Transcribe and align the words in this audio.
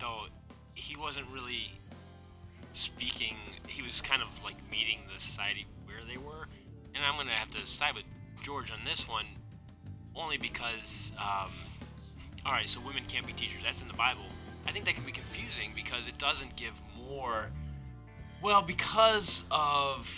though, 0.00 0.26
he 0.74 0.96
wasn't 0.96 1.26
really 1.32 1.70
speaking. 2.72 3.36
He 3.66 3.82
was 3.82 4.00
kind 4.00 4.22
of 4.22 4.28
like 4.42 4.56
meeting 4.70 5.00
the 5.12 5.20
society 5.20 5.66
where 5.84 5.98
they 6.08 6.16
were, 6.16 6.48
and 6.94 7.04
I'm 7.04 7.16
gonna 7.16 7.30
have 7.30 7.50
to 7.52 7.66
side 7.66 7.94
with 7.94 8.04
George 8.42 8.70
on 8.70 8.78
this 8.84 9.06
one, 9.06 9.26
only 10.16 10.38
because, 10.38 11.12
um, 11.18 11.50
all 12.44 12.52
right, 12.52 12.68
so 12.68 12.80
women 12.80 13.02
can't 13.06 13.26
be 13.26 13.32
teachers. 13.32 13.62
That's 13.62 13.82
in 13.82 13.88
the 13.88 13.94
Bible. 13.94 14.24
I 14.66 14.72
think 14.72 14.84
that 14.86 14.94
can 14.94 15.04
be 15.04 15.12
confusing 15.12 15.72
because 15.74 16.08
it 16.08 16.18
doesn't 16.18 16.56
give 16.56 16.72
more. 17.08 17.50
Well, 18.42 18.62
because 18.62 19.44
of 19.50 20.08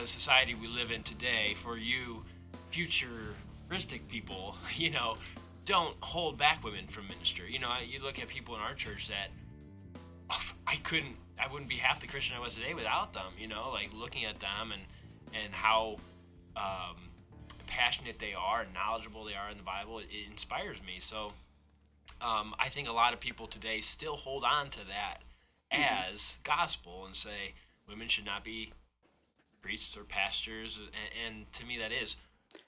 the 0.00 0.06
society 0.06 0.54
we 0.54 0.68
live 0.68 0.92
in 0.92 1.02
today, 1.02 1.56
for 1.62 1.76
you 1.76 2.24
futuristic 2.70 4.08
people, 4.08 4.56
you 4.76 4.90
know, 4.90 5.16
don't 5.64 5.96
hold 6.00 6.38
back 6.38 6.64
women 6.64 6.86
from 6.88 7.06
ministry. 7.08 7.52
You 7.52 7.58
know, 7.58 7.72
you 7.86 8.02
look 8.02 8.18
at 8.20 8.28
people 8.28 8.54
in 8.54 8.60
our 8.60 8.74
church 8.74 9.08
that 9.08 9.28
oh, 10.30 10.52
I 10.66 10.76
couldn't, 10.76 11.16
I 11.40 11.50
wouldn't 11.50 11.70
be 11.70 11.76
half 11.76 12.00
the 12.00 12.06
Christian 12.06 12.36
I 12.36 12.40
was 12.40 12.54
today 12.54 12.74
without 12.74 13.12
them. 13.12 13.32
You 13.38 13.48
know, 13.48 13.70
like 13.72 13.90
looking 13.94 14.24
at 14.24 14.40
them 14.40 14.72
and 14.72 14.82
and 15.34 15.52
how 15.52 15.96
um, 16.56 16.96
passionate 17.66 18.18
they 18.18 18.34
are 18.34 18.62
and 18.62 18.74
knowledgeable 18.74 19.24
they 19.24 19.34
are 19.34 19.50
in 19.50 19.56
the 19.56 19.62
Bible, 19.62 19.98
it, 19.98 20.06
it 20.10 20.30
inspires 20.30 20.76
me. 20.86 20.98
So 20.98 21.32
um, 22.20 22.54
I 22.58 22.68
think 22.68 22.88
a 22.88 22.92
lot 22.92 23.14
of 23.14 23.20
people 23.20 23.46
today 23.46 23.80
still 23.80 24.16
hold 24.16 24.44
on 24.44 24.68
to 24.70 24.80
that 24.88 25.22
Mm-hmm. 25.72 26.12
as 26.12 26.36
gospel 26.44 27.06
and 27.06 27.16
say 27.16 27.54
women 27.88 28.06
should 28.08 28.26
not 28.26 28.44
be 28.44 28.72
priests 29.62 29.96
or 29.96 30.04
pastors, 30.04 30.78
and, 30.78 31.34
and 31.36 31.52
to 31.54 31.64
me 31.64 31.78
that 31.78 31.92
is. 31.92 32.16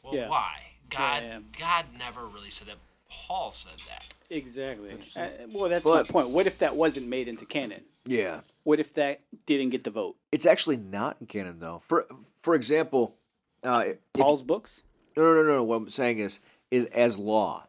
Well, 0.04 0.14
Yeah. 0.14 0.28
why? 0.28 0.62
God, 0.90 1.22
yeah. 1.22 1.40
God 1.58 1.86
never 1.98 2.26
really 2.26 2.50
said 2.50 2.68
that. 2.68 2.76
Paul 3.08 3.52
said 3.52 3.72
that. 3.88 4.06
Exactly. 4.28 4.90
Uh, 5.16 5.28
well, 5.52 5.68
that's 5.68 5.84
But- 5.84 6.06
my 6.06 6.12
point. 6.12 6.28
What 6.28 6.46
if 6.46 6.58
that 6.58 6.76
wasn't 6.76 7.08
made 7.08 7.26
into 7.26 7.46
canon? 7.46 7.84
Yeah. 8.04 8.42
What 8.64 8.80
if 8.80 8.92
that 8.94 9.22
didn't 9.46 9.70
get 9.70 9.84
the 9.84 9.90
vote? 9.90 10.16
It's 10.30 10.44
actually 10.46 10.76
not 10.76 11.16
in 11.20 11.26
canon 11.26 11.58
though. 11.58 11.80
For 11.86 12.06
for 12.42 12.54
example, 12.54 13.16
uh, 13.62 13.84
if- 13.88 14.12
Paul's 14.12 14.42
books? 14.42 14.82
No, 15.16 15.22
no, 15.22 15.42
no, 15.42 15.48
no. 15.56 15.62
What 15.62 15.76
I'm 15.76 15.90
saying 15.90 16.18
is, 16.18 16.40
is 16.70 16.84
as 16.86 17.16
law. 17.16 17.66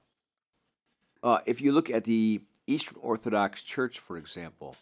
Uh, 1.23 1.39
if 1.45 1.61
you 1.61 1.71
look 1.71 1.89
at 1.89 2.03
the 2.03 2.41
Eastern 2.67 2.97
Orthodox 3.01 3.63
Church, 3.63 3.99
for 3.99 4.17
example, 4.17 4.75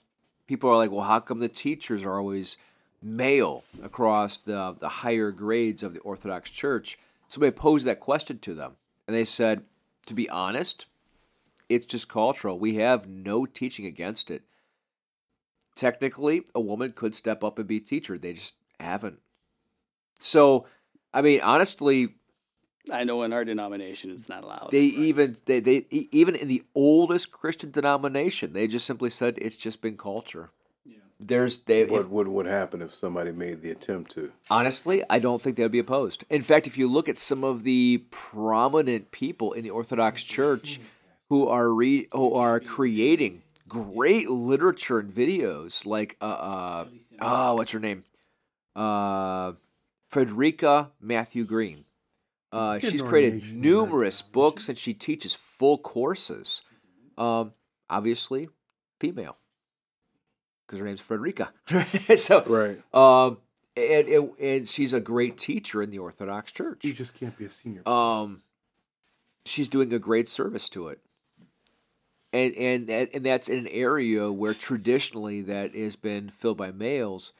people 0.48 0.70
are 0.70 0.78
like, 0.78 0.90
"Well, 0.92 1.02
how 1.06 1.20
come 1.20 1.40
the 1.40 1.50
teachers 1.50 2.04
are 2.04 2.18
always 2.18 2.58
male 3.02 3.64
across 3.84 4.38
the 4.40 4.76
the 4.80 4.90
higher 4.90 5.32
grades 5.32 5.84
of 5.84 5.94
the 5.94 6.00
Orthodox 6.02 6.50
Church?" 6.50 6.98
Somebody 7.34 7.52
posed 7.52 7.88
that 7.88 8.00
question 8.00 8.38
to 8.38 8.54
them, 8.54 8.76
and 9.08 9.18
they 9.18 9.26
said, 9.26 9.66
"To 10.06 10.14
be 10.14 10.30
honest, 10.30 10.86
it's 11.68 11.88
just 11.88 12.08
cultural. 12.08 12.60
We 12.60 12.76
have 12.76 13.08
no 13.08 13.48
teaching 13.48 13.88
against 13.88 14.30
it. 14.30 14.44
Technically, 15.74 16.46
a 16.54 16.62
woman 16.62 16.92
could 16.92 17.16
step 17.16 17.44
up 17.44 17.58
and 17.58 17.68
be 17.68 17.78
a 17.78 17.80
teacher. 17.80 18.20
They 18.20 18.34
just 18.34 18.54
haven't. 18.80 19.20
So, 20.20 20.68
I 21.12 21.24
mean, 21.24 21.42
honestly." 21.42 22.14
I 22.92 23.04
know 23.04 23.24
in 23.24 23.34
our 23.34 23.44
denomination 23.44 24.12
it's 24.12 24.30
not 24.30 24.44
allowed. 24.44 24.70
They 24.70 24.84
even 24.84 25.36
they, 25.46 25.60
they 25.60 25.88
even 25.90 26.36
in 26.36 26.48
the 26.48 26.64
oldest 26.76 27.32
Christian 27.32 27.72
denomination, 27.72 28.54
they 28.54 28.68
just 28.68 28.86
simply 28.86 29.10
said 29.10 29.40
it's 29.40 29.58
just 29.58 29.82
been 29.82 29.98
culture. 29.98 30.52
There's 31.28 31.60
they 31.60 31.86
What 31.86 32.02
if, 32.02 32.10
would 32.10 32.28
would 32.28 32.46
happen 32.46 32.82
if 32.82 32.94
somebody 32.94 33.32
made 33.32 33.62
the 33.62 33.72
attempt 33.72 34.12
to? 34.12 34.32
honestly, 34.50 35.04
I 35.10 35.20
don't 35.20 35.42
think 35.42 35.56
they'd 35.56 35.72
be 35.72 35.80
opposed. 35.80 36.24
In 36.30 36.42
fact, 36.42 36.68
if 36.68 36.78
you 36.78 36.88
look 36.88 37.08
at 37.08 37.18
some 37.18 37.44
of 37.44 37.64
the 37.64 38.04
prominent 38.12 39.12
people 39.12 39.54
in 39.54 39.64
the 39.64 39.70
Orthodox 39.70 40.24
Church 40.24 40.80
who 41.30 41.48
are 41.48 41.74
re, 41.74 42.08
who 42.12 42.34
are 42.34 42.60
creating 42.60 43.44
great 43.68 44.30
literature 44.30 45.00
and 45.00 45.12
videos, 45.12 45.86
like 45.86 46.18
uh, 46.22 46.26
uh 46.26 46.86
oh, 47.22 47.56
what's 47.56 47.72
her 47.72 47.80
name? 47.80 48.04
Uh, 48.76 49.54
Frederica 50.10 50.92
Matthew 51.00 51.46
Green. 51.46 51.86
Uh, 52.52 52.78
she's 52.78 53.02
created 53.02 53.56
numerous 53.56 54.22
books 54.22 54.70
and 54.70 54.78
she 54.78 54.94
teaches 54.94 55.34
full 55.34 55.80
courses. 55.80 56.62
Um, 57.18 57.54
obviously, 57.90 58.48
female, 59.00 59.38
because 60.66 60.80
her 60.80 60.86
name's 60.86 61.02
Frederica. 61.02 61.52
so, 62.16 62.44
Right. 62.44 62.82
um, 62.94 63.38
and, 63.76 64.08
and 64.08 64.30
and 64.40 64.68
she's 64.68 64.94
a 64.94 65.00
great 65.02 65.38
teacher 65.38 65.82
in 65.82 65.90
the 65.90 66.00
Orthodox 66.00 66.52
Church. 66.52 66.84
You 66.86 66.94
just 66.94 67.14
can't 67.16 67.38
be 67.38 67.46
a 67.46 67.52
senior. 67.52 67.88
Um, 67.88 68.42
she's 69.46 69.68
doing 69.70 69.92
a 69.94 70.00
great 70.00 70.30
service 70.30 70.70
to 70.70 70.90
it, 70.90 71.00
and 72.32 72.54
and 72.56 72.90
and 72.90 73.26
that's 73.26 73.50
in 73.50 73.60
an 73.60 73.68
area 73.68 74.32
where 74.32 74.54
traditionally 74.54 75.42
that 75.42 75.76
has 75.76 75.96
been 75.96 76.30
filled 76.30 76.58
by 76.58 76.72
males, 76.72 77.34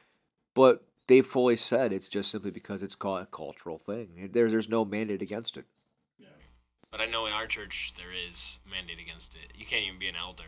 but 0.54 0.82
they've 1.06 1.24
fully 1.26 1.54
said 1.56 1.92
it's 1.92 2.08
just 2.08 2.30
simply 2.32 2.50
because 2.50 2.82
it's 2.82 2.96
called 2.96 3.22
a 3.22 3.26
cultural 3.26 3.78
thing. 3.78 4.30
There, 4.32 4.50
there's 4.50 4.68
no 4.68 4.84
mandate 4.84 5.22
against 5.22 5.56
it. 5.56 5.66
But 6.90 7.00
I 7.00 7.06
know 7.06 7.26
in 7.26 7.32
our 7.32 7.48
church 7.48 7.92
there 7.96 8.12
is 8.12 8.60
a 8.64 8.70
mandate 8.70 9.00
against 9.00 9.34
it. 9.34 9.50
You 9.56 9.66
can't 9.66 9.84
even 9.84 9.98
be 9.98 10.06
an 10.06 10.14
elder. 10.14 10.44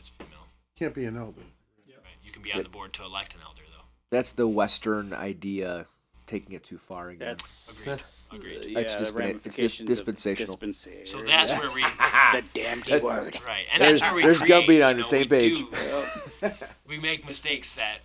As 0.00 0.08
a 0.08 0.24
female. 0.24 0.33
Can't 0.78 0.94
be 0.94 1.04
an 1.04 1.16
elder. 1.16 1.40
Right? 1.88 1.96
You 2.22 2.32
can 2.32 2.42
be 2.42 2.52
on 2.52 2.62
the 2.62 2.68
board 2.68 2.92
to 2.94 3.04
elect 3.04 3.34
an 3.34 3.40
elder 3.44 3.62
though. 3.70 3.84
That's 4.10 4.32
the 4.32 4.46
Western 4.48 5.12
idea, 5.12 5.86
taking 6.26 6.52
it 6.54 6.64
too 6.64 6.78
far 6.78 7.10
again. 7.10 7.28
That's 7.28 7.84
That's- 7.84 8.28
Agreed. 8.32 8.64
uh, 8.64 8.66
yeah, 8.66 8.78
It's 8.80 8.94
the 8.94 9.00
dispen- 9.04 9.46
it's 9.46 9.56
dis- 9.56 9.76
dispensational. 9.76 10.46
dispensation. 10.46 11.06
So 11.06 11.22
that's 11.24 11.50
where 11.50 11.70
we 11.74 11.82
the 12.40 12.44
damn 12.54 12.82
key 12.82 12.98
word. 12.98 13.38
right, 13.46 13.66
and 13.72 13.80
There's- 13.80 14.00
that's 14.00 14.02
where 14.02 14.14
we 14.16 14.22
there's 14.22 14.42
create, 14.42 14.68
Gumby 14.68 14.84
on 14.86 14.96
you 14.96 15.02
the 15.02 15.08
same 15.08 15.22
we 15.22 15.26
page. 15.28 15.58
do- 15.58 16.50
we 16.88 16.98
make 16.98 17.26
mistakes 17.26 17.74
that 17.74 17.98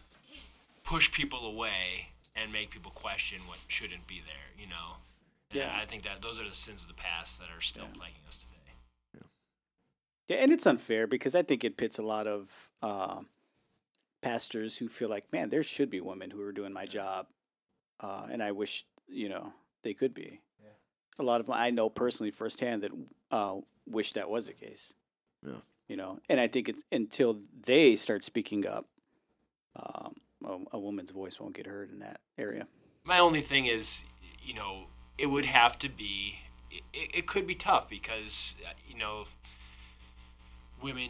push 0.84 1.12
people 1.12 1.48
away 1.48 2.10
and 2.36 2.52
make 2.54 2.70
people 2.70 2.92
question 2.92 3.40
what 3.48 3.58
shouldn't 3.68 4.06
be 4.08 4.22
there. 4.26 4.36
You 4.62 4.68
know. 4.68 4.98
And 5.52 5.62
Yeah. 5.62 5.80
I 5.82 5.86
think 5.86 6.04
that 6.04 6.22
those 6.22 6.40
are 6.40 6.48
the 6.48 6.54
sins 6.56 6.84
of 6.84 6.88
the 6.90 6.94
past 6.94 7.40
that 7.40 7.48
are 7.56 7.62
still 7.62 7.88
plaguing 7.96 8.22
us 8.28 8.38
today. 8.38 8.49
Yeah, 10.30 10.38
and 10.38 10.54
it's 10.54 10.68
unfair 10.68 11.08
because 11.08 11.34
I 11.34 11.42
think 11.42 11.64
it 11.64 11.76
pits 11.76 11.98
a 11.98 12.04
lot 12.04 12.28
of 12.28 12.50
uh, 12.84 13.22
pastors 14.22 14.78
who 14.78 14.88
feel 14.88 15.10
like, 15.10 15.34
man, 15.34 15.50
there 15.50 15.64
should 15.64 15.90
be 15.90 16.00
women 16.00 16.30
who 16.30 16.42
are 16.44 16.52
doing 16.52 16.72
my 16.72 16.86
job, 16.86 17.26
uh, 18.00 18.28
and 18.32 18.42
I 18.42 18.52
wish 18.52 18.86
you 19.08 19.28
know 19.28 19.54
they 19.82 19.94
could 19.94 20.14
be. 20.14 20.40
A 21.18 21.24
lot 21.24 21.42
of 21.42 21.48
them 21.48 21.56
I 21.56 21.70
know 21.72 21.90
personally 21.90 22.32
firsthand 22.32 22.84
that 22.84 22.92
uh, 23.30 23.56
wish 23.86 24.14
that 24.14 24.30
was 24.30 24.46
the 24.46 24.54
case. 24.54 24.94
Yeah. 25.46 25.58
You 25.90 25.98
know, 25.98 26.20
and 26.30 26.40
I 26.40 26.48
think 26.48 26.70
it's 26.70 26.84
until 26.92 27.40
they 27.66 27.96
start 27.96 28.24
speaking 28.24 28.66
up, 28.66 28.86
um, 29.76 30.16
a, 30.46 30.78
a 30.78 30.80
woman's 30.80 31.12
voice 31.12 31.40
won't 31.40 31.56
get 31.56 31.66
heard 31.66 31.92
in 31.92 32.00
that 32.00 32.22
area. 32.38 32.68
My 33.04 33.20
only 33.20 33.42
thing 33.42 33.66
is, 33.66 34.04
you 34.42 34.54
know, 34.54 34.86
it 35.18 35.26
would 35.26 35.46
have 35.46 35.80
to 35.80 35.90
be. 35.90 36.36
It, 36.72 36.84
it 36.94 37.28
could 37.28 37.48
be 37.48 37.56
tough 37.56 37.90
because 37.90 38.56
uh, 38.64 38.74
you 38.88 38.98
know, 38.98 39.26
women 40.82 41.10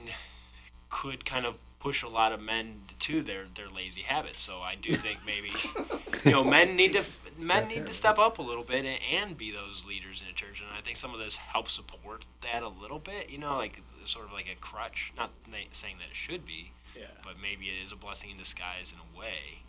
could 0.90 1.26
kind 1.26 1.46
of 1.46 1.56
push 1.80 2.04
a 2.04 2.08
lot 2.10 2.34
of 2.34 2.42
men 2.42 2.82
to 3.00 3.22
their 3.22 3.46
their 3.56 3.70
lazy 3.70 4.02
habits. 4.02 4.40
So 4.40 4.60
I 4.60 4.76
do 4.76 4.94
think 4.94 5.20
maybe 5.26 5.50
you 6.26 6.32
know 6.32 6.44
men 6.44 6.76
need 6.76 6.94
to 6.94 7.04
men 7.40 7.68
need 7.68 7.86
to 7.88 7.94
step 7.94 8.20
up 8.20 8.40
a 8.40 8.42
little 8.42 8.64
bit 8.64 8.86
and, 8.86 9.00
and 9.14 9.38
be 9.38 9.52
those 9.52 9.86
leaders 9.88 10.22
in 10.22 10.28
the 10.28 10.34
church. 10.34 10.62
And 10.62 10.70
I 10.78 10.82
think 10.82 10.98
some 10.98 11.14
of 11.14 11.20
this 11.20 11.36
helps 11.36 11.72
support 11.74 12.26
that 12.42 12.64
a 12.64 12.68
little 12.70 13.00
bit. 13.00 13.30
You 13.30 13.38
know, 13.38 13.58
like 13.58 13.82
sort 14.06 14.26
of 14.26 14.34
like 14.34 14.48
a 14.52 14.56
crutch. 14.60 15.14
Not 15.18 15.32
saying 15.72 15.96
that 16.00 16.10
it 16.10 16.16
should 16.16 16.46
be, 16.46 16.72
Yeah. 16.98 17.06
but 17.24 17.36
maybe 17.42 17.68
it 17.68 17.84
is 17.84 17.92
a 17.92 17.96
blessing 17.96 18.32
in 18.32 18.38
disguise 18.38 18.92
in 18.94 19.00
a 19.00 19.20
way. 19.20 19.62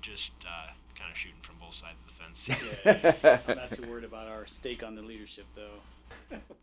Just 0.00 0.32
uh, 0.46 0.70
kind 0.96 1.10
of 1.10 1.16
shooting 1.16 1.40
from 1.42 1.56
both 1.60 1.74
sides 1.74 1.98
of 2.00 2.06
the 2.06 2.12
fence. 2.12 2.48
Yeah. 2.84 3.38
I'm 3.48 3.56
not 3.56 3.72
too 3.72 3.82
worried 3.90 4.04
about 4.04 4.28
our 4.28 4.46
stake 4.46 4.84
on 4.84 4.94
the 4.94 5.02
leadership, 5.02 5.46
though. 5.56 5.80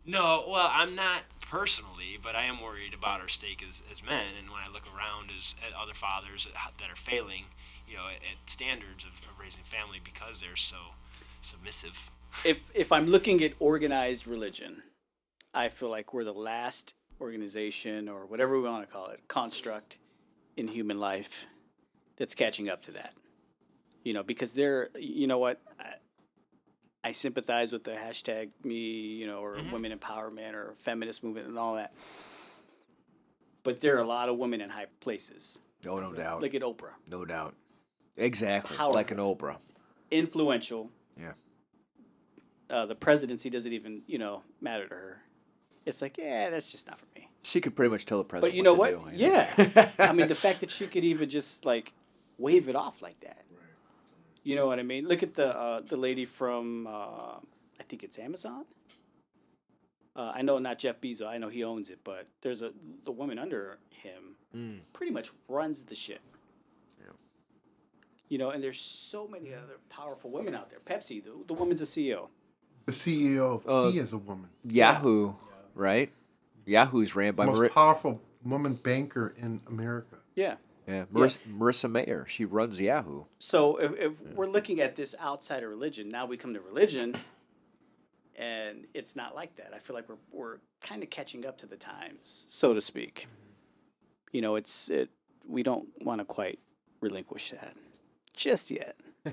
No, 0.04 0.44
well, 0.48 0.70
I'm 0.72 0.94
not 0.94 1.22
personally, 1.40 2.18
but 2.22 2.36
I 2.36 2.44
am 2.44 2.60
worried 2.60 2.94
about 2.94 3.20
our 3.20 3.28
stake 3.28 3.64
as, 3.66 3.82
as 3.90 4.04
men. 4.04 4.24
And 4.38 4.50
when 4.50 4.60
I 4.60 4.72
look 4.72 4.84
around 4.96 5.30
as, 5.36 5.54
at 5.66 5.74
other 5.80 5.94
fathers 5.94 6.46
that, 6.78 6.90
are 6.90 6.96
failing, 6.96 7.44
you 7.88 7.96
know, 7.96 8.06
at, 8.06 8.16
at 8.16 8.50
standards 8.50 9.04
of, 9.04 9.10
of 9.28 9.38
raising 9.40 9.64
family 9.64 10.00
because 10.04 10.40
they're 10.40 10.56
so 10.56 10.76
submissive. 11.40 12.10
if 12.44 12.70
if 12.74 12.92
I'm 12.92 13.06
looking 13.06 13.42
at 13.42 13.52
organized 13.58 14.26
religion, 14.26 14.82
I 15.54 15.68
feel 15.68 15.90
like 15.90 16.12
we're 16.12 16.24
the 16.24 16.32
last 16.32 16.94
organization 17.20 18.08
or 18.08 18.26
whatever 18.26 18.60
we 18.60 18.68
want 18.68 18.88
to 18.88 18.92
call 18.92 19.08
it, 19.08 19.26
construct 19.28 19.96
in 20.56 20.68
human 20.68 20.98
life 20.98 21.46
that's 22.16 22.34
catching 22.34 22.68
up 22.68 22.82
to 22.82 22.92
that. 22.92 23.14
You 24.04 24.12
know, 24.12 24.22
because 24.22 24.52
they're, 24.52 24.90
you 24.96 25.26
know 25.26 25.38
what, 25.38 25.60
I, 25.80 25.94
I 27.06 27.12
sympathize 27.12 27.70
with 27.70 27.84
the 27.84 27.92
hashtag 27.92 28.48
me, 28.64 28.74
you 28.74 29.28
know, 29.28 29.38
or 29.38 29.58
women 29.70 29.96
empowerment 29.96 30.54
or 30.54 30.74
feminist 30.82 31.22
movement 31.22 31.46
and 31.46 31.56
all 31.56 31.76
that. 31.76 31.94
But 33.62 33.80
there 33.80 33.96
are 33.96 34.00
a 34.00 34.06
lot 34.06 34.28
of 34.28 34.38
women 34.38 34.60
in 34.60 34.70
high 34.70 34.86
places. 34.98 35.60
No, 35.84 36.00
no 36.00 36.12
doubt. 36.12 36.42
Like 36.42 36.56
at 36.56 36.62
Oprah, 36.62 36.94
no 37.08 37.24
doubt. 37.24 37.54
Exactly. 38.16 38.76
Powerful. 38.76 38.94
Like 38.94 39.12
an 39.12 39.18
Oprah. 39.18 39.58
influential. 40.10 40.90
Yeah. 41.16 41.34
Uh, 42.68 42.86
the 42.86 42.96
presidency 42.96 43.50
doesn't 43.50 43.72
even, 43.72 44.02
you 44.08 44.18
know, 44.18 44.42
matter 44.60 44.88
to 44.88 44.94
her. 44.94 45.22
it's 45.84 46.02
like, 46.02 46.18
yeah, 46.18 46.50
that's 46.50 46.66
just 46.66 46.88
not 46.88 46.98
for 46.98 47.06
me. 47.14 47.28
She 47.44 47.60
could 47.60 47.76
pretty 47.76 47.90
much 47.90 48.04
tell 48.04 48.18
the 48.18 48.24
president. 48.24 48.52
But 48.52 48.56
you 48.56 48.64
know 48.64 48.74
what? 48.74 49.00
what? 49.00 49.12
do, 49.12 49.16
you 49.16 49.28
know? 49.28 49.46
Yeah. 49.56 49.90
I 50.00 50.12
mean, 50.12 50.26
the 50.26 50.34
fact 50.34 50.58
that 50.58 50.72
she 50.72 50.88
could 50.88 51.04
even 51.04 51.30
just 51.30 51.64
like 51.64 51.92
wave 52.36 52.68
it 52.68 52.74
off 52.74 53.00
like 53.00 53.20
that. 53.20 53.44
You 54.46 54.54
know 54.54 54.66
what 54.68 54.78
I 54.78 54.82
mean? 54.84 55.08
Look 55.08 55.22
at 55.24 55.34
the 55.34 55.48
uh, 55.48 55.80
the 55.84 55.96
lady 55.96 56.24
from 56.24 56.86
uh, 56.86 57.40
I 57.80 57.82
think 57.88 58.04
it's 58.04 58.16
Amazon. 58.18 58.64
Uh, 60.14 60.32
I 60.34 60.42
know 60.42 60.58
not 60.58 60.78
Jeff 60.78 61.00
Bezos. 61.00 61.26
I 61.26 61.38
know 61.38 61.48
he 61.48 61.64
owns 61.64 61.90
it, 61.90 61.98
but 62.04 62.28
there's 62.42 62.62
a 62.62 62.70
the 63.04 63.10
woman 63.10 63.38
under 63.38 63.78
him 63.90 64.80
pretty 64.94 65.12
much 65.12 65.32
runs 65.48 65.82
the 65.84 65.94
ship. 65.94 66.20
Yeah. 66.98 67.12
You 68.28 68.38
know, 68.38 68.50
and 68.50 68.62
there's 68.62 68.78
so 68.80 69.26
many 69.28 69.52
other 69.52 69.78
powerful 69.90 70.30
women 70.30 70.54
out 70.54 70.70
there. 70.70 70.78
Pepsi, 70.78 71.22
the, 71.22 71.32
the 71.46 71.52
woman's 71.52 71.82
a 71.82 71.84
CEO. 71.84 72.28
The 72.86 72.92
CEO 72.92 73.56
of 73.56 73.68
Uh, 73.68 73.90
Key 73.90 73.98
is 73.98 74.12
a 74.12 74.16
woman. 74.18 74.48
Yahoo, 74.64 75.34
right? 75.74 76.10
Yahoo's 76.64 77.14
ran 77.14 77.34
by 77.34 77.44
Most 77.46 77.56
Mari- 77.56 77.68
powerful 77.68 78.22
woman 78.44 78.74
banker 78.74 79.34
in 79.36 79.60
America. 79.68 80.16
Yeah. 80.36 80.54
Yeah, 80.86 81.04
Marissa, 81.12 81.38
Marissa 81.50 81.90
Mayer. 81.90 82.26
She 82.28 82.44
runs 82.44 82.80
Yahoo. 82.80 83.24
So 83.38 83.76
if, 83.76 83.92
if 83.98 84.22
we're 84.34 84.46
looking 84.46 84.80
at 84.80 84.96
this 84.96 85.14
outside 85.18 85.62
of 85.62 85.70
religion, 85.70 86.08
now 86.08 86.26
we 86.26 86.36
come 86.36 86.54
to 86.54 86.60
religion, 86.60 87.16
and 88.36 88.86
it's 88.94 89.16
not 89.16 89.34
like 89.34 89.56
that. 89.56 89.72
I 89.74 89.78
feel 89.78 89.96
like 89.96 90.08
we're 90.08 90.16
we're 90.30 90.58
kind 90.80 91.02
of 91.02 91.10
catching 91.10 91.44
up 91.44 91.58
to 91.58 91.66
the 91.66 91.76
times, 91.76 92.46
so 92.48 92.72
to 92.74 92.80
speak. 92.80 93.26
You 94.32 94.42
know, 94.42 94.56
it's 94.56 94.88
it. 94.88 95.10
We 95.48 95.62
don't 95.62 95.88
want 96.00 96.20
to 96.20 96.24
quite 96.24 96.58
relinquish 97.00 97.50
that 97.50 97.76
just 98.34 98.70
yet. 98.70 98.96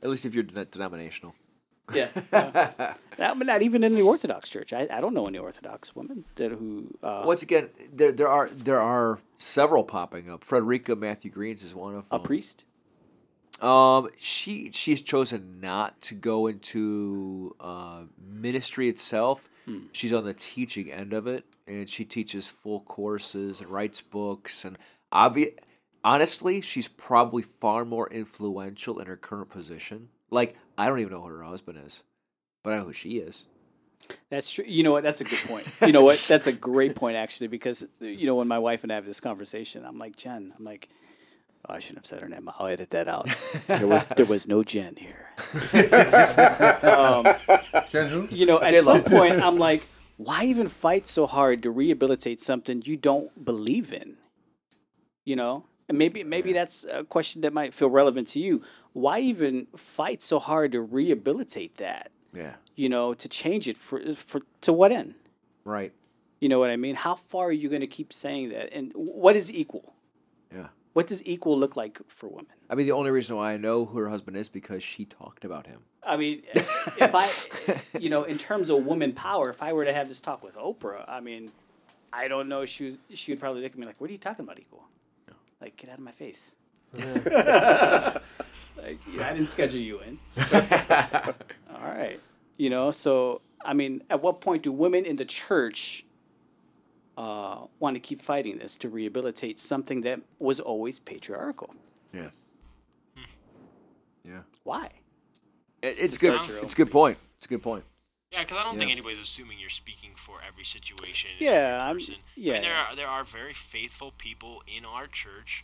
At 0.00 0.08
least 0.10 0.24
if 0.24 0.34
you're 0.34 0.44
denominational. 0.44 1.34
Yeah, 1.94 2.08
uh, 2.32 2.94
but 3.16 3.46
not 3.46 3.62
even 3.62 3.82
in 3.84 3.94
the 3.94 4.02
Orthodox 4.02 4.48
Church. 4.48 4.72
I, 4.72 4.86
I 4.90 5.00
don't 5.00 5.14
know 5.14 5.26
any 5.26 5.38
Orthodox 5.38 5.94
women 5.96 6.24
that 6.36 6.50
who. 6.50 6.94
Uh, 7.02 7.22
Once 7.24 7.42
again, 7.42 7.68
there 7.92 8.12
there 8.12 8.28
are 8.28 8.48
there 8.50 8.80
are 8.80 9.20
several 9.36 9.84
popping 9.84 10.30
up. 10.30 10.44
Frederica 10.44 10.94
Matthew 10.96 11.30
Greens 11.30 11.62
is 11.64 11.74
one 11.74 11.94
of 11.94 12.08
them. 12.08 12.20
a 12.20 12.22
priest? 12.22 12.64
Um, 13.60 14.08
she 14.18 14.70
she's 14.72 15.02
chosen 15.02 15.60
not 15.60 16.00
to 16.02 16.14
go 16.14 16.46
into 16.46 17.56
uh, 17.60 18.02
ministry 18.20 18.88
itself. 18.88 19.48
She's 19.92 20.14
on 20.14 20.24
the 20.24 20.32
teaching 20.32 20.90
end 20.90 21.12
of 21.12 21.26
it, 21.26 21.44
and 21.66 21.90
she 21.90 22.06
teaches 22.06 22.48
full 22.48 22.80
courses 22.80 23.60
and 23.60 23.68
writes 23.68 24.00
books. 24.00 24.64
And 24.64 24.78
obvi- 25.12 25.58
honestly, 26.02 26.62
she's 26.62 26.88
probably 26.88 27.42
far 27.42 27.84
more 27.84 28.08
influential 28.10 28.98
in 28.98 29.06
her 29.08 29.16
current 29.18 29.50
position. 29.50 30.08
Like 30.30 30.56
I 30.78 30.86
don't 30.86 31.00
even 31.00 31.12
know 31.12 31.20
who 31.20 31.28
her 31.28 31.42
husband 31.42 31.80
is, 31.84 32.04
but 32.62 32.72
I 32.72 32.78
know 32.78 32.84
who 32.84 32.92
she 32.92 33.18
is. 33.18 33.44
That's 34.30 34.50
true. 34.50 34.64
You 34.66 34.84
know 34.84 34.92
what? 34.92 35.02
That's 35.02 35.20
a 35.20 35.24
good 35.24 35.40
point. 35.40 35.66
You 35.84 35.92
know 35.92 36.02
what? 36.02 36.24
That's 36.28 36.46
a 36.46 36.52
great 36.52 36.94
point 36.94 37.16
actually, 37.16 37.48
because 37.48 37.86
you 38.00 38.26
know 38.26 38.36
when 38.36 38.48
my 38.48 38.58
wife 38.58 38.84
and 38.84 38.92
I 38.92 38.94
have 38.94 39.04
this 39.04 39.20
conversation, 39.20 39.84
I'm 39.84 39.98
like 39.98 40.16
Jen. 40.16 40.54
I'm 40.56 40.64
like, 40.64 40.88
oh, 41.68 41.74
I 41.74 41.80
shouldn't 41.80 41.98
have 41.98 42.06
said 42.06 42.20
her 42.20 42.28
name. 42.28 42.48
I'll 42.58 42.68
edit 42.68 42.90
that 42.90 43.08
out. 43.08 43.28
There 43.66 43.88
was 43.88 44.06
there 44.06 44.24
was 44.24 44.46
no 44.46 44.62
Jen 44.62 44.96
here. 44.96 45.30
um, 46.84 47.26
Jen 47.90 48.08
who? 48.08 48.28
you 48.30 48.46
know, 48.46 48.62
at 48.62 48.78
some 48.80 49.02
point, 49.02 49.42
I'm 49.42 49.58
like, 49.58 49.82
why 50.16 50.44
even 50.44 50.68
fight 50.68 51.06
so 51.06 51.26
hard 51.26 51.62
to 51.64 51.70
rehabilitate 51.70 52.40
something 52.40 52.82
you 52.84 52.96
don't 52.96 53.44
believe 53.44 53.92
in? 53.92 54.16
You 55.24 55.36
know, 55.36 55.64
and 55.88 55.98
maybe 55.98 56.22
maybe 56.24 56.52
that's 56.52 56.84
a 56.90 57.04
question 57.04 57.40
that 57.42 57.52
might 57.52 57.72
feel 57.74 57.88
relevant 57.90 58.28
to 58.28 58.40
you. 58.40 58.62
Why 58.92 59.20
even 59.20 59.66
fight 59.76 60.22
so 60.22 60.38
hard 60.38 60.72
to 60.72 60.80
rehabilitate 60.80 61.76
that? 61.78 62.10
Yeah, 62.34 62.54
You 62.76 62.88
know, 62.90 63.14
to 63.14 63.28
change 63.28 63.68
it 63.68 63.78
for 63.78 64.12
for 64.14 64.42
to 64.62 64.72
what 64.72 64.92
end? 64.92 65.14
right. 65.64 65.92
You 66.40 66.48
know 66.48 66.60
what 66.60 66.70
I 66.70 66.76
mean? 66.76 66.94
How 66.94 67.16
far 67.16 67.46
are 67.46 67.52
you 67.52 67.68
going 67.68 67.80
to 67.80 67.88
keep 67.88 68.12
saying 68.12 68.50
that? 68.50 68.72
And 68.72 68.92
what 68.94 69.34
is 69.34 69.52
equal? 69.52 69.94
Yeah. 70.54 70.68
What 70.92 71.08
does 71.08 71.26
equal 71.26 71.58
look 71.58 71.74
like 71.74 71.98
for 72.06 72.28
women? 72.28 72.46
I 72.70 72.76
mean, 72.76 72.86
the 72.86 72.92
only 72.92 73.10
reason 73.10 73.34
why 73.34 73.54
I 73.54 73.56
know 73.56 73.84
who 73.84 73.98
her 73.98 74.08
husband 74.08 74.36
is 74.36 74.48
because 74.48 74.82
she 74.84 75.04
talked 75.04 75.44
about 75.44 75.66
him. 75.66 75.80
I 76.02 76.16
mean, 76.16 76.42
if 76.54 77.12
I, 77.12 77.98
you 77.98 78.08
know, 78.08 78.22
in 78.22 78.38
terms 78.38 78.70
of 78.70 78.84
woman 78.86 79.12
power, 79.14 79.50
if 79.50 79.60
I 79.62 79.72
were 79.72 79.84
to 79.84 79.92
have 79.92 80.06
this 80.08 80.20
talk 80.20 80.44
with 80.44 80.54
Oprah, 80.54 81.04
I 81.08 81.18
mean, 81.20 81.50
I 82.12 82.28
don't 82.28 82.48
know. 82.48 82.64
She 82.64 82.84
was, 82.86 82.98
she 83.14 83.32
would 83.32 83.40
probably 83.40 83.62
look 83.62 83.72
at 83.72 83.78
me 83.78 83.84
like, 83.86 84.00
"What 84.00 84.08
are 84.08 84.12
you 84.12 84.18
talking 84.18 84.44
about, 84.44 84.60
equal? 84.60 84.87
Like, 85.60 85.76
get 85.76 85.90
out 85.90 85.98
of 85.98 86.04
my 86.04 86.12
face." 86.12 86.54
like, 86.94 87.04
yeah, 89.12 89.28
I 89.28 89.32
didn't 89.32 89.46
schedule 89.46 89.80
you 89.80 90.00
in. 90.00 90.18
All 91.70 91.84
right, 91.84 92.18
you 92.56 92.70
know. 92.70 92.90
So, 92.90 93.42
I 93.64 93.74
mean, 93.74 94.02
at 94.08 94.22
what 94.22 94.40
point 94.40 94.62
do 94.62 94.72
women 94.72 95.04
in 95.04 95.16
the 95.16 95.24
church 95.24 96.06
uh, 97.16 97.66
want 97.78 97.96
to 97.96 98.00
keep 98.00 98.22
fighting 98.22 98.58
this 98.58 98.78
to 98.78 98.88
rehabilitate 98.88 99.58
something 99.58 100.02
that 100.02 100.20
was 100.38 100.60
always 100.60 100.98
patriarchal? 100.98 101.74
Yeah. 102.12 102.30
Yeah. 104.24 104.40
Why? 104.64 104.90
It, 105.82 105.96
it's 105.98 106.18
Just 106.18 106.20
good. 106.20 106.62
It's 106.62 106.72
a 106.72 106.76
good 106.76 106.90
point. 106.90 107.18
It's 107.36 107.46
a 107.46 107.48
good 107.48 107.62
point. 107.62 107.84
Yeah, 108.32 108.42
because 108.42 108.58
I 108.58 108.62
don't 108.64 108.78
think 108.78 108.90
anybody's 108.90 109.18
assuming 109.20 109.58
you're 109.58 109.70
speaking 109.70 110.10
for 110.16 110.36
every 110.46 110.64
situation. 110.64 111.30
Yeah, 111.38 111.50
every 111.50 111.86
I'm- 111.86 111.94
person. 111.96 112.14
I 112.14 112.18
yeah, 112.36 112.52
mean, 112.54 112.62
there 112.62 112.74
are 112.76 112.96
there 112.96 113.08
are 113.08 113.24
very 113.24 113.54
faithful 113.54 114.12
people 114.18 114.62
in 114.66 114.84
our 114.84 115.06
church 115.06 115.62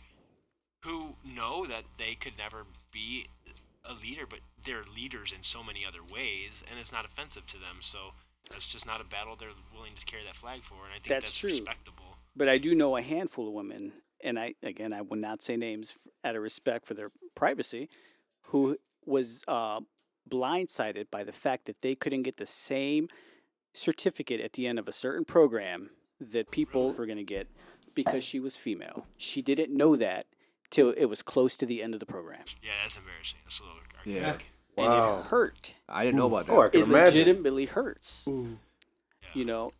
who 0.83 1.15
know 1.23 1.65
that 1.67 1.83
they 1.97 2.15
could 2.15 2.33
never 2.37 2.63
be 2.91 3.27
a 3.85 3.93
leader, 3.93 4.25
but 4.27 4.39
they're 4.63 4.83
leaders 4.95 5.31
in 5.35 5.43
so 5.43 5.63
many 5.63 5.85
other 5.85 5.99
ways, 6.13 6.63
and 6.69 6.79
it's 6.79 6.91
not 6.91 7.05
offensive 7.05 7.45
to 7.47 7.57
them. 7.57 7.77
So 7.81 8.13
that's 8.49 8.65
just 8.67 8.85
not 8.85 8.99
a 8.99 9.03
battle 9.03 9.35
they're 9.39 9.49
willing 9.73 9.93
to 9.99 10.05
carry 10.05 10.23
that 10.25 10.35
flag 10.35 10.63
for, 10.63 10.75
and 10.85 10.91
I 10.91 10.95
think 10.95 11.07
That's 11.07 11.25
that's, 11.25 11.37
true. 11.37 11.49
respectable. 11.51 12.17
but 12.35 12.49
I 12.49 12.57
do 12.57 12.73
know 12.75 12.97
a 12.97 13.01
handful 13.01 13.47
of 13.47 13.53
women, 13.53 13.93
and 14.23 14.39
I 14.39 14.55
again 14.63 14.91
I 14.91 15.01
will 15.01 15.17
not 15.17 15.43
say 15.43 15.55
names 15.55 15.93
out 16.23 16.35
of 16.35 16.41
respect 16.41 16.87
for 16.87 16.95
their 16.95 17.11
privacy, 17.35 17.89
who 18.45 18.77
was 19.05 19.43
uh, 19.47 19.81
blindsided 20.29 21.09
by 21.11 21.23
the 21.23 21.31
fact 21.31 21.65
that 21.65 21.81
they 21.81 21.95
couldn't 21.95 22.23
get 22.23 22.37
the 22.37 22.45
same 22.45 23.07
certificate 23.73 24.39
at 24.41 24.53
the 24.53 24.67
end 24.67 24.79
of 24.79 24.87
a 24.87 24.91
certain 24.93 25.25
program 25.25 25.89
that 26.19 26.51
people 26.51 26.91
were 26.93 27.05
going 27.05 27.17
to 27.17 27.23
get 27.23 27.47
because 27.93 28.23
she 28.23 28.39
was 28.39 28.57
female. 28.57 29.05
She 29.17 29.41
didn't 29.41 29.75
know 29.75 29.95
that 29.95 30.25
till 30.69 30.91
it 30.91 31.05
was 31.05 31.21
close 31.21 31.57
to 31.57 31.65
the 31.65 31.83
end 31.83 31.93
of 31.93 31.99
the 31.99 32.05
program, 32.05 32.43
Yeah, 32.63 32.71
that's 32.83 32.97
embarrassing. 32.97 33.39
That's 33.43 33.59
a 33.59 33.63
little 33.63 33.79
Yeah. 34.05 34.27
archaic. 34.31 34.47
and 34.77 34.87
Wow. 34.87 35.19
it 35.19 35.25
hurt. 35.27 35.73
I 35.87 36.03
didn't 36.03 36.17
know 36.17 36.25
about 36.25 36.49
oh, 36.49 36.53
that. 36.53 36.53
Oh, 36.53 36.61
I 36.63 36.69
can 36.69 36.81
It 36.81 36.83
imagine. 36.85 37.19
legitimately 37.19 37.65
hurts. 37.65 38.27
You 39.33 39.45
know, 39.45 39.71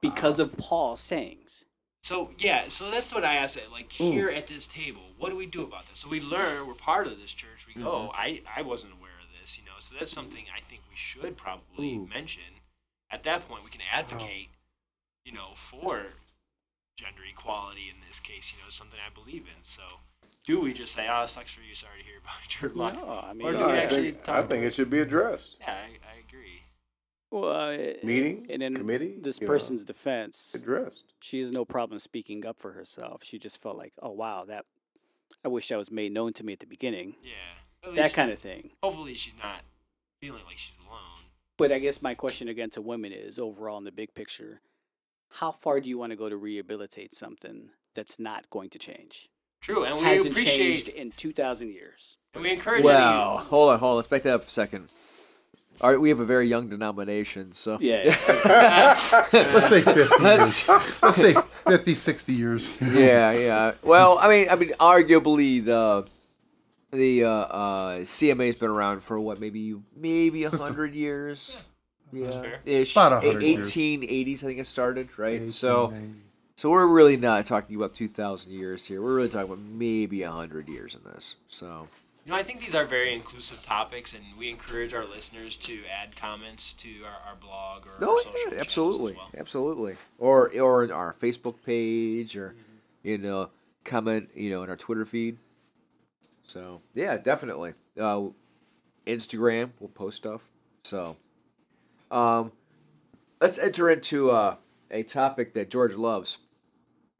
because 0.00 0.38
of 0.40 0.56
Paul's 0.56 1.00
sayings. 1.00 1.64
So 2.02 2.30
yeah, 2.38 2.68
so 2.68 2.90
that's 2.90 3.12
what 3.12 3.24
I 3.24 3.34
asked. 3.36 3.56
It 3.56 3.70
like 3.72 3.90
here 3.92 4.28
at 4.30 4.46
this 4.46 4.66
table, 4.66 5.02
what 5.18 5.30
do 5.30 5.36
we 5.36 5.46
do 5.46 5.62
about 5.62 5.86
this? 5.88 5.98
So 5.98 6.08
we 6.08 6.20
learn 6.20 6.66
we're 6.66 6.74
part 6.74 7.06
of 7.06 7.18
this 7.20 7.30
church. 7.30 7.66
We 7.66 7.82
go, 7.82 7.90
oh, 7.90 8.10
I 8.14 8.42
I 8.56 8.62
wasn't 8.62 8.92
aware 8.94 9.09
of 9.09 9.09
this, 9.50 9.58
you 9.58 9.64
know. 9.64 9.78
So 9.78 9.94
that's 9.98 10.10
mm-hmm. 10.10 10.20
something 10.20 10.44
I 10.54 10.60
think 10.68 10.82
we 10.88 10.96
should 10.96 11.36
probably 11.36 11.96
mm. 11.96 12.08
mention. 12.08 12.60
At 13.10 13.22
that 13.24 13.48
point, 13.48 13.64
we 13.64 13.70
can 13.70 13.80
advocate, 13.92 14.48
oh. 14.52 14.56
you 15.24 15.32
know, 15.32 15.50
for 15.54 16.02
gender 16.96 17.22
equality 17.30 17.90
in 17.90 17.96
this 18.06 18.20
case. 18.20 18.52
You 18.52 18.62
know, 18.62 18.70
something 18.70 18.98
I 19.04 19.12
believe 19.12 19.42
in. 19.42 19.62
So 19.62 19.82
do 20.46 20.60
we 20.60 20.72
just 20.72 20.94
say, 20.94 21.08
oh, 21.10 21.24
it 21.24 21.28
sucks 21.28 21.52
for 21.52 21.62
you, 21.62 21.74
sorry 21.74 22.00
to 22.00 22.04
hear 22.04 22.18
about 22.18 22.60
your 22.62 22.70
life? 22.82 22.96
No, 22.96 23.24
I 23.24 23.32
mean, 23.32 23.48
Or 23.48 23.52
do 23.52 23.58
No, 23.58 23.66
we 23.66 23.72
I 23.72 23.76
actually 23.78 24.02
think, 24.12 24.24
talk 24.24 24.36
I 24.36 24.46
think 24.46 24.64
it 24.64 24.74
should 24.74 24.90
be 24.90 25.00
addressed. 25.00 25.58
Yeah, 25.60 25.72
I, 25.74 25.86
I 25.86 26.28
agree. 26.28 26.62
Well, 27.30 27.70
uh, 27.70 27.76
Meeting, 28.02 28.46
and 28.50 28.60
in 28.60 28.74
committee, 28.74 29.16
this 29.20 29.40
you 29.40 29.46
know, 29.46 29.52
person's 29.52 29.84
defense, 29.84 30.52
Addressed. 30.52 31.14
she 31.20 31.38
has 31.38 31.52
no 31.52 31.64
problem 31.64 32.00
speaking 32.00 32.44
up 32.44 32.58
for 32.58 32.72
herself. 32.72 33.22
She 33.22 33.38
just 33.38 33.62
felt 33.62 33.76
like, 33.76 33.92
oh 34.02 34.10
wow, 34.10 34.44
that 34.46 34.64
I 35.44 35.48
wish 35.48 35.68
that 35.68 35.78
was 35.78 35.92
made 35.92 36.10
known 36.10 36.32
to 36.32 36.44
me 36.44 36.54
at 36.54 36.58
the 36.58 36.66
beginning. 36.66 37.14
Yeah. 37.22 37.59
At 37.84 37.94
That 37.94 38.02
least- 38.04 38.14
kind 38.14 38.30
of 38.30 38.38
thing. 38.38 38.70
Hopefully, 38.82 39.14
she's 39.14 39.32
not 39.42 39.60
feeling 40.20 40.42
like 40.46 40.58
she's 40.58 40.74
alone. 40.86 41.00
But 41.56 41.72
I 41.72 41.78
guess 41.78 42.02
my 42.02 42.14
question 42.14 42.48
again 42.48 42.70
to 42.70 42.80
women 42.82 43.12
is 43.12 43.38
overall 43.38 43.78
in 43.78 43.84
the 43.84 43.92
big 43.92 44.14
picture, 44.14 44.60
how 45.34 45.52
far 45.52 45.80
do 45.80 45.88
you 45.88 45.98
want 45.98 46.10
to 46.10 46.16
go 46.16 46.28
to 46.28 46.36
rehabilitate 46.36 47.14
something 47.14 47.70
that's 47.94 48.18
not 48.18 48.48
going 48.50 48.70
to 48.70 48.78
change? 48.78 49.28
True, 49.62 49.84
and 49.84 49.98
we 49.98 50.04
Hasn't 50.04 50.30
appreciate 50.32 50.56
changed 50.56 50.88
in 50.88 51.12
two 51.12 51.32
thousand 51.32 51.72
years. 51.72 52.16
and 52.34 52.42
we 52.42 52.50
encourage. 52.52 52.82
Wow. 52.82 53.36
any- 53.38 53.46
Hold 53.48 53.72
on, 53.72 53.78
hold 53.78 53.90
on. 53.90 53.96
Let's 53.96 54.08
back 54.08 54.22
that 54.22 54.34
up 54.34 54.46
a 54.46 54.48
second. 54.48 54.88
All 55.82 55.90
right, 55.90 56.00
we 56.00 56.08
have 56.10 56.20
a 56.20 56.24
very 56.26 56.46
young 56.46 56.68
denomination, 56.68 57.52
so 57.52 57.78
Yeah. 57.80 58.04
Let's 58.44 59.00
say 59.68 59.80
50 59.82 59.90
years. 60.00 60.10
Let's- 60.20 60.68
Let's 61.02 61.16
say 61.16 61.34
50, 61.66 61.94
60 61.94 62.32
years. 62.34 62.72
yeah, 62.80 63.32
yeah. 63.32 63.72
Well, 63.82 64.18
I 64.18 64.28
mean, 64.28 64.48
I 64.50 64.56
mean, 64.56 64.70
arguably 64.80 65.62
the 65.64 66.06
the 66.90 67.24
uh, 67.24 67.28
uh, 67.30 67.96
CMA's 68.00 68.56
been 68.56 68.70
around 68.70 69.02
for 69.02 69.18
what, 69.20 69.40
maybe 69.40 69.76
maybe 69.96 70.44
a 70.44 70.50
hundred 70.64 70.94
years. 70.94 71.56
Yeah, 72.12 72.30
fair. 72.42 72.60
ish. 72.66 72.92
About 72.96 73.12
100 73.22 73.42
years. 73.42 73.68
Eighteen 73.68 74.02
eighties, 74.04 74.42
I 74.42 74.48
think 74.48 74.58
it 74.58 74.66
started, 74.66 75.08
right? 75.16 75.48
so, 75.50 75.92
so 76.56 76.70
we're 76.70 76.86
really 76.88 77.16
not 77.16 77.44
talking 77.44 77.76
about 77.76 77.94
two 77.94 78.08
thousand 78.08 78.52
years 78.52 78.84
here. 78.86 79.00
We're 79.00 79.14
really 79.14 79.28
talking 79.28 79.52
about 79.52 79.60
maybe 79.64 80.22
a 80.24 80.30
hundred 80.32 80.68
years 80.68 80.96
in 80.96 81.02
this. 81.12 81.36
So, 81.48 81.86
You 82.26 82.32
know, 82.32 82.36
I 82.36 82.42
think 82.42 82.58
these 82.60 82.74
are 82.74 82.84
very 82.84 83.14
inclusive 83.14 83.62
topics, 83.64 84.12
and 84.14 84.24
we 84.36 84.50
encourage 84.50 84.92
our 84.92 85.04
listeners 85.06 85.54
to 85.58 85.78
add 85.86 86.16
comments 86.16 86.72
to 86.74 86.88
our, 87.04 87.30
our 87.30 87.36
blog 87.40 87.86
or 87.86 87.92
No, 88.00 88.16
our 88.16 88.22
social 88.24 88.52
yeah, 88.54 88.60
absolutely, 88.60 89.12
as 89.12 89.16
well. 89.18 89.30
absolutely. 89.38 89.94
Or 90.18 90.50
or 90.60 90.92
our 90.92 91.14
Facebook 91.22 91.54
page, 91.64 92.36
or 92.36 92.56
you 93.04 93.18
know, 93.18 93.50
comment, 93.84 94.30
you 94.34 94.50
know, 94.50 94.64
in 94.64 94.68
our 94.70 94.76
Twitter 94.76 95.04
feed. 95.04 95.38
So 96.50 96.82
yeah, 96.94 97.16
definitely. 97.16 97.74
Uh, 97.98 98.22
Instagram, 99.06 99.70
we'll 99.78 99.88
post 99.88 100.16
stuff. 100.16 100.40
So, 100.82 101.16
um, 102.10 102.50
let's 103.40 103.56
enter 103.56 103.88
into 103.88 104.32
uh, 104.32 104.56
a 104.90 105.04
topic 105.04 105.54
that 105.54 105.70
George 105.70 105.94
loves: 105.94 106.38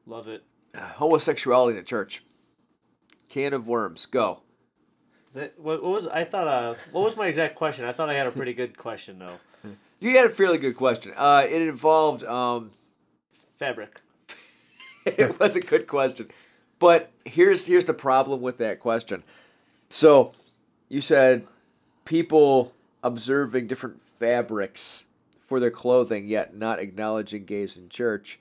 Love 0.05 0.27
it. 0.27 0.43
homosexuality 0.75 1.77
in 1.77 1.77
the 1.77 1.87
church. 1.87 2.25
Can 3.29 3.53
of 3.53 3.69
worms, 3.69 4.05
go. 4.05 4.41
Is 5.29 5.35
that, 5.35 5.57
what, 5.57 5.81
what 5.81 5.93
was 5.93 6.07
I 6.07 6.25
thought? 6.25 6.47
Uh, 6.47 6.75
what 6.91 7.05
was 7.05 7.15
my 7.15 7.27
exact 7.27 7.55
question? 7.55 7.85
I 7.85 7.93
thought 7.93 8.09
I 8.09 8.15
had 8.15 8.27
a 8.27 8.31
pretty 8.31 8.53
good 8.53 8.77
question 8.77 9.19
though. 9.19 9.39
You 10.01 10.17
had 10.17 10.25
a 10.25 10.29
fairly 10.29 10.57
good 10.57 10.75
question. 10.75 11.13
Uh, 11.15 11.45
it 11.47 11.61
involved 11.61 12.23
um, 12.23 12.71
Fabric. 13.59 14.01
it 15.05 15.39
was 15.39 15.55
a 15.55 15.61
good 15.61 15.85
question. 15.85 16.31
But 16.81 17.11
here's 17.25 17.67
here's 17.67 17.85
the 17.85 17.93
problem 17.93 18.41
with 18.41 18.57
that 18.57 18.79
question. 18.79 19.23
So 19.89 20.33
you 20.89 20.99
said 20.99 21.45
people 22.05 22.73
observing 23.03 23.67
different 23.67 24.01
fabrics 24.19 25.05
for 25.39 25.59
their 25.59 25.69
clothing 25.69 26.25
yet 26.25 26.55
not 26.55 26.79
acknowledging 26.79 27.45
gays 27.45 27.77
in 27.77 27.87
church. 27.87 28.39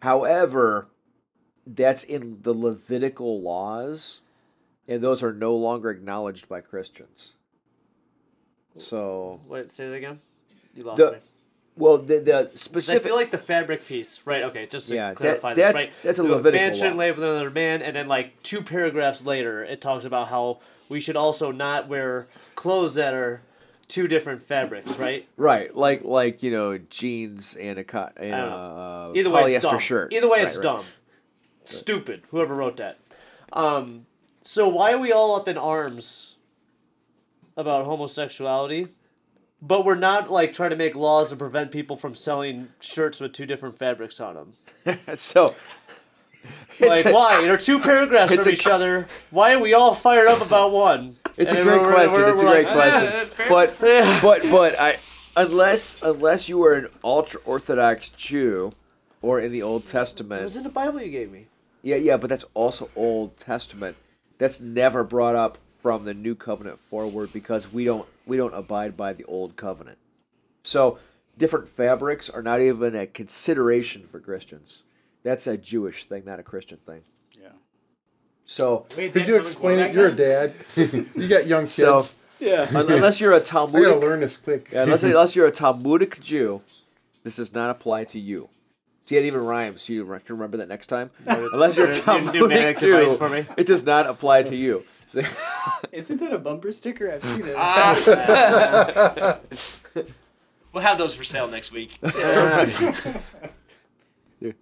However, 0.00 0.88
that's 1.66 2.04
in 2.04 2.38
the 2.40 2.54
Levitical 2.54 3.42
laws 3.42 4.22
and 4.88 5.02
those 5.02 5.22
are 5.22 5.34
no 5.34 5.54
longer 5.54 5.90
acknowledged 5.90 6.48
by 6.48 6.62
Christians. 6.62 7.34
So 8.76 9.40
Wait, 9.46 9.70
say 9.70 9.88
that 9.88 9.94
again. 9.94 10.18
You 10.74 10.84
lost 10.84 10.96
The- 10.96 11.12
me. 11.12 11.18
Well 11.76 11.98
the 11.98 12.50
specific—I 12.54 13.04
feel 13.06 13.16
like 13.16 13.30
the 13.30 13.38
fabric 13.38 13.86
piece, 13.86 14.20
right? 14.24 14.42
Okay, 14.44 14.66
just 14.66 14.88
to 14.88 14.94
Yeah, 14.94 15.08
that- 15.08 15.16
clarify 15.16 15.54
that's- 15.54 15.86
this, 15.86 15.90
right? 15.94 16.02
that's 16.02 16.18
a 16.18 16.22
The 16.22 16.28
Levitical 16.28 16.60
man 16.66 16.74
shouldn't 16.74 16.96
lay 16.96 17.10
with 17.10 17.22
another 17.22 17.50
man, 17.50 17.82
and 17.82 17.96
then 17.96 18.08
like 18.08 18.42
two 18.42 18.62
paragraphs 18.62 19.24
later, 19.24 19.64
it 19.64 19.80
talks 19.80 20.04
about 20.04 20.28
how 20.28 20.60
we 20.88 21.00
should 21.00 21.16
also 21.16 21.50
not 21.52 21.88
wear 21.88 22.26
clothes 22.54 22.94
that 22.96 23.14
are 23.14 23.40
two 23.88 24.06
different 24.08 24.40
fabrics, 24.42 24.96
right? 24.98 25.26
Right, 25.36 25.74
like 25.74 26.04
like 26.04 26.42
you 26.42 26.50
know 26.50 26.78
jeans 26.78 27.56
and 27.56 27.78
a 27.78 27.84
cut 27.84 28.12
and 28.16 28.34
I 28.34 28.38
a 28.38 28.42
uh, 29.08 29.12
Either 29.14 29.30
way, 29.30 29.54
it's 29.54 29.64
polyester 29.66 29.70
dumb. 29.70 29.78
shirt. 29.80 30.12
Either 30.12 30.28
way, 30.28 30.38
Right, 30.38 30.46
it's 30.46 30.56
right. 30.56 30.62
dumb. 30.62 30.84
Stupid. 31.64 32.22
Whoever 32.30 32.54
wrote 32.54 32.76
that. 32.78 32.98
Um, 33.52 34.06
so 34.42 34.68
why 34.68 34.92
are 34.92 34.98
we 34.98 35.12
all 35.12 35.36
up 35.36 35.46
in 35.48 35.56
arms 35.56 36.36
about 37.56 37.84
homosexuality, 37.84 38.88
but 39.62 39.84
we're 39.84 39.94
not 39.94 40.30
like 40.30 40.52
trying 40.52 40.70
to 40.70 40.76
make 40.76 40.96
laws 40.96 41.30
to 41.30 41.36
prevent 41.36 41.70
people 41.70 41.96
from 41.96 42.14
selling 42.14 42.68
shirts 42.80 43.20
with 43.20 43.32
two 43.32 43.46
different 43.46 43.78
fabrics 43.78 44.20
on 44.20 44.34
them? 44.84 44.98
so 45.14 45.54
Like 46.80 47.06
a- 47.06 47.12
why? 47.12 47.40
There 47.42 47.54
are 47.54 47.58
two 47.58 47.78
paragraphs 47.90 48.34
from 48.34 48.44
a- 48.46 48.50
each 48.50 48.66
other. 48.66 49.06
Why 49.30 49.54
are 49.54 49.60
we 49.60 49.74
all 49.74 49.94
fired 49.94 50.28
up 50.28 50.40
about 50.42 50.72
one? 50.72 51.14
It's 51.38 51.52
a 51.52 51.62
great 51.62 51.80
we're- 51.80 51.92
question. 51.92 52.12
we're- 52.20 52.32
it's 52.32 52.42
a 52.42 52.46
we're 52.46 52.52
great 52.52 52.66
like, 52.66 52.74
question. 52.74 53.30
"Ah. 53.38 53.46
But 53.48 53.78
but 54.22 54.50
but 54.50 54.80
I 54.80 54.98
unless 55.36 56.02
unless 56.02 56.48
you 56.48 56.58
were 56.58 56.74
an 56.74 56.88
ultra 57.04 57.40
orthodox 57.44 58.08
Jew 58.10 58.72
or 59.22 59.38
in 59.40 59.52
the 59.52 59.62
Old 59.62 59.82
It 59.82 59.84
was 59.84 59.92
Testament. 59.92 60.56
in 60.56 60.62
the 60.64 60.68
Bible 60.68 61.00
you 61.00 61.10
gave 61.10 61.30
me. 61.30 61.46
Yeah, 61.82 61.96
yeah, 61.96 62.16
but 62.16 62.28
that's 62.28 62.44
also 62.54 62.90
Old 62.96 63.36
Testament. 63.36 63.96
That's 64.38 64.60
never 64.60 65.04
brought 65.04 65.36
up 65.36 65.58
from 65.82 66.04
the 66.04 66.14
New 66.14 66.34
Covenant 66.36 66.78
forward 66.78 67.32
because 67.32 67.70
we 67.72 67.84
don't 67.84 68.08
we 68.24 68.36
don't 68.36 68.54
abide 68.54 68.96
by 68.96 69.12
the 69.12 69.24
Old 69.24 69.56
Covenant. 69.56 69.98
So 70.62 70.98
different 71.36 71.68
fabrics 71.68 72.30
are 72.30 72.42
not 72.42 72.60
even 72.60 72.94
a 72.94 73.06
consideration 73.06 74.06
for 74.06 74.20
Christians. 74.20 74.84
That's 75.24 75.46
a 75.48 75.56
Jewish 75.56 76.04
thing, 76.04 76.24
not 76.24 76.38
a 76.38 76.42
Christian 76.44 76.78
thing. 76.86 77.02
Yeah. 77.40 77.48
So 78.44 78.86
Could 78.90 79.26
you 79.26 79.36
explain 79.36 79.80
it? 79.80 79.92
You're 79.94 80.06
a 80.06 80.12
dad. 80.12 80.54
You 80.76 81.28
got 81.28 81.46
young 81.46 81.64
kids. 81.64 81.74
So- 81.74 82.06
Yeah. 82.38 82.68
unless 82.70 83.20
you're 83.20 83.32
a 83.32 83.36
I 83.40 83.40
gotta 83.40 83.96
learn 83.98 84.20
this 84.20 84.36
quick. 84.36 84.70
Yeah, 84.72 84.84
unless, 84.84 85.02
unless 85.02 85.34
you're 85.36 85.46
a 85.46 85.50
Talmudic 85.52 86.20
Jew, 86.20 86.62
this 87.24 87.36
does 87.36 87.52
not 87.52 87.70
apply 87.70 88.04
to 88.04 88.18
you. 88.20 88.48
See, 89.04 89.16
it 89.16 89.24
even 89.24 89.40
rhymes. 89.44 89.82
So 89.82 89.92
you 89.94 90.04
re- 90.04 90.20
can 90.24 90.36
remember 90.36 90.58
that 90.58 90.68
next 90.68 90.86
time. 90.86 91.10
Unless 91.26 91.76
you're 91.76 91.88
a 91.88 91.90
Do- 91.90 91.96
do 91.98 92.02
Talmudic 92.04 92.40
Pneumatic 92.40 92.76
device 92.78 93.10
Jew, 93.12 93.16
for 93.16 93.28
me. 93.28 93.44
it 93.56 93.66
does 93.66 93.84
not 93.84 94.06
apply 94.06 94.44
to 94.44 94.54
you. 94.56 94.84
Isn't 95.92 96.18
that 96.20 96.32
a 96.32 96.38
bumper 96.38 96.70
sticker? 96.72 97.10
I've 97.12 97.22
seen 97.24 97.42
it. 97.44 97.56
We'll 100.72 100.82
have 100.82 100.96
those 100.96 101.14
for 101.14 101.22
sale 101.24 101.48
next 101.48 101.70
week. 101.72 101.98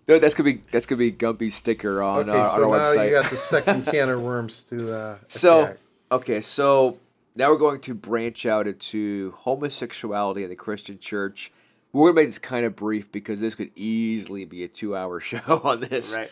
No, 0.07 0.19
that's 0.19 0.35
gonna 0.35 0.53
be 0.53 0.63
that's 0.71 0.85
gonna 0.87 0.99
be 0.99 1.11
Gumby's 1.11 1.55
sticker 1.55 2.03
on 2.03 2.29
Okay, 2.29 2.39
our, 2.39 2.49
on 2.51 2.57
so 2.61 2.71
our 2.73 2.79
now 2.79 2.85
website. 2.85 3.07
you 3.07 3.13
got 3.13 3.31
the 3.31 3.37
second 3.39 3.87
can 3.87 4.11
of 4.11 4.21
worms 4.21 4.63
to 4.69 4.95
uh, 4.95 5.17
So, 5.29 5.63
attack. 5.65 5.79
okay, 6.13 6.41
so 6.43 6.99
now 7.35 7.51
we're 7.51 7.57
going 7.57 7.81
to 7.81 7.95
branch 7.95 8.45
out 8.45 8.67
into 8.67 9.31
homosexuality 9.39 10.43
in 10.45 10.51
the 10.51 10.57
Christian 10.57 10.99
church. 10.99 11.51
We're 11.93 12.07
going 12.07 12.15
to 12.15 12.21
make 12.23 12.29
this 12.29 12.39
kind 12.39 12.65
of 12.67 12.77
brief 12.77 13.11
because 13.11 13.41
this 13.41 13.55
could 13.55 13.71
easily 13.75 14.45
be 14.45 14.63
a 14.65 14.69
two-hour 14.69 15.21
show 15.21 15.61
on 15.65 15.81
this. 15.81 16.17
Right. 16.17 16.31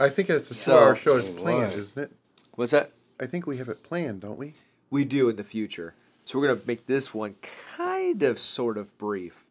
I 0.00 0.08
think 0.08 0.30
it's 0.30 0.50
a 0.50 0.54
So- 0.66 0.72
two-hour 0.78 0.96
show. 0.96 1.16
It's 1.16 1.28
planned, 1.40 1.74
isn't 1.74 1.98
it? 2.02 2.12
What's 2.54 2.72
that? 2.72 2.92
I 3.18 3.26
think 3.26 3.46
we 3.46 3.58
have 3.58 3.68
it 3.68 3.82
planned, 3.82 4.20
don't 4.20 4.38
we? 4.38 4.54
We 4.90 5.04
do 5.04 5.28
in 5.28 5.36
the 5.36 5.44
future. 5.44 5.94
So 6.24 6.38
we're 6.38 6.48
gonna 6.48 6.60
make 6.66 6.86
this 6.86 7.12
one 7.12 7.34
kind 7.76 8.22
of 8.22 8.38
sort 8.38 8.78
of 8.78 8.96
brief. 8.98 9.44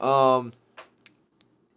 Um 0.00 0.52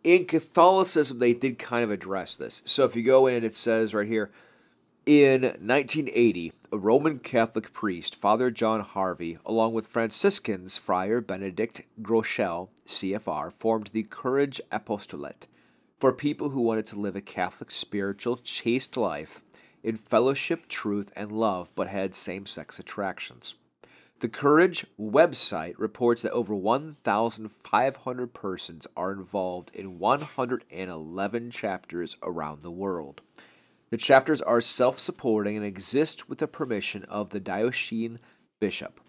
in 0.03 0.25
Catholicism 0.25 1.19
they 1.19 1.33
did 1.33 1.59
kind 1.59 1.83
of 1.83 1.91
address 1.91 2.35
this. 2.35 2.61
So 2.65 2.85
if 2.85 2.95
you 2.95 3.03
go 3.03 3.27
in 3.27 3.43
it 3.43 3.55
says 3.55 3.93
right 3.93 4.07
here 4.07 4.31
in 5.05 5.41
1980, 5.41 6.53
a 6.71 6.77
Roman 6.77 7.17
Catholic 7.17 7.73
priest, 7.73 8.15
Father 8.15 8.51
John 8.51 8.81
Harvey, 8.81 9.39
along 9.43 9.73
with 9.73 9.87
Franciscans, 9.87 10.77
Friar 10.77 11.19
Benedict 11.19 11.81
Groeschel, 12.01 12.69
CFR, 12.85 13.51
formed 13.51 13.87
the 13.87 14.03
Courage 14.03 14.61
Apostolate 14.71 15.47
for 15.99 16.13
people 16.13 16.49
who 16.49 16.61
wanted 16.61 16.85
to 16.87 16.99
live 16.99 17.15
a 17.15 17.21
Catholic, 17.21 17.71
spiritual, 17.71 18.37
chaste 18.37 18.95
life 18.97 19.41
in 19.81 19.95
fellowship, 19.95 20.67
truth, 20.67 21.11
and 21.15 21.31
love, 21.31 21.71
but 21.73 21.87
had 21.87 22.13
same 22.13 22.45
sex 22.45 22.77
attractions. 22.77 23.55
The 24.19 24.29
Courage 24.29 24.85
website 24.99 25.75
reports 25.77 26.21
that 26.21 26.33
over 26.33 26.53
1,500 26.53 28.33
persons 28.33 28.85
are 28.95 29.11
involved 29.11 29.71
in 29.73 29.97
111 29.97 31.51
chapters 31.51 32.17
around 32.21 32.61
the 32.61 32.71
world. 32.71 33.21
The 33.89 33.97
chapters 33.97 34.41
are 34.41 34.61
self 34.61 34.99
supporting 34.99 35.57
and 35.57 35.65
exist 35.65 36.29
with 36.29 36.37
the 36.37 36.47
permission 36.47 37.03
of 37.05 37.29
the 37.31 37.39
diocesan 37.39 38.19
bishop. 38.59 39.01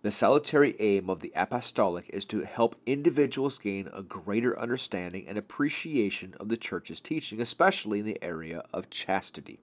The 0.00 0.10
solitary 0.10 0.74
aim 0.78 1.10
of 1.10 1.20
the 1.20 1.32
apostolate 1.34 2.06
is 2.08 2.24
to 2.26 2.40
help 2.40 2.76
individuals 2.86 3.58
gain 3.58 3.90
a 3.92 4.02
greater 4.02 4.58
understanding 4.58 5.26
and 5.28 5.36
appreciation 5.36 6.34
of 6.40 6.48
the 6.48 6.56
church's 6.56 7.00
teaching, 7.00 7.40
especially 7.40 7.98
in 7.98 8.06
the 8.06 8.22
area 8.22 8.64
of 8.72 8.88
chastity. 8.88 9.58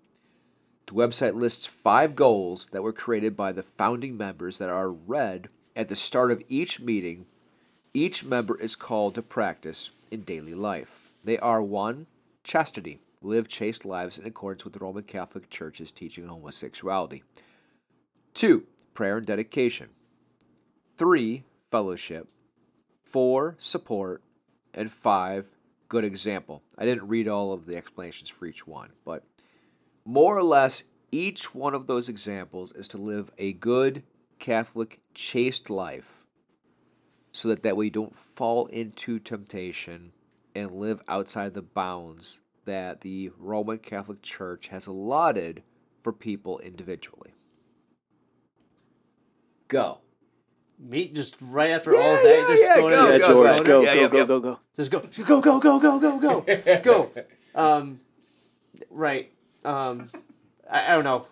The 0.86 0.94
website 0.94 1.34
lists 1.34 1.66
five 1.66 2.16
goals 2.16 2.68
that 2.72 2.84
were 2.84 2.94
created 2.94 3.36
by 3.36 3.54
the 3.54 3.64
founding 3.64 4.18
members 4.18 4.58
that 4.58 4.70
are 4.70 4.92
read 4.92 5.50
at 5.76 5.88
the 5.88 5.96
start 5.96 6.30
of 6.30 6.44
each 6.50 6.80
meeting. 6.80 7.26
Each 7.94 8.24
member 8.24 8.60
is 8.60 8.76
called 8.76 9.16
to 9.16 9.22
practice 9.22 9.92
in 10.12 10.22
daily 10.22 10.54
life. 10.54 11.14
They 11.24 11.40
are 11.40 11.64
1. 11.64 12.06
Chastity. 12.44 13.00
Live 13.26 13.48
chaste 13.48 13.86
lives 13.86 14.18
in 14.18 14.26
accordance 14.26 14.66
with 14.66 14.74
the 14.74 14.80
Roman 14.80 15.04
Catholic 15.04 15.50
Church's 15.50 15.94
teaching 15.94 16.26
on 16.26 16.30
homosexuality. 16.30 17.24
2. 18.34 18.66
Prayer 18.94 19.16
and 19.16 19.26
dedication. 19.26 19.88
3. 20.98 21.46
Fellowship. 21.72 22.28
4. 23.06 23.56
Support. 23.58 24.22
And 24.74 24.92
5. 24.92 25.50
Good 25.88 26.04
example. 26.04 26.64
I 26.78 26.84
didn't 26.84 27.08
read 27.08 27.30
all 27.30 27.54
of 27.54 27.66
the 27.66 27.78
explanations 27.78 28.30
for 28.30 28.46
each 28.46 28.68
one, 28.68 28.90
but 29.06 29.24
more 30.04 30.38
or 30.38 30.44
less 30.44 30.84
each 31.10 31.56
one 31.56 31.74
of 31.74 31.88
those 31.88 32.10
examples 32.10 32.74
is 32.74 32.90
to 32.90 32.98
live 32.98 33.32
a 33.38 33.54
good 33.54 34.04
Catholic 34.38 35.00
chaste 35.14 35.70
life 35.70 36.26
so 37.32 37.48
that 37.48 37.64
that 37.64 37.78
way 37.78 37.86
you 37.86 37.92
don't 37.92 38.18
fall 38.18 38.66
into 38.66 39.18
temptation 39.18 40.12
and 40.54 40.72
live 40.72 41.02
outside 41.08 41.54
the 41.54 41.62
bounds 41.62 42.42
that 42.66 43.02
the 43.02 43.32
Roman 43.38 43.78
Catholic 43.80 44.22
Church 44.22 44.68
has 44.68 44.88
allotted 44.88 45.64
for 46.02 46.14
people 46.14 46.60
individually. 46.60 47.34
Go. 49.68 50.00
Me 50.80 51.08
just 51.08 51.36
right 51.40 51.72
after 51.72 51.96
all 51.96 52.02
that, 52.02 52.24
yeah, 52.26 52.48
just 52.48 52.64
yeah, 52.64 52.76
go, 52.76 52.90
go, 52.90 53.64
go. 53.64 53.64
Go, 53.64 54.10
go, 54.10 54.26
go, 54.26 54.40
go. 54.40 54.60
Just 54.76 54.92
go, 54.92 55.00
just 55.00 55.28
go, 55.28 55.40
go, 55.40 55.60
go, 55.60 55.80
go, 55.80 56.00
go, 56.00 56.20
go, 56.20 56.42
go, 56.42 56.80
go. 56.84 57.12
Um, 57.56 58.00
right. 58.90 59.32
Um, 59.64 60.10
I, 60.70 60.88
I 60.88 60.90
don't 61.00 61.04
know. 61.04 61.28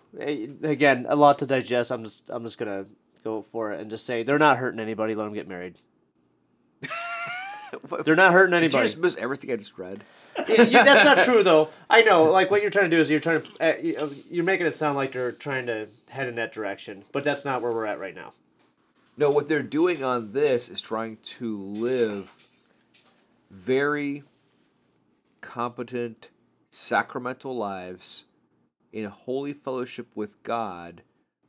Again, 0.62 1.06
a 1.08 1.16
lot 1.16 1.40
to 1.40 1.46
digest. 1.46 1.90
I'm 1.90 2.04
just 2.04 2.22
I'm 2.30 2.44
just 2.44 2.56
gonna 2.56 2.86
go 3.24 3.42
for 3.52 3.72
it 3.72 3.80
and 3.80 3.90
just 3.90 4.06
say 4.06 4.22
they're 4.22 4.38
not 4.38 4.56
hurting 4.56 4.80
anybody. 4.80 5.14
Let 5.14 5.24
them 5.24 5.34
get 5.34 5.48
married. 5.48 5.78
They're 8.04 8.16
not 8.16 8.32
hurting 8.32 8.52
Did 8.52 8.60
you 8.60 8.66
anybody. 8.66 8.86
just 8.86 8.98
miss 8.98 9.16
everything 9.16 9.50
I 9.50 9.56
just 9.56 9.78
read? 9.78 10.04
Yeah, 10.48 10.62
you- 10.62 10.70
that's 10.70 11.04
not 11.04 11.18
true 11.18 11.42
though. 11.42 11.70
I 11.90 12.02
know. 12.02 12.24
Like 12.30 12.50
what 12.50 12.62
you're 12.62 12.70
trying 12.70 12.90
to 12.90 12.96
do 12.96 13.00
is 13.00 13.10
you're 13.10 13.20
trying 13.20 13.42
to 13.42 13.48
uh, 13.60 13.76
you- 13.80 14.16
you're 14.30 14.44
making 14.44 14.66
it 14.66 14.74
sound 14.74 14.96
like 14.96 15.12
they're 15.12 15.32
trying 15.32 15.66
to 15.66 15.88
head 16.08 16.28
in 16.28 16.34
that 16.36 16.52
direction, 16.52 17.04
but 17.12 17.22
that's 17.24 17.44
not 17.44 17.62
where 17.62 17.72
we're 17.72 17.86
at 17.86 17.98
right 18.00 18.14
now. 18.14 18.32
No, 19.16 19.30
what 19.30 19.46
they're 19.48 19.62
doing 19.62 20.02
on 20.02 20.32
this 20.32 20.68
is 20.70 20.80
trying 20.80 21.18
to 21.22 21.58
live 21.58 22.32
very 23.50 24.22
competent, 25.40 26.30
sacramental 26.70 27.54
lives 27.54 28.24
in 28.92 29.04
holy 29.06 29.52
fellowship 29.52 30.08
with 30.14 30.42
God, 30.42 31.02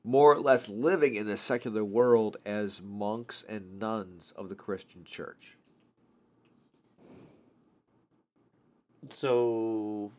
more 0.03 0.33
or 0.33 0.39
less 0.39 0.67
living 0.67 1.15
in 1.15 1.25
the 1.25 1.37
secular 1.37 1.83
world 1.85 2.37
as 2.45 2.81
monks 2.81 3.43
and 3.47 3.79
nuns 3.79 4.33
of 4.35 4.49
the 4.49 4.55
Christian 4.55 5.03
church. 5.05 5.55
So, 9.09 10.11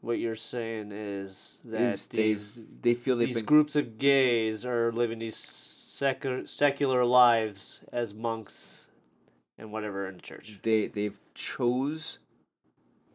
what 0.00 0.18
you're 0.18 0.36
saying 0.36 0.90
is 0.92 1.60
that 1.64 1.80
Is 1.80 2.06
these 2.08 2.60
they 2.80 2.94
feel 2.94 3.16
these 3.16 3.36
been 3.36 3.44
groups 3.44 3.76
of 3.76 3.98
gays 3.98 4.66
are 4.66 4.92
living 4.92 5.18
these 5.18 5.36
secular 5.36 6.46
secular 6.46 7.04
lives 7.04 7.84
as 7.92 8.14
monks 8.14 8.86
and 9.58 9.70
whatever 9.70 10.08
in 10.08 10.16
the 10.16 10.22
church. 10.22 10.58
they 10.62 10.88
they've 10.88 11.18
chose 11.34 12.18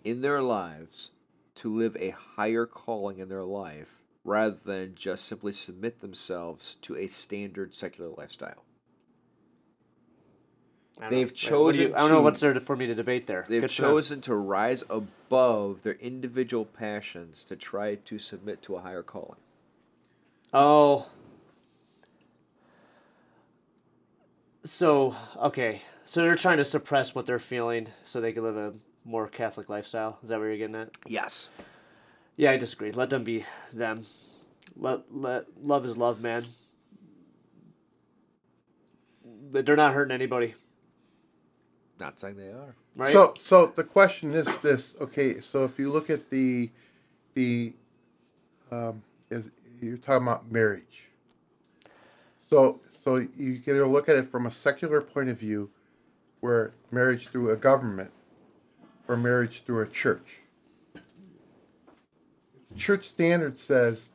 in 0.03 0.21
their 0.21 0.41
lives 0.41 1.11
to 1.55 1.75
live 1.75 1.97
a 1.99 2.11
higher 2.11 2.65
calling 2.65 3.17
in 3.19 3.29
their 3.29 3.43
life 3.43 3.97
rather 4.23 4.57
than 4.63 4.93
just 4.95 5.25
simply 5.25 5.51
submit 5.51 6.01
themselves 6.01 6.75
to 6.81 6.95
a 6.95 7.07
standard 7.07 7.73
secular 7.73 8.11
lifestyle. 8.17 8.63
They've 10.99 11.11
know. 11.11 11.63
What 11.63 11.75
do 11.75 11.81
you- 11.81 11.87
chosen 11.89 11.93
I 11.95 11.99
don't 11.99 12.09
know 12.11 12.21
what's 12.21 12.39
there 12.39 12.59
for 12.59 12.75
me 12.75 12.87
to 12.87 12.95
debate 12.95 13.27
there. 13.27 13.45
They've 13.47 13.61
Good 13.61 13.69
chosen 13.69 14.21
to 14.21 14.35
rise 14.35 14.83
above 14.89 15.83
their 15.83 15.93
individual 15.95 16.65
passions 16.65 17.43
to 17.45 17.55
try 17.55 17.95
to 17.95 18.19
submit 18.19 18.61
to 18.63 18.75
a 18.75 18.81
higher 18.81 19.03
calling. 19.03 19.39
Oh. 20.53 21.07
So, 24.63 25.15
okay. 25.37 25.81
So 26.05 26.21
they're 26.21 26.35
trying 26.35 26.57
to 26.57 26.63
suppress 26.63 27.13
what 27.13 27.25
they're 27.25 27.39
feeling 27.39 27.89
so 28.03 28.19
they 28.19 28.31
can 28.31 28.43
live 28.43 28.57
a 28.57 28.73
more 29.05 29.27
Catholic 29.27 29.69
lifestyle. 29.69 30.17
Is 30.23 30.29
that 30.29 30.39
what 30.39 30.45
you're 30.45 30.57
getting 30.57 30.75
at? 30.75 30.89
Yes. 31.05 31.49
Yeah, 32.37 32.51
I 32.51 32.57
disagree. 32.57 32.91
Let 32.91 33.09
them 33.09 33.23
be 33.23 33.45
them. 33.71 34.05
Let, 34.75 35.01
let 35.13 35.45
love 35.61 35.85
is 35.85 35.97
love, 35.97 36.21
man. 36.21 36.45
But 39.51 39.65
they're 39.65 39.75
not 39.75 39.93
hurting 39.93 40.13
anybody, 40.13 40.55
Not 41.99 42.19
saying 42.19 42.37
they 42.37 42.49
are. 42.49 42.75
right? 42.95 43.11
So, 43.11 43.33
so 43.39 43.67
the 43.75 43.83
question 43.83 44.33
is 44.33 44.45
this: 44.59 44.95
Okay, 45.01 45.41
so 45.41 45.63
if 45.63 45.79
you 45.79 45.91
look 45.91 46.09
at 46.09 46.29
the, 46.29 46.69
the, 47.33 47.73
um, 48.71 49.01
is 49.29 49.49
you're 49.81 49.97
talking 49.97 50.27
about 50.27 50.51
marriage. 50.51 51.09
So, 52.49 52.79
so 53.03 53.17
you 53.17 53.59
can 53.59 53.75
either 53.75 53.87
look 53.87 54.09
at 54.09 54.15
it 54.15 54.29
from 54.29 54.45
a 54.45 54.51
secular 54.51 55.01
point 55.01 55.29
of 55.29 55.37
view, 55.37 55.69
where 56.39 56.73
marriage 56.91 57.27
through 57.27 57.51
a 57.51 57.57
government, 57.57 58.11
or 59.07 59.17
marriage 59.17 59.63
through 59.63 59.81
a 59.81 59.87
church. 59.87 60.39
Church 62.75 63.05
standard 63.05 63.59
says 63.59 64.11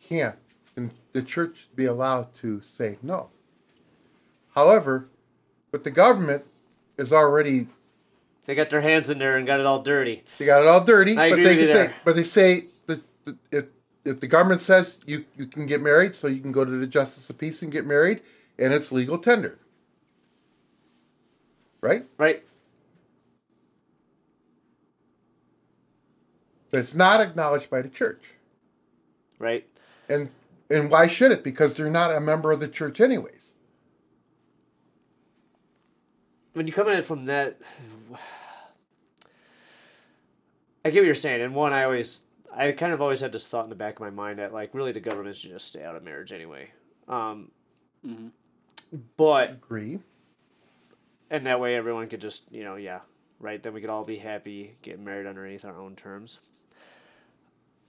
can't, 0.00 0.38
and 0.76 0.90
the 1.12 1.22
church 1.22 1.68
be 1.74 1.84
allowed 1.84 2.34
to 2.36 2.62
say 2.62 2.98
no. 3.02 3.30
However, 4.54 5.08
with 5.72 5.84
the 5.84 5.90
government 5.90 6.44
is 6.98 7.12
already 7.12 7.68
they 8.46 8.54
got 8.54 8.70
their 8.70 8.80
hands 8.80 9.10
in 9.10 9.18
there 9.18 9.36
and 9.36 9.46
got 9.46 9.60
it 9.60 9.66
all 9.66 9.82
dirty. 9.82 10.24
they 10.38 10.46
got 10.46 10.62
it 10.62 10.66
all 10.68 10.82
dirty, 10.84 11.16
I 11.16 11.30
but 11.30 11.36
they 11.36 11.42
with 11.42 11.50
can 11.52 11.58
you 11.60 11.66
say, 11.66 11.90
but 12.04 12.16
they 12.16 12.22
say 12.24 12.64
that 12.86 13.00
if 13.52 13.66
if 14.04 14.20
the 14.20 14.26
government 14.26 14.60
says 14.60 14.98
you 15.06 15.24
you 15.36 15.46
can 15.46 15.66
get 15.66 15.80
married, 15.82 16.14
so 16.14 16.26
you 16.28 16.40
can 16.40 16.52
go 16.52 16.64
to 16.64 16.70
the 16.70 16.86
justice 16.86 17.28
of 17.30 17.38
peace 17.38 17.62
and 17.62 17.70
get 17.70 17.86
married, 17.86 18.20
and 18.58 18.72
it's 18.72 18.90
legal 18.90 19.18
tender, 19.18 19.58
right? 21.80 22.04
Right? 22.18 22.42
But 26.70 26.80
it's 26.80 26.94
not 26.94 27.20
acknowledged 27.20 27.70
by 27.70 27.80
the 27.82 27.88
church, 27.88 28.22
Right? 29.38 29.66
and 30.08 30.30
and 30.70 30.90
why 30.90 31.06
should 31.06 31.32
it? 31.32 31.42
Because 31.42 31.74
they're 31.74 31.88
not 31.90 32.14
a 32.14 32.20
member 32.20 32.52
of 32.52 32.60
the 32.60 32.68
church, 32.68 33.00
anyways. 33.00 33.37
When 36.54 36.66
you 36.66 36.72
come 36.72 36.88
at 36.88 36.98
it 36.98 37.04
from 37.04 37.26
that 37.26 37.58
I 40.84 40.90
get 40.90 41.00
what 41.00 41.06
you're 41.06 41.14
saying, 41.14 41.42
and 41.42 41.54
one 41.54 41.72
I 41.72 41.84
always 41.84 42.22
I 42.54 42.72
kind 42.72 42.92
of 42.92 43.02
always 43.02 43.20
had 43.20 43.32
this 43.32 43.46
thought 43.46 43.64
in 43.64 43.70
the 43.70 43.76
back 43.76 43.94
of 43.94 44.00
my 44.00 44.10
mind 44.10 44.38
that 44.38 44.52
like 44.52 44.74
really 44.74 44.92
the 44.92 45.00
government 45.00 45.36
should 45.36 45.50
just 45.50 45.66
stay 45.66 45.84
out 45.84 45.96
of 45.96 46.02
marriage 46.02 46.32
anyway. 46.32 46.70
Um 47.08 47.50
but 49.16 49.50
Agree. 49.50 49.98
and 51.30 51.44
that 51.46 51.60
way 51.60 51.74
everyone 51.74 52.08
could 52.08 52.20
just, 52.20 52.50
you 52.50 52.64
know, 52.64 52.76
yeah, 52.76 53.00
right, 53.38 53.62
then 53.62 53.74
we 53.74 53.80
could 53.80 53.90
all 53.90 54.04
be 54.04 54.16
happy 54.18 54.74
getting 54.82 55.04
married 55.04 55.26
underneath 55.26 55.64
our 55.64 55.78
own 55.78 55.94
terms. 55.94 56.38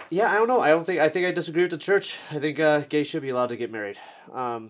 Yeah, 0.09 0.29
I 0.31 0.35
don't 0.35 0.47
know. 0.47 0.61
I 0.61 0.69
don't 0.69 0.85
think 0.85 0.99
I 0.99 1.09
think 1.09 1.25
I 1.27 1.31
disagree 1.31 1.61
with 1.61 1.71
the 1.71 1.77
church. 1.77 2.17
I 2.31 2.39
think 2.39 2.59
uh, 2.59 2.79
gays 2.81 3.07
should 3.07 3.21
be 3.21 3.29
allowed 3.29 3.49
to 3.49 3.57
get 3.57 3.71
married. 3.71 3.99
Um, 4.33 4.69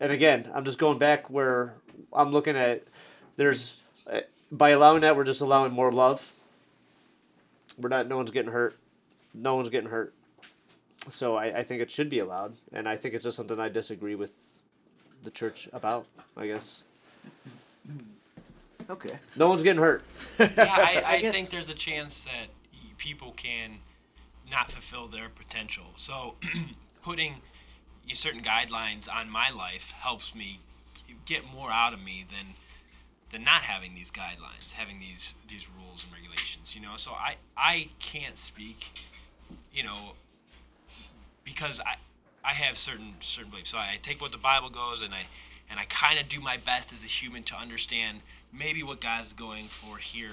and 0.00 0.10
again, 0.12 0.50
I'm 0.54 0.64
just 0.64 0.78
going 0.78 0.98
back 0.98 1.28
where 1.30 1.74
I'm 2.12 2.30
looking 2.30 2.56
at. 2.56 2.84
There's 3.36 3.76
uh, 4.10 4.20
by 4.50 4.70
allowing 4.70 5.00
that, 5.02 5.16
we're 5.16 5.24
just 5.24 5.40
allowing 5.40 5.72
more 5.72 5.92
love. 5.92 6.32
We're 7.78 7.88
not. 7.88 8.08
No 8.08 8.16
one's 8.16 8.30
getting 8.30 8.52
hurt. 8.52 8.76
No 9.34 9.54
one's 9.56 9.68
getting 9.68 9.90
hurt. 9.90 10.14
So 11.08 11.36
I, 11.36 11.58
I 11.58 11.62
think 11.62 11.82
it 11.82 11.90
should 11.90 12.08
be 12.10 12.18
allowed, 12.18 12.54
and 12.72 12.88
I 12.88 12.96
think 12.96 13.14
it's 13.14 13.24
just 13.24 13.36
something 13.36 13.60
I 13.60 13.68
disagree 13.68 14.14
with 14.14 14.32
the 15.22 15.30
church 15.30 15.68
about. 15.72 16.06
I 16.36 16.46
guess 16.46 16.82
Okay. 18.88 19.18
no 19.36 19.48
one's 19.48 19.62
getting 19.62 19.82
hurt. 19.82 20.02
yeah, 20.38 20.48
I, 20.58 21.02
I 21.06 21.10
I, 21.14 21.20
guess- 21.20 21.34
think 21.34 21.50
there's 21.50 21.68
a 21.70 21.74
chance 21.74 22.24
that 22.24 22.46
people 22.98 23.32
can 23.32 23.78
not 24.50 24.70
fulfill 24.70 25.06
their 25.08 25.28
potential. 25.28 25.84
So, 25.96 26.34
putting 27.02 27.34
certain 28.14 28.42
guidelines 28.42 29.08
on 29.12 29.28
my 29.28 29.50
life 29.50 29.90
helps 29.92 30.34
me 30.34 30.60
get 31.24 31.44
more 31.52 31.70
out 31.70 31.92
of 31.92 32.00
me 32.02 32.24
than 32.30 32.46
than 33.30 33.44
not 33.44 33.62
having 33.62 33.94
these 33.94 34.10
guidelines, 34.10 34.72
having 34.72 35.00
these 35.00 35.34
these 35.48 35.68
rules 35.78 36.04
and 36.04 36.12
regulations. 36.12 36.74
You 36.74 36.82
know, 36.82 36.96
so 36.96 37.12
I 37.12 37.36
I 37.56 37.88
can't 37.98 38.38
speak, 38.38 38.88
you 39.72 39.82
know, 39.82 40.12
because 41.44 41.80
I 41.80 41.96
I 42.44 42.52
have 42.52 42.78
certain 42.78 43.14
certain 43.20 43.50
beliefs. 43.50 43.70
So 43.70 43.78
I 43.78 43.98
take 44.02 44.20
what 44.20 44.32
the 44.32 44.38
Bible 44.38 44.70
goes 44.70 45.02
and 45.02 45.12
I 45.12 45.22
and 45.70 45.80
I 45.80 45.84
kind 45.86 46.18
of 46.18 46.28
do 46.28 46.40
my 46.40 46.56
best 46.58 46.92
as 46.92 47.02
a 47.02 47.08
human 47.08 47.42
to 47.44 47.56
understand 47.56 48.20
maybe 48.52 48.82
what 48.82 49.00
God's 49.00 49.32
going 49.32 49.66
for 49.66 49.96
here. 49.98 50.32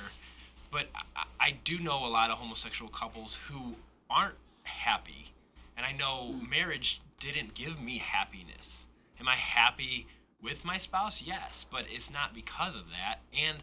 But 0.71 0.87
I, 1.15 1.23
I 1.39 1.51
do 1.63 1.79
know 1.79 2.05
a 2.05 2.07
lot 2.07 2.29
of 2.29 2.37
homosexual 2.37 2.91
couples 2.91 3.39
who 3.47 3.75
aren't 4.09 4.35
happy, 4.63 5.31
and 5.75 5.85
I 5.85 5.91
know 5.91 6.33
mm. 6.33 6.49
marriage 6.49 7.01
didn't 7.19 7.53
give 7.53 7.81
me 7.81 7.97
happiness. 7.97 8.85
Am 9.19 9.27
I 9.27 9.35
happy 9.35 10.07
with 10.43 10.65
my 10.65 10.77
spouse? 10.77 11.21
Yes, 11.21 11.65
but 11.71 11.85
it's 11.89 12.11
not 12.11 12.35
because 12.35 12.75
of 12.75 12.89
that. 12.89 13.19
And 13.37 13.59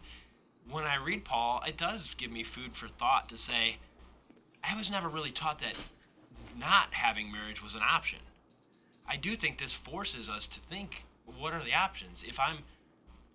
when 0.69 0.83
I 0.83 0.95
read 0.95 1.23
Paul, 1.23 1.63
it 1.65 1.77
does 1.77 2.13
give 2.15 2.31
me 2.31 2.43
food 2.43 2.75
for 2.75 2.87
thought 2.87 3.29
to 3.29 3.37
say, 3.37 3.77
I 4.63 4.75
was 4.75 4.89
never 4.89 5.07
really 5.07 5.31
taught 5.31 5.59
that 5.59 5.77
not 6.59 6.93
having 6.93 7.31
marriage 7.31 7.63
was 7.63 7.75
an 7.75 7.81
option. 7.83 8.19
I 9.07 9.15
do 9.17 9.35
think 9.35 9.57
this 9.57 9.73
forces 9.73 10.29
us 10.29 10.47
to 10.47 10.59
think 10.59 11.05
what 11.37 11.53
are 11.53 11.63
the 11.63 11.73
options? 11.73 12.23
If 12.27 12.39
I'm 12.39 12.57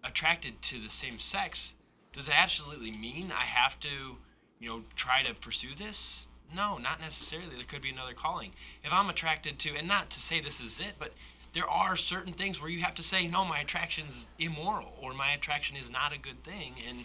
attracted 0.05 0.61
to 0.63 0.81
the 0.81 0.89
same 0.89 1.19
sex, 1.19 1.75
does 2.13 2.29
it 2.29 2.35
absolutely 2.39 2.93
mean 2.93 3.33
I 3.33 3.45
have 3.45 3.79
to, 3.81 4.17
you 4.59 4.69
know, 4.69 4.83
try 4.95 5.23
to 5.23 5.35
pursue 5.35 5.75
this? 5.75 6.27
No, 6.55 6.79
not 6.79 7.01
necessarily. 7.01 7.57
There 7.57 7.65
could 7.65 7.83
be 7.83 7.91
another 7.91 8.15
calling. 8.15 8.53
If 8.85 8.93
I'm 8.93 9.09
attracted 9.09 9.59
to, 9.61 9.77
and 9.77 9.89
not 9.89 10.11
to 10.11 10.21
say 10.21 10.41
this 10.41 10.61
is 10.61 10.79
it, 10.79 10.95
but 10.99 11.13
there 11.57 11.69
are 11.71 11.97
certain 11.97 12.35
things 12.35 12.61
where 12.61 12.69
you 12.69 12.81
have 12.81 12.95
to 12.95 13.03
say, 13.03 13.27
no, 13.27 13.43
my 13.43 13.61
attraction's 13.61 14.27
immoral 14.39 14.93
or 15.01 15.15
my 15.15 15.33
attraction 15.33 15.75
is 15.75 15.91
not 15.91 16.13
a 16.13 16.19
good 16.19 16.45
thing. 16.45 16.75
And 16.87 16.99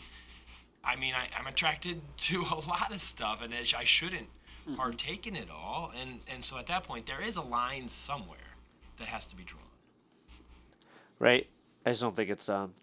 I 0.83 0.97
mean, 0.97 1.13
I, 1.13 1.25
I'm 1.39 1.47
attracted 1.47 2.01
to 2.17 2.41
a 2.41 2.59
lot 2.67 2.91
of 2.91 3.01
stuff, 3.01 3.41
and 3.41 3.53
I 3.53 3.85
shouldn't 3.85 4.27
partake 4.75 5.25
in 5.25 5.37
it 5.37 5.47
all. 5.49 5.93
And 5.99 6.19
and 6.27 6.43
so 6.43 6.57
at 6.57 6.67
that 6.67 6.83
point, 6.83 7.05
there 7.05 7.21
is 7.21 7.37
a 7.37 7.41
line 7.41 7.87
somewhere 7.87 8.57
that 8.97 9.07
has 9.07 9.25
to 9.27 9.37
be 9.37 9.43
drawn. 9.43 9.63
right? 11.17 11.47
I 11.85 11.91
just 11.91 12.01
don't 12.01 12.15
think 12.15 12.29
it's 12.29 12.49
um. 12.49 12.73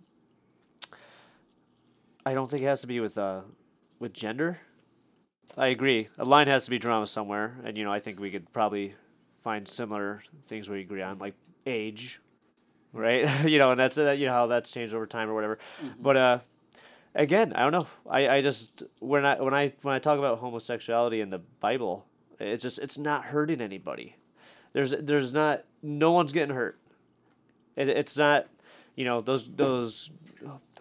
I 2.25 2.33
don't 2.33 2.51
think 2.51 2.63
it 2.63 2.67
has 2.67 2.81
to 2.81 2.87
be 2.87 2.99
with 2.99 3.19
uh, 3.19 3.43
with 3.99 4.15
gender. 4.15 4.59
I 5.55 5.67
agree. 5.67 6.09
A 6.19 6.25
line 6.25 6.47
has 6.47 6.65
to 6.65 6.71
be 6.71 6.79
drawn 6.79 7.07
somewhere, 7.07 7.59
and 7.63 7.77
you 7.77 7.85
know, 7.85 7.93
I 7.93 8.01
think 8.01 8.19
we 8.19 8.31
could 8.31 8.51
probably 8.55 8.95
find 9.45 9.69
similar 9.69 10.23
things 10.47 10.69
we 10.71 10.81
agree 10.81 11.03
on, 11.03 11.19
like 11.19 11.35
age, 11.69 12.21
right? 12.93 13.29
you 13.45 13.59
know, 13.59 13.71
and 13.71 13.81
that's 13.81 13.99
uh, 13.99 14.13
you 14.13 14.27
know 14.27 14.33
how 14.33 14.47
that's 14.47 14.71
changed 14.71 14.95
over 14.95 15.07
time 15.07 15.29
or 15.29 15.35
whatever. 15.35 15.59
But 16.01 16.17
uh, 16.17 16.39
again, 17.15 17.53
I 17.53 17.63
don't 17.63 17.73
know. 17.73 17.87
I, 18.09 18.29
I 18.29 18.41
just 18.41 18.83
when 19.01 19.25
I 19.25 19.41
when 19.41 19.55
I 19.55 19.73
when 19.83 19.95
I 19.95 19.99
talk 19.99 20.19
about 20.19 20.39
homosexuality 20.39 21.21
in 21.21 21.31
the 21.31 21.39
Bible, 21.61 22.07
it's 22.39 22.63
just 22.63 22.79
it's 22.79 22.99
not 22.99 23.27
hurting 23.27 23.61
anybody. 23.61 24.17
There's 24.73 24.91
there's 24.91 25.33
not 25.33 25.65
no 25.83 26.13
one's 26.13 26.33
getting 26.33 26.55
hurt. 26.55 26.79
It, 27.77 27.89
it's 27.89 28.17
not 28.17 28.47
you 28.97 29.05
know 29.05 29.21
those 29.21 29.49
those 29.49 30.11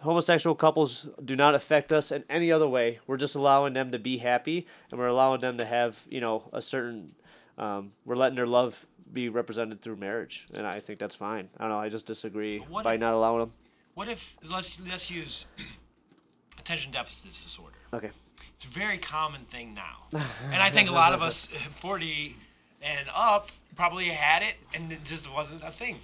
homosexual 0.02 0.54
couples 0.54 1.08
do 1.24 1.36
not 1.36 1.54
affect 1.54 1.92
us 1.92 2.12
in 2.12 2.24
any 2.28 2.52
other 2.52 2.68
way. 2.68 3.00
We're 3.06 3.16
just 3.16 3.34
allowing 3.34 3.74
them 3.74 3.92
to 3.92 3.98
be 3.98 4.18
happy, 4.18 4.66
and 4.90 4.98
we're 4.98 5.08
allowing 5.08 5.40
them 5.40 5.58
to 5.58 5.64
have 5.64 5.98
you 6.08 6.20
know 6.20 6.48
a 6.52 6.62
certain. 6.62 7.14
Um, 7.56 7.90
we're 8.04 8.14
letting 8.14 8.36
their 8.36 8.46
love 8.46 8.86
be 9.12 9.28
represented 9.28 9.80
through 9.82 9.96
marriage, 9.96 10.46
and 10.54 10.66
I 10.66 10.78
think 10.78 10.98
that's 10.98 11.14
fine. 11.14 11.48
I 11.58 11.62
don't 11.64 11.70
know. 11.70 11.78
I 11.78 11.88
just 11.88 12.06
disagree 12.06 12.58
What 12.60 12.84
by 12.84 12.94
if- 12.94 13.00
not 13.00 13.14
allowing 13.14 13.40
them. 13.40 13.52
What 13.94 14.08
if 14.08 14.36
let's 14.50 14.78
let's 14.88 15.10
use 15.10 15.46
attention 16.58 16.92
deficit 16.92 17.30
disorder. 17.32 17.76
Okay. 17.92 18.10
It's 18.54 18.64
a 18.64 18.68
very 18.68 18.98
common 18.98 19.42
thing 19.46 19.74
now, 19.74 20.06
and 20.52 20.62
I 20.62 20.70
think 20.70 20.88
a 20.88 20.92
lot 20.92 21.12
of 21.14 21.22
us 21.22 21.46
40 21.80 22.36
and 22.82 23.08
up 23.14 23.50
probably 23.76 24.06
had 24.06 24.42
it, 24.42 24.54
and 24.74 24.92
it 24.92 25.04
just 25.04 25.32
wasn't 25.32 25.62
a 25.64 25.70
thing. 25.70 25.96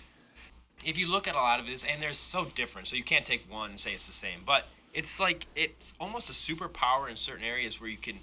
If 0.84 0.98
you 0.98 1.10
look 1.10 1.26
at 1.28 1.34
a 1.34 1.38
lot 1.38 1.60
of 1.60 1.66
this, 1.66 1.84
and 1.84 2.02
they're 2.02 2.12
so 2.12 2.46
different, 2.54 2.88
so 2.88 2.96
you 2.96 3.04
can't 3.04 3.24
take 3.24 3.50
one 3.50 3.70
and 3.70 3.80
say 3.80 3.92
it's 3.94 4.06
the 4.06 4.12
same. 4.12 4.40
But 4.44 4.66
it's 4.92 5.18
like 5.18 5.46
it's 5.56 5.94
almost 6.00 6.28
a 6.30 6.32
superpower 6.32 7.08
in 7.10 7.16
certain 7.16 7.44
areas 7.44 7.80
where 7.80 7.90
you 7.90 7.96
can 7.96 8.18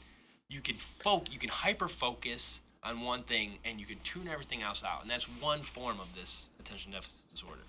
you 0.49 0.61
can 0.61 0.75
fo- 0.75 1.23
you 1.31 1.39
can 1.39 1.49
hyper 1.49 1.87
focus 1.87 2.61
on 2.83 3.01
one 3.01 3.23
thing 3.23 3.57
and 3.65 3.79
you 3.79 3.85
can 3.85 3.99
tune 4.03 4.27
everything 4.27 4.61
else 4.61 4.83
out, 4.83 5.01
and 5.01 5.09
that's 5.09 5.25
one 5.25 5.61
form 5.61 5.99
of 5.99 6.07
this 6.15 6.49
attention 6.59 6.91
deficit 6.91 7.13
disorder. 7.33 7.61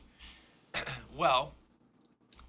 well, 1.17 1.53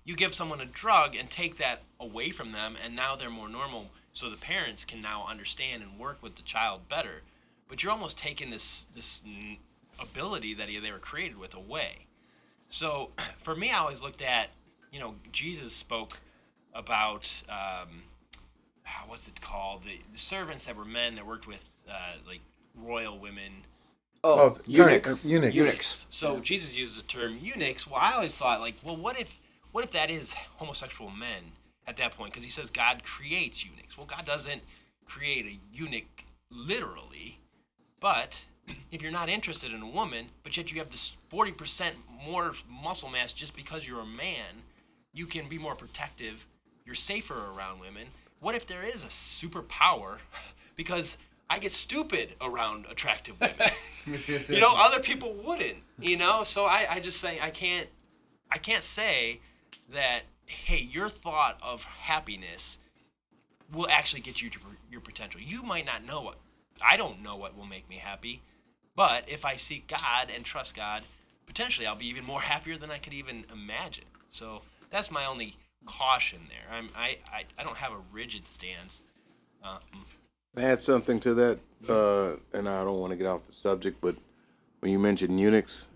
you 0.06 0.16
give 0.16 0.34
someone 0.34 0.62
a 0.62 0.66
drug 0.66 1.16
and 1.16 1.30
take 1.30 1.58
that 1.58 1.82
away 2.00 2.30
from 2.30 2.52
them 2.52 2.76
and 2.84 2.96
now 2.96 3.16
they're 3.16 3.30
more 3.30 3.50
normal 3.50 3.90
so 4.12 4.30
the 4.30 4.38
parents 4.38 4.86
can 4.86 5.02
now 5.02 5.26
understand 5.28 5.82
and 5.82 5.98
work 5.98 6.22
with 6.22 6.36
the 6.36 6.42
child 6.44 6.88
better. 6.90 7.22
But 7.68 7.82
you're 7.82 7.92
almost 7.92 8.18
taking 8.18 8.50
this 8.50 8.86
this 8.94 9.22
ability 10.00 10.54
that 10.56 10.68
they 10.68 10.92
were 10.92 11.00
created 11.00 11.38
with 11.38 11.56
away. 11.56 12.06
So 12.70 13.12
for 13.42 13.56
me 13.56 13.72
i 13.72 13.78
always 13.78 14.04
looked 14.04 14.22
at 14.22 14.50
you 14.92 15.00
know 15.00 15.16
jesus 15.32 15.74
spoke 15.74 16.20
about 16.74 17.30
um, 17.50 18.04
ah, 18.88 19.04
what's 19.08 19.28
it 19.28 19.40
called? 19.42 19.84
The, 19.84 20.00
the 20.12 20.18
servants 20.18 20.66
that 20.66 20.76
were 20.76 20.86
men 20.86 21.16
that 21.16 21.26
worked 21.26 21.48
with 21.48 21.66
uh, 21.90 22.18
like 22.28 22.42
royal 22.76 23.18
women 23.20 23.66
Oh, 24.24 24.52
kind 24.52 24.62
of- 24.62 24.68
eunuchs. 24.68 25.26
uh, 25.26 25.30
eunuchs. 25.30 25.56
Eunuchs. 25.56 26.08
so 26.10 26.40
Jesus 26.40 26.74
uses 26.76 26.96
the 26.96 27.04
term 27.04 27.38
eunuchs. 27.42 27.86
Well, 27.86 28.00
I 28.00 28.14
always 28.14 28.38
thought 28.38 28.62
like, 28.62 28.76
well, 28.84 28.96
what 28.96 29.20
if 29.20 29.38
what 29.72 29.84
if 29.84 29.92
that 29.92 30.10
is 30.12 30.34
homosexual 30.34 31.10
men 31.10 31.52
at 31.88 31.98
that 31.98 32.16
point? 32.16 32.32
Because 32.32 32.44
he 32.44 32.50
says 32.50 32.70
God 32.72 33.04
creates 33.04 33.66
eunuchs. 33.66 33.98
Well, 33.98 34.06
God 34.06 34.26
doesn't 34.26 34.62
create 35.06 35.46
a 35.46 35.60
eunuch 35.76 36.24
literally, 36.52 37.40
but 38.00 38.40
if 38.92 39.02
you're 39.02 39.12
not 39.12 39.30
interested 39.30 39.74
in 39.74 39.82
a 39.82 39.88
woman, 39.90 40.28
but 40.44 40.56
yet 40.56 40.72
you 40.72 40.78
have 40.80 40.90
this 40.92 41.18
40% 41.30 41.94
more 42.26 42.54
muscle 42.70 43.10
mass 43.10 43.34
just 43.34 43.56
because 43.56 43.86
you're 43.88 44.02
a 44.02 44.06
man, 44.06 44.62
you 45.12 45.26
can 45.26 45.50
be 45.50 45.58
more 45.58 45.76
protective. 45.76 46.46
You're 46.86 46.96
safer 46.96 47.48
around 47.52 47.80
women. 47.80 48.08
What 48.40 48.56
if 48.56 48.68
there 48.68 48.84
is 48.84 49.04
a 49.04 49.08
superpower? 49.08 50.18
Because 50.76 51.18
I 51.50 51.60
get 51.60 51.72
stupid 51.72 52.36
around 52.42 52.86
attractive 52.90 53.40
women. 53.40 53.70
you 54.48 54.60
know, 54.60 54.74
other 54.76 55.00
people 55.00 55.34
wouldn't. 55.34 55.78
You 56.00 56.18
know, 56.18 56.44
so 56.44 56.66
I, 56.66 56.88
I 56.90 57.00
just 57.00 57.20
say 57.20 57.40
I 57.42 57.50
can't 57.50 57.88
I 58.52 58.58
can't 58.58 58.84
say 58.84 59.40
that 59.92 60.22
hey, 60.46 60.80
your 60.80 61.10
thought 61.10 61.58
of 61.62 61.84
happiness 61.84 62.80
will 63.72 63.88
actually 63.90 64.22
get 64.22 64.42
you 64.42 64.50
to 64.50 64.60
your 64.92 65.02
potential. 65.02 65.42
You 65.42 65.64
might 65.64 65.86
not 65.86 66.06
know 66.06 66.22
what 66.22 66.38
I 66.82 66.98
don't 66.98 67.22
know 67.22 67.36
what 67.36 67.58
will 67.58 67.66
make 67.66 67.88
me 67.90 67.96
happy, 67.96 68.42
but 68.96 69.28
if 69.30 69.46
I 69.46 69.56
seek 69.56 69.88
God 69.88 70.30
and 70.34 70.44
trust 70.44 70.76
God, 70.76 71.04
potentially 71.46 71.88
I'll 71.88 71.96
be 71.96 72.08
even 72.08 72.26
more 72.26 72.42
happier 72.54 72.78
than 72.78 72.92
I 72.92 72.98
could 72.98 73.14
even 73.14 73.46
imagine. 73.52 74.06
So 74.32 74.62
that's 74.90 75.12
my 75.12 75.26
only 75.26 75.58
caution 75.86 76.40
there. 76.50 76.76
I'm 76.76 76.90
I 76.96 77.18
I, 77.32 77.44
I 77.60 77.64
don't 77.64 77.78
have 77.78 77.92
a 77.92 78.02
rigid 78.12 78.48
stance. 78.48 79.04
Uh, 79.64 79.78
Add 80.58 80.82
something 80.82 81.20
to 81.22 81.34
that, 81.34 81.60
uh, 81.90 82.34
and 82.58 82.70
I 82.70 82.84
don't 82.84 83.00
want 83.00 83.12
to 83.12 83.18
get 83.18 83.26
off 83.28 83.46
the 83.46 83.54
subject, 83.54 84.00
but 84.02 84.16
when 84.82 84.92
you 84.92 85.00
mentioned 85.00 85.40
eunuchs, 85.40 85.88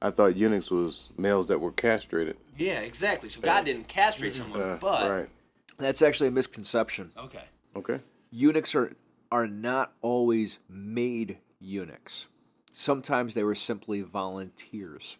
I 0.00 0.10
thought 0.10 0.36
eunuchs 0.36 0.70
was 0.70 1.08
males 1.18 1.48
that 1.48 1.60
were 1.60 1.72
castrated. 1.72 2.36
yeah, 2.56 2.78
exactly. 2.80 3.28
So 3.28 3.40
God 3.40 3.64
didn't 3.64 3.88
castrate 3.88 4.34
someone, 4.34 4.60
Uh, 4.60 4.78
but 4.80 5.10
right. 5.10 5.28
That's 5.78 6.02
actually 6.02 6.28
a 6.28 6.30
misconception. 6.32 7.10
okay. 7.18 7.44
Okay. 7.76 8.00
Eunuchs 8.30 8.74
are 8.74 8.92
are 9.32 9.46
not 9.46 9.92
always 10.00 10.58
made 10.70 11.38
eunuchs. 11.60 12.28
Sometimes 12.72 13.34
they 13.34 13.42
were 13.42 13.54
simply 13.56 14.00
volunteers. 14.02 15.16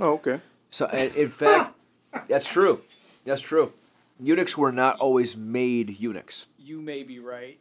Oh, 0.00 0.14
okay. 0.14 0.40
So, 0.70 0.86
and 0.86 1.14
in 1.14 1.28
fact, 1.28 1.74
that's 2.28 2.46
true. 2.46 2.80
That's 3.24 3.40
true. 3.42 3.72
Eunuchs 4.18 4.56
were 4.58 4.72
not 4.72 4.98
always 4.98 5.36
made 5.36 6.00
eunuchs. 6.00 6.46
You 6.58 6.80
may 6.80 7.02
be 7.02 7.18
right. 7.18 7.58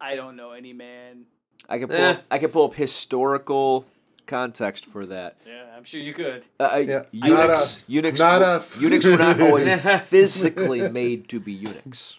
I 0.00 0.16
don't 0.16 0.36
know 0.36 0.52
any 0.52 0.72
man. 0.72 1.24
I 1.68 1.78
can 1.78 1.88
pull. 1.88 1.96
Eh. 1.96 2.10
Up, 2.12 2.24
I 2.30 2.38
can 2.38 2.50
pull 2.50 2.64
up 2.66 2.74
historical 2.74 3.84
context 4.26 4.86
for 4.86 5.06
that. 5.06 5.36
Yeah, 5.46 5.64
I'm 5.76 5.84
sure 5.84 6.00
you 6.00 6.14
could. 6.14 6.44
Uh, 6.58 6.70
uh, 6.72 6.76
Yeah, 6.78 6.96
not 6.98 7.06
eunuchs, 7.12 7.50
us. 7.60 7.84
eunuchs, 7.88 8.18
Not 8.20 8.40
were- 8.40 8.46
us. 8.46 8.78
eunuchs 8.80 9.04
were 9.06 9.16
not 9.18 9.40
always 9.40 9.70
physically 10.04 10.88
made 10.88 11.28
to 11.28 11.40
be 11.40 11.52
eunuchs. 11.52 12.18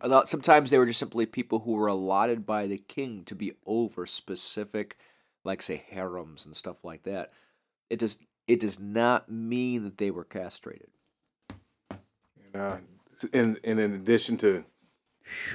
A 0.00 0.08
lot- 0.08 0.28
Sometimes 0.28 0.70
they 0.70 0.78
were 0.78 0.86
just 0.86 0.98
simply 0.98 1.26
people 1.26 1.60
who 1.60 1.72
were 1.74 1.86
allotted 1.86 2.44
by 2.44 2.66
the 2.66 2.78
king 2.78 3.22
to 3.26 3.34
be 3.34 3.52
over 3.66 4.04
specific, 4.06 4.96
like 5.44 5.62
say 5.62 5.84
harems 5.90 6.44
and 6.44 6.56
stuff 6.56 6.84
like 6.84 7.04
that. 7.04 7.32
It 7.88 7.98
does. 8.00 8.18
It 8.48 8.58
does 8.58 8.80
not 8.80 9.30
mean 9.30 9.84
that 9.84 9.98
they 9.98 10.10
were 10.10 10.24
castrated. 10.24 10.88
Uh, 12.54 12.78
in, 13.32 13.56
and 13.62 13.78
in 13.80 13.94
addition 13.94 14.36
to 14.38 14.64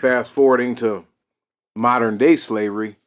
fast 0.02 0.32
forwarding 0.32 0.74
to 0.76 1.06
modern 1.78 2.18
day 2.18 2.36
slavery, 2.36 2.98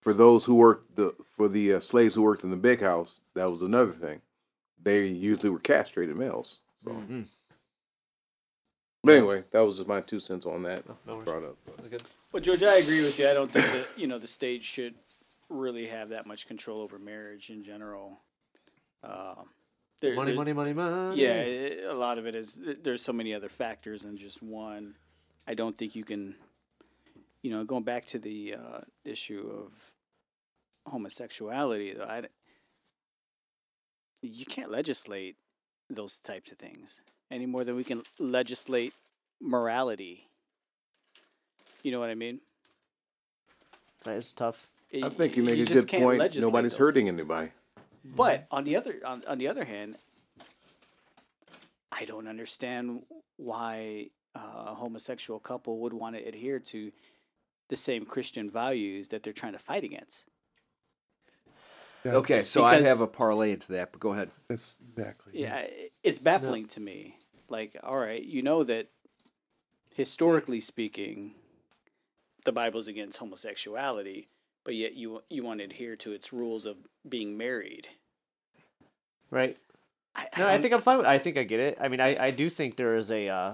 for 0.00 0.12
those 0.12 0.44
who 0.46 0.54
worked 0.54 0.96
the 0.96 1.14
for 1.36 1.48
the 1.48 1.74
uh, 1.74 1.80
slaves 1.80 2.14
who 2.14 2.22
worked 2.22 2.44
in 2.44 2.50
the 2.50 2.56
big 2.56 2.80
house, 2.80 3.20
that 3.34 3.50
was 3.50 3.62
another 3.62 3.92
thing. 3.92 4.20
They 4.82 5.06
usually 5.06 5.50
were 5.50 5.58
castrated 5.58 6.16
males. 6.16 6.60
So, 6.82 6.90
Mhm. 6.90 7.26
but 9.04 9.14
anyway, 9.14 9.44
that 9.50 9.60
was 9.60 9.76
just 9.76 9.88
my 9.88 10.00
two 10.00 10.20
cents 10.20 10.46
on 10.46 10.62
that. 10.64 10.84
no 11.06 11.16
worries. 11.16 11.24
brought 11.24 11.44
up. 11.44 11.56
Well, 12.32 12.42
George, 12.42 12.62
I 12.62 12.76
agree 12.76 13.02
with 13.02 13.18
you. 13.18 13.28
I 13.28 13.34
don't 13.34 13.50
think 13.50 13.64
that 13.66 13.86
you 13.98 14.06
know 14.06 14.18
the 14.18 14.26
state 14.26 14.62
should 14.62 14.94
really 15.48 15.86
have 15.88 16.10
that 16.10 16.26
much 16.26 16.46
control 16.46 16.80
over 16.80 16.98
marriage 16.98 17.50
in 17.50 17.64
general. 17.64 18.20
Uh, 19.02 19.34
there- 20.00 20.14
Money, 20.14 20.30
there- 20.30 20.36
money, 20.36 20.52
money, 20.52 20.72
money. 20.72 21.20
Yeah, 21.20 21.40
it, 21.40 21.84
a 21.84 21.94
lot 21.94 22.18
of 22.18 22.26
it 22.26 22.34
is 22.34 22.60
there's 22.82 23.02
so 23.02 23.12
many 23.12 23.34
other 23.34 23.48
factors 23.48 24.02
than 24.02 24.16
just 24.16 24.42
one. 24.42 24.94
I 25.46 25.54
don't 25.54 25.76
think 25.76 25.96
you 25.96 26.04
can, 26.04 26.36
you 27.42 27.50
know, 27.50 27.64
going 27.64 27.84
back 27.84 28.04
to 28.06 28.18
the 28.18 28.54
uh, 28.54 28.80
issue 29.04 29.50
of 29.50 29.72
homosexuality, 30.90 31.94
though, 31.94 32.04
I, 32.04 32.22
you 34.22 34.44
can't 34.44 34.70
legislate 34.70 35.36
those 35.88 36.18
types 36.18 36.52
of 36.52 36.58
things 36.58 37.00
any 37.30 37.46
more 37.46 37.64
than 37.64 37.76
we 37.76 37.84
can 37.84 38.02
legislate 38.18 38.92
morality. 39.40 40.26
You 41.82 41.92
know 41.92 42.00
what 42.00 42.10
I 42.10 42.14
mean? 42.14 42.40
Right, 44.06 44.16
it's 44.16 44.32
tough. 44.32 44.68
I 44.92 45.08
think 45.08 45.36
you 45.36 45.42
make 45.42 45.58
a 45.58 45.72
good 45.72 45.88
point. 45.88 46.36
Nobody's 46.36 46.76
hurting 46.76 47.06
things. 47.06 47.20
anybody. 47.20 47.50
But 48.04 48.46
on 48.50 48.64
the 48.64 48.76
other 48.76 48.96
on, 49.04 49.22
on 49.28 49.38
the 49.38 49.48
other 49.48 49.64
hand, 49.64 49.96
I 51.92 52.04
don't 52.06 52.26
understand 52.26 53.02
why 53.36 54.08
uh, 54.34 54.40
a 54.68 54.74
homosexual 54.74 55.38
couple 55.38 55.78
would 55.80 55.92
want 55.92 56.16
to 56.16 56.22
adhere 56.22 56.58
to 56.58 56.92
the 57.70 57.76
same 57.76 58.04
Christian 58.04 58.50
values 58.50 59.08
that 59.08 59.22
they're 59.22 59.32
trying 59.32 59.52
to 59.54 59.58
fight 59.58 59.82
against. 59.84 60.26
Yeah, 62.04 62.12
Okay, 62.16 62.42
so 62.42 62.64
I 62.64 62.80
have 62.82 63.00
a 63.00 63.06
parlay 63.06 63.52
into 63.52 63.72
that, 63.72 63.92
but 63.92 64.00
go 64.00 64.12
ahead. 64.12 64.30
That's 64.48 64.76
exactly. 64.96 65.32
Yeah, 65.40 65.56
i- 65.56 65.90
it's 66.02 66.18
baffling 66.18 66.66
to 66.68 66.80
me. 66.80 67.16
Like, 67.48 67.76
all 67.82 67.96
right, 67.98 68.22
you 68.22 68.42
know 68.42 68.64
that 68.64 68.88
historically 69.94 70.60
speaking, 70.60 71.34
the 72.44 72.52
Bible's 72.52 72.86
against 72.88 73.18
homosexuality, 73.18 74.28
but 74.64 74.74
yet 74.74 74.94
you 74.94 75.22
you 75.28 75.42
want 75.42 75.58
to 75.60 75.64
adhere 75.64 75.96
to 75.96 76.12
its 76.12 76.32
rules 76.32 76.64
of 76.66 76.76
being 77.08 77.36
married. 77.36 77.88
Right. 79.30 79.58
I, 80.14 80.26
No, 80.38 80.48
I 80.48 80.58
think 80.58 80.72
I'm 80.74 80.80
fine. 80.80 80.98
With, 80.98 81.06
I 81.06 81.18
think 81.18 81.36
I 81.36 81.42
get 81.44 81.60
it. 81.60 81.78
I 81.80 81.88
mean, 81.88 82.00
I, 82.00 82.26
I 82.26 82.30
do 82.30 82.48
think 82.48 82.76
there 82.76 82.96
is 82.96 83.10
a 83.12 83.28
uh, 83.28 83.52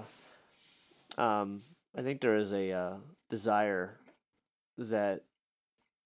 um, 1.17 1.61
I 1.95 2.01
think 2.01 2.21
there 2.21 2.37
is 2.37 2.53
a 2.53 2.71
uh, 2.71 2.93
desire 3.29 3.97
that 4.77 5.23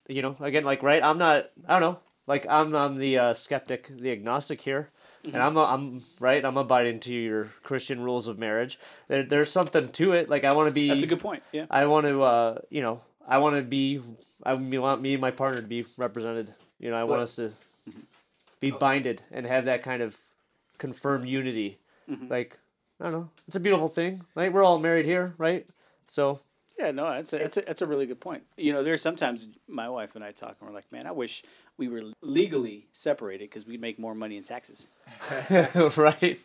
you 0.08 0.22
know 0.22 0.36
again 0.40 0.64
like 0.64 0.82
right 0.84 1.04
I'm 1.04 1.18
not 1.18 1.50
I 1.68 1.80
don't 1.80 1.94
know 1.94 2.00
like 2.28 2.46
I'm 2.50 2.74
I'm 2.76 2.98
the 2.98 3.18
uh, 3.18 3.34
skeptic 3.34 3.88
the 3.90 4.12
agnostic 4.12 4.62
here 4.62 4.90
and 5.26 5.38
I'm 5.38 5.56
a, 5.58 5.64
I'm 5.64 6.02
right 6.20 6.44
I'm 6.44 6.58
abiding 6.58 7.00
to 7.02 7.14
your 7.14 7.50
Christian 7.64 8.02
rules 8.02 8.28
of 8.28 8.40
marriage. 8.40 8.80
There, 9.08 9.24
there's 9.24 9.52
something 9.52 9.90
to 9.90 10.14
it 10.14 10.30
like 10.30 10.44
I 10.44 10.56
want 10.56 10.68
to 10.68 10.74
be 10.74 10.88
That's 10.90 11.04
a 11.04 11.08
good 11.08 11.20
point. 11.20 11.44
Yeah. 11.52 11.66
I 11.70 11.86
want 11.86 12.08
to 12.08 12.24
uh 12.24 12.60
you 12.70 12.82
know 12.82 13.02
I 13.28 13.38
want 13.38 13.56
to 13.58 13.62
be 13.62 14.02
I 14.44 14.54
want 14.56 15.02
me 15.02 15.14
and 15.14 15.22
my 15.22 15.32
partner 15.32 15.62
to 15.62 15.68
be 15.68 15.86
represented 15.98 16.54
you 16.80 16.90
know 16.90 16.96
I 16.98 17.04
want 17.04 17.20
What- 17.20 17.22
us 17.22 17.36
to 17.36 17.52
be 18.60 18.72
binded 18.72 19.22
and 19.32 19.46
have 19.46 19.66
that 19.66 19.82
kind 19.84 20.02
of 20.04 20.18
confirmed 20.78 21.28
unity. 21.28 21.78
Like 22.30 22.58
I 23.00 23.06
don't 23.06 23.14
know 23.14 23.30
it's 23.48 23.56
a 23.56 23.60
beautiful 23.60 23.88
thing 23.88 24.22
right? 24.36 24.52
We're 24.52 24.64
all 24.64 24.80
married 24.80 25.06
here 25.06 25.34
right? 25.38 25.66
So 26.08 26.40
Yeah, 26.82 26.92
no, 26.92 27.12
that's 27.12 27.32
a, 27.34 27.38
that's 27.38 27.58
a, 27.58 27.62
that's 27.62 27.82
a 27.82 27.86
really 27.86 28.06
good 28.08 28.20
point. 28.20 28.44
You 28.58 28.74
know, 28.74 28.82
there's 28.84 29.02
sometimes 29.02 29.50
my 29.68 29.88
wife 29.88 30.16
and 30.16 30.24
I 30.24 30.32
talk, 30.32 30.56
and 30.60 30.68
we're 30.68 30.74
like, 30.76 30.92
man, 30.92 31.06
I 31.06 31.12
wish 31.12 31.44
we 31.78 31.88
were 31.88 32.02
legally 32.22 32.88
separated 32.92 33.50
because 33.50 33.66
we'd 33.68 33.80
make 33.82 34.00
more 34.00 34.16
money 34.16 34.36
in 34.38 34.44
taxes. 34.44 34.88
right 35.98 36.40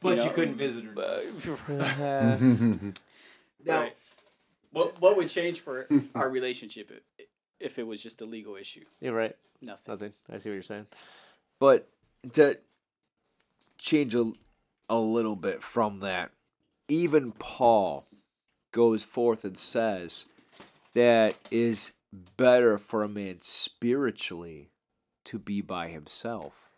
But 0.00 0.16
know, 0.16 0.24
you 0.24 0.30
couldn't 0.30 0.56
visit 0.56 0.84
her. 0.84 0.92
Now, 3.64 3.80
right. 3.80 3.96
What 4.72 5.00
what 5.00 5.16
would 5.16 5.28
change 5.28 5.60
for 5.60 5.88
our 6.14 6.28
relationship 6.28 6.92
i- 7.18 7.24
if 7.58 7.78
it 7.78 7.86
was 7.86 8.00
just 8.02 8.20
a 8.20 8.24
legal 8.26 8.54
issue? 8.56 8.84
you're 9.00 9.14
right 9.14 9.34
Nothing. 9.60 9.92
nothing 9.92 10.12
I 10.30 10.38
see 10.38 10.50
what 10.50 10.54
you're 10.54 10.62
saying 10.62 10.86
But 11.58 11.88
to 12.34 12.58
change 13.78 14.14
a, 14.14 14.30
a 14.88 14.98
little 14.98 15.36
bit 15.36 15.62
from 15.62 16.00
that, 16.00 16.30
even 16.88 17.32
Paul 17.32 18.06
goes 18.76 19.02
forth 19.02 19.42
and 19.42 19.56
says 19.56 20.26
that 20.92 21.34
is 21.50 21.92
better 22.36 22.76
for 22.76 23.02
a 23.02 23.08
man 23.08 23.38
spiritually 23.40 24.68
to 25.24 25.38
be 25.38 25.62
by 25.62 25.88
himself. 25.88 26.70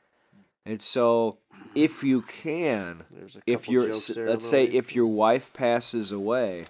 And 0.64 0.80
so, 0.80 1.38
if 1.74 2.04
you 2.04 2.22
can, 2.22 3.02
if 3.46 3.62
couple 3.62 3.72
you're, 3.72 3.87
jokes 3.87 4.11
s- 4.11 4.14
there 4.16 4.28
let's 4.28 4.46
say, 4.48 4.64
if 4.64 4.94
your 4.94 5.08
wife 5.08 5.52
passes 5.52 6.12
away, 6.12 6.66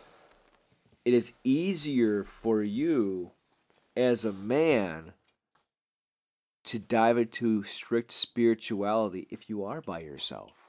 it 1.04 1.12
is 1.12 1.34
easier 1.44 2.24
for 2.24 2.62
you 2.62 3.32
as 3.94 4.24
a 4.24 4.32
man 4.32 5.12
to 6.64 6.78
dive 6.78 7.18
into 7.18 7.64
strict 7.64 8.12
spirituality 8.12 9.26
if 9.30 9.50
you 9.50 9.62
are 9.62 9.82
by 9.82 10.00
yourself. 10.00 10.67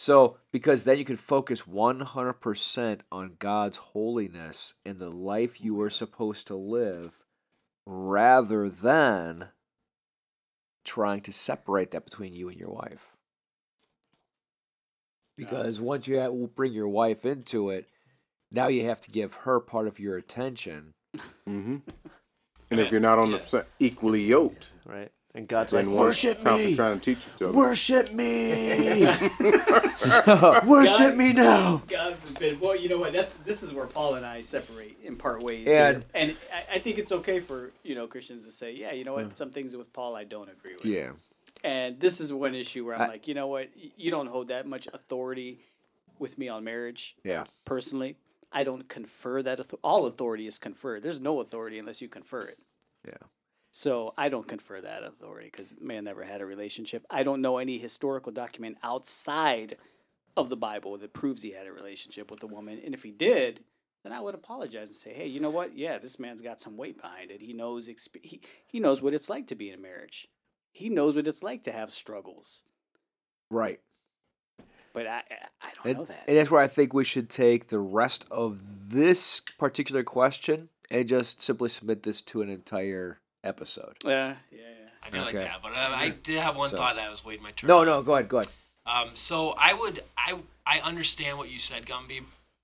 So, 0.00 0.38
because 0.50 0.84
then 0.84 0.96
you 0.96 1.04
can 1.04 1.18
focus 1.18 1.64
100% 1.64 3.00
on 3.12 3.36
God's 3.38 3.76
holiness 3.76 4.72
and 4.82 4.98
the 4.98 5.10
life 5.10 5.60
you 5.60 5.78
are 5.82 5.90
supposed 5.90 6.46
to 6.46 6.56
live 6.56 7.18
rather 7.84 8.70
than 8.70 9.48
trying 10.86 11.20
to 11.20 11.34
separate 11.34 11.90
that 11.90 12.06
between 12.06 12.32
you 12.32 12.48
and 12.48 12.58
your 12.58 12.70
wife. 12.70 13.14
Because 15.36 15.82
once 15.82 16.08
you 16.08 16.50
bring 16.56 16.72
your 16.72 16.88
wife 16.88 17.26
into 17.26 17.68
it, 17.68 17.86
now 18.50 18.68
you 18.68 18.86
have 18.86 19.02
to 19.02 19.10
give 19.10 19.34
her 19.34 19.60
part 19.60 19.86
of 19.86 20.00
your 20.00 20.16
attention. 20.16 20.94
hmm 21.46 21.76
And 22.70 22.80
if 22.80 22.90
you're 22.90 23.00
not 23.00 23.18
on 23.18 23.32
the 23.32 23.66
equally 23.78 24.22
yoked, 24.22 24.72
right 24.86 25.12
and 25.34 25.46
God's 25.46 25.72
then 25.72 25.86
like 25.86 25.94
one 25.94 26.04
"Worship 26.06 26.36
constantly 26.42 26.66
me! 26.66 26.74
trying 26.74 26.98
to 27.00 27.14
teach 27.14 27.26
each 27.36 27.42
other. 27.42 27.52
Worship 27.52 28.12
me! 28.12 29.04
Worship 30.66 31.16
me 31.16 31.32
now! 31.32 31.82
God 31.88 32.16
forbid. 32.18 32.60
Well, 32.60 32.76
you 32.76 32.88
know 32.88 32.98
what? 32.98 33.12
That's 33.12 33.34
this 33.34 33.62
is 33.62 33.72
where 33.72 33.86
Paul 33.86 34.14
and 34.14 34.26
I 34.26 34.40
separate 34.42 34.98
in 35.04 35.16
part 35.16 35.42
ways. 35.42 35.68
And- 35.68 35.98
here. 35.98 36.04
and 36.14 36.36
I, 36.52 36.76
I 36.76 36.78
think 36.78 36.98
it's 36.98 37.12
okay 37.12 37.40
for 37.40 37.72
you 37.82 37.94
know 37.94 38.06
Christians 38.06 38.44
to 38.46 38.52
say, 38.52 38.72
yeah, 38.72 38.92
you 38.92 39.04
know 39.04 39.14
what? 39.14 39.36
Some 39.36 39.50
things 39.50 39.76
with 39.76 39.92
Paul 39.92 40.16
I 40.16 40.24
don't 40.24 40.50
agree 40.50 40.74
with. 40.74 40.84
Yeah. 40.84 41.10
And 41.62 42.00
this 42.00 42.20
is 42.20 42.32
one 42.32 42.54
issue 42.54 42.84
where 42.86 42.94
I'm 42.94 43.02
I- 43.02 43.08
like, 43.08 43.28
you 43.28 43.34
know 43.34 43.46
what? 43.46 43.68
You 43.96 44.10
don't 44.10 44.28
hold 44.28 44.48
that 44.48 44.66
much 44.66 44.88
authority 44.92 45.60
with 46.18 46.38
me 46.38 46.48
on 46.48 46.64
marriage. 46.64 47.16
Yeah. 47.24 47.44
Personally, 47.64 48.16
I 48.52 48.64
don't 48.64 48.88
confer 48.88 49.42
that. 49.42 49.60
Author- 49.60 49.76
all 49.84 50.06
authority 50.06 50.46
is 50.46 50.58
conferred. 50.58 51.02
There's 51.02 51.20
no 51.20 51.40
authority 51.40 51.78
unless 51.78 52.00
you 52.02 52.08
confer 52.08 52.42
it. 52.42 52.58
Yeah. 53.06 53.14
So 53.72 54.14
I 54.18 54.28
don't 54.28 54.48
confer 54.48 54.80
that 54.80 55.04
authority 55.04 55.48
because 55.52 55.74
man 55.80 56.04
never 56.04 56.24
had 56.24 56.40
a 56.40 56.46
relationship. 56.46 57.04
I 57.08 57.22
don't 57.22 57.40
know 57.40 57.58
any 57.58 57.78
historical 57.78 58.32
document 58.32 58.78
outside 58.82 59.76
of 60.36 60.48
the 60.48 60.56
Bible 60.56 60.98
that 60.98 61.12
proves 61.12 61.42
he 61.42 61.52
had 61.52 61.66
a 61.66 61.72
relationship 61.72 62.30
with 62.30 62.42
a 62.42 62.46
woman. 62.48 62.80
And 62.84 62.94
if 62.94 63.02
he 63.02 63.10
did, 63.12 63.60
then 64.02 64.12
I 64.12 64.20
would 64.20 64.34
apologize 64.34 64.88
and 64.88 64.96
say, 64.96 65.12
hey, 65.12 65.26
you 65.26 65.40
know 65.40 65.50
what? 65.50 65.76
Yeah, 65.76 65.98
this 65.98 66.18
man's 66.18 66.40
got 66.40 66.60
some 66.60 66.76
weight 66.76 67.00
behind 67.00 67.30
it. 67.30 67.40
He 67.40 67.52
knows 67.52 67.88
exp- 67.88 68.24
he, 68.24 68.40
he 68.66 68.80
knows 68.80 69.02
what 69.02 69.14
it's 69.14 69.28
like 69.28 69.46
to 69.48 69.54
be 69.54 69.68
in 69.68 69.78
a 69.78 69.82
marriage. 69.82 70.26
He 70.72 70.88
knows 70.88 71.16
what 71.16 71.28
it's 71.28 71.42
like 71.42 71.62
to 71.64 71.72
have 71.72 71.90
struggles. 71.90 72.64
Right. 73.50 73.80
But 74.92 75.06
I 75.06 75.22
I, 75.60 75.68
don't 75.74 75.86
And, 75.86 75.98
know 75.98 76.04
that. 76.06 76.24
and 76.26 76.36
that's 76.36 76.50
where 76.50 76.62
I 76.62 76.66
think 76.66 76.92
we 76.92 77.04
should 77.04 77.28
take 77.28 77.68
the 77.68 77.78
rest 77.78 78.26
of 78.30 78.90
this 78.90 79.42
particular 79.58 80.02
question 80.02 80.70
and 80.90 81.06
just 81.06 81.40
simply 81.40 81.68
submit 81.68 82.02
this 82.02 82.20
to 82.22 82.42
an 82.42 82.48
entire 82.48 83.20
episode. 83.44 83.94
yeah, 84.04 84.34
yeah, 84.50 84.58
yeah. 84.58 84.64
I 85.02 85.10
feel 85.10 85.22
like 85.22 85.34
that, 85.34 85.60
but 85.62 85.72
uh, 85.72 85.90
I 85.94 86.10
did 86.10 86.38
have 86.40 86.56
one 86.56 86.70
So- 86.70 86.76
thought 86.76 86.96
that 86.96 87.06
I 87.06 87.10
was 87.10 87.24
waiting 87.24 87.42
my 87.42 87.52
turn. 87.52 87.68
No, 87.68 87.84
no, 87.84 88.02
go 88.02 88.14
ahead, 88.14 88.28
go 88.28 88.38
ahead. 88.38 88.50
Um, 88.86 89.10
so 89.14 89.50
I 89.58 89.72
would 89.74 90.02
I 90.16 90.36
I 90.66 90.80
understand 90.80 91.38
what 91.38 91.50
you 91.50 91.58
said, 91.58 91.86
Gumby, 91.86 92.20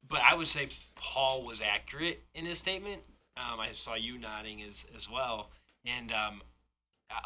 but 0.08 0.20
I 0.22 0.34
would 0.34 0.48
say 0.48 0.68
Paul 0.96 1.44
was 1.44 1.60
accurate 1.60 2.22
in 2.34 2.44
his 2.46 2.58
statement. 2.58 3.02
Um, 3.36 3.60
I 3.60 3.68
saw 3.72 3.94
you 3.94 4.18
nodding 4.18 4.62
as 4.62 4.86
as 4.96 5.10
well, 5.10 5.50
and 5.84 6.12
um, 6.12 6.42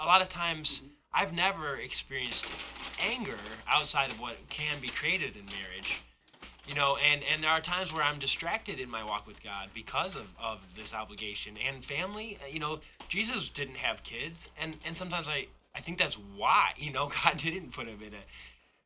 a 0.01 0.05
lot 0.07 0.23
of 0.23 0.29
times 0.29 0.83
I've 1.13 1.33
never 1.33 1.77
experienced 1.77 2.45
anger 3.01 3.37
outside 3.69 4.11
of 4.13 4.21
what 4.21 4.37
can 4.49 4.79
be 4.81 4.89
created 4.89 5.37
in 5.37 5.45
marriage. 5.47 6.01
You 6.69 6.75
know, 6.75 6.97
and, 6.99 7.23
and 7.33 7.43
there 7.43 7.51
are 7.51 7.61
times 7.61 7.93
where 7.93 8.03
I'm 8.03 8.19
distracted 8.19 8.79
in 8.81 8.91
my 8.91 9.03
walk 9.03 9.27
with 9.27 9.43
God 9.43 9.71
because 9.75 10.15
of, 10.15 10.27
of 10.41 10.61
this 10.77 10.95
obligation 10.95 11.57
and 11.67 11.85
family. 11.85 12.39
uh, 12.43 12.47
You 12.49 12.61
know, 12.61 12.81
Jesus 13.09 13.49
didn't 13.49 13.77
have 13.77 14.03
kids, 14.03 14.51
and, 14.61 14.77
and 14.85 14.97
sometimes 14.97 15.27
I, 15.29 15.47
I 15.75 15.81
think 15.81 15.99
that's 15.99 16.17
why, 16.37 16.73
you 16.77 16.93
know, 16.93 17.11
God 17.25 17.39
didn't 17.39 17.73
put 17.73 17.89
him 17.89 18.01
in 18.07 18.15
a 18.15 18.19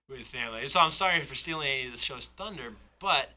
with 0.09 0.27
family. 0.27 0.67
So 0.69 0.81
I'm 0.81 0.91
sorry 0.91 1.23
for 1.25 1.35
stealing 1.35 1.67
any 1.69 1.87
of 1.87 1.93
the 1.93 1.99
show's 1.99 2.29
thunder, 2.37 2.73
but 3.01 3.31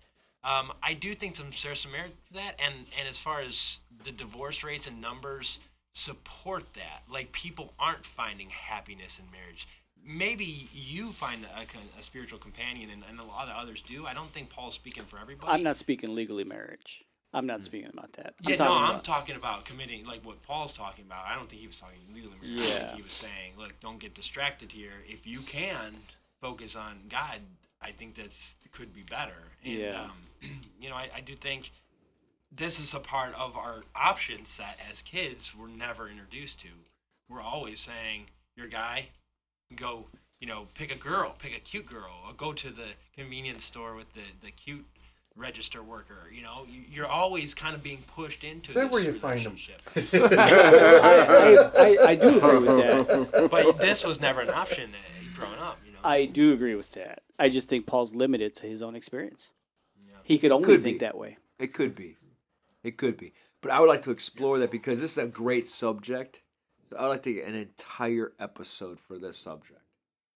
um, 0.43 0.71
I 0.83 0.93
do 0.93 1.13
think 1.15 1.35
some 1.35 1.47
there's 1.63 1.81
some 1.81 1.91
merit 1.91 2.11
to 2.27 2.33
that, 2.33 2.59
and 2.63 2.73
and 2.99 3.07
as 3.07 3.17
far 3.17 3.41
as 3.41 3.79
the 4.03 4.11
divorce 4.11 4.63
rates 4.63 4.87
and 4.87 5.01
numbers 5.01 5.59
support 5.93 6.63
that, 6.75 7.03
like 7.09 7.31
people 7.31 7.73
aren't 7.79 8.05
finding 8.05 8.49
happiness 8.49 9.19
in 9.19 9.25
marriage. 9.31 9.67
Maybe 10.05 10.69
you 10.73 11.11
find 11.11 11.45
a, 11.45 11.99
a 11.99 12.03
spiritual 12.03 12.39
companion, 12.39 12.89
and, 12.91 13.03
and 13.09 13.19
a 13.19 13.23
lot 13.23 13.49
of 13.49 13.55
others 13.57 13.81
do. 13.85 14.05
I 14.07 14.13
don't 14.13 14.31
think 14.31 14.49
Paul's 14.49 14.73
speaking 14.73 15.03
for 15.03 15.19
everybody. 15.19 15.51
I'm 15.51 15.63
not 15.63 15.77
speaking 15.77 16.15
legally 16.15 16.43
marriage. 16.45 17.03
I'm 17.33 17.45
not 17.45 17.61
speaking 17.63 17.89
about 17.91 18.13
that. 18.13 18.35
I'm 18.45 18.51
Yeah, 18.51 18.55
no, 18.57 18.73
I'm 18.77 18.89
about- 18.91 19.03
talking 19.03 19.35
about 19.35 19.65
committing, 19.65 20.05
like 20.05 20.25
what 20.25 20.41
Paul's 20.43 20.71
talking 20.71 21.03
about. 21.05 21.25
I 21.25 21.35
don't 21.35 21.49
think 21.49 21.59
he 21.61 21.67
was 21.67 21.75
talking 21.75 21.99
legally 22.13 22.35
marriage. 22.41 22.61
I 22.61 22.63
Yeah. 22.73 22.79
think 22.87 22.95
he 22.97 23.01
was 23.01 23.11
saying, 23.11 23.53
look, 23.57 23.77
don't 23.81 23.99
get 23.99 24.13
distracted 24.13 24.71
here. 24.71 24.93
If 25.05 25.27
you 25.27 25.41
can 25.41 25.93
focus 26.39 26.75
on 26.77 26.99
God, 27.09 27.39
I 27.81 27.91
think 27.91 28.15
that's 28.15 28.55
could 28.71 28.93
be 28.93 29.03
better. 29.03 29.43
And, 29.63 29.73
Yeah. 29.73 30.03
um, 30.03 30.61
you 30.81 30.89
know, 30.89 30.95
I, 30.95 31.09
I 31.15 31.21
do 31.21 31.35
think 31.35 31.71
this 32.51 32.79
is 32.79 32.93
a 32.93 32.99
part 32.99 33.35
of 33.35 33.57
our 33.57 33.83
option 33.93 34.45
set 34.45 34.79
as 34.89 35.01
kids 35.01 35.53
we're 35.53 35.67
never 35.67 36.07
introduced 36.07 36.61
to. 36.61 36.69
We're 37.27 37.41
always 37.41 37.81
saying, 37.81 38.27
your 38.55 38.67
guy, 38.67 39.09
go, 39.75 40.05
you 40.39 40.47
know, 40.47 40.67
pick 40.73 40.91
a 40.93 40.97
girl, 40.97 41.35
pick 41.39 41.55
a 41.55 41.59
cute 41.59 41.85
girl, 41.85 42.11
or 42.25 42.33
go 42.33 42.53
to 42.53 42.69
the 42.69 42.87
convenience 43.15 43.63
store 43.65 43.95
with 43.95 44.11
the, 44.13 44.21
the 44.41 44.51
cute 44.51 44.85
register 45.35 45.83
worker. 45.83 46.29
You 46.33 46.41
know, 46.43 46.65
You- 46.69 46.83
you're 46.91 47.07
always 47.07 47.53
kind 47.53 47.75
of 47.75 47.83
being 47.83 48.03
pushed 48.15 48.43
into 48.43 48.69
Is 48.71 48.75
that 48.75 48.83
this 48.85 48.91
where 48.91 49.01
you 49.03 49.13
find 49.19 49.39
'em? 49.45 49.53
relationship. 49.53 49.81
I, 50.39 51.69
I, 51.75 51.97
I 52.11 52.15
do 52.15 52.37
agree 52.37 52.59
with 52.59 52.77
that. 53.31 53.47
but 53.51 53.77
this 53.77 54.03
was 54.03 54.19
never 54.19 54.41
an 54.41 54.49
option 54.49 54.91
uh, 54.93 55.35
growing 55.37 55.59
up. 55.59 55.77
You 55.85 55.91
know, 55.93 55.99
I 56.03 56.25
do 56.25 56.53
agree 56.53 56.75
with 56.75 56.91
that. 56.93 57.21
I 57.37 57.49
just 57.49 57.69
think 57.69 57.85
Paul's 57.85 58.15
limited 58.15 58.55
to 58.55 58.67
his 58.67 58.81
own 58.81 58.95
experience. 58.95 59.51
Yeah. 60.07 60.15
He 60.23 60.39
could 60.39 60.51
only 60.51 60.65
Could 60.65 60.81
think 60.81 60.99
be. 60.99 61.05
that 61.05 61.17
way. 61.17 61.37
It 61.59 61.73
could 61.73 61.93
be. 61.93 62.15
It 62.83 62.97
could 62.97 63.17
be. 63.17 63.33
But 63.61 63.71
I 63.71 63.79
would 63.79 63.89
like 63.89 64.03
to 64.03 64.11
explore 64.11 64.57
that 64.59 64.71
because 64.71 64.99
this 65.01 65.11
is 65.17 65.23
a 65.23 65.27
great 65.27 65.67
subject. 65.67 66.41
So 66.89 66.97
I 66.97 67.03
would 67.03 67.09
like 67.09 67.23
to 67.23 67.33
get 67.33 67.47
an 67.47 67.55
entire 67.55 68.33
episode 68.39 68.99
for 68.99 69.17
this 69.17 69.37
subject. 69.37 69.81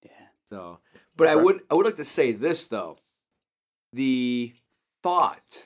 Yeah. 0.03 0.11
So, 0.49 0.79
but 1.15 1.27
I 1.27 1.35
would 1.35 1.61
I 1.69 1.75
would 1.75 1.85
like 1.85 1.97
to 1.97 2.05
say 2.05 2.31
this 2.31 2.67
though. 2.67 2.97
The 3.93 4.53
thought 5.01 5.65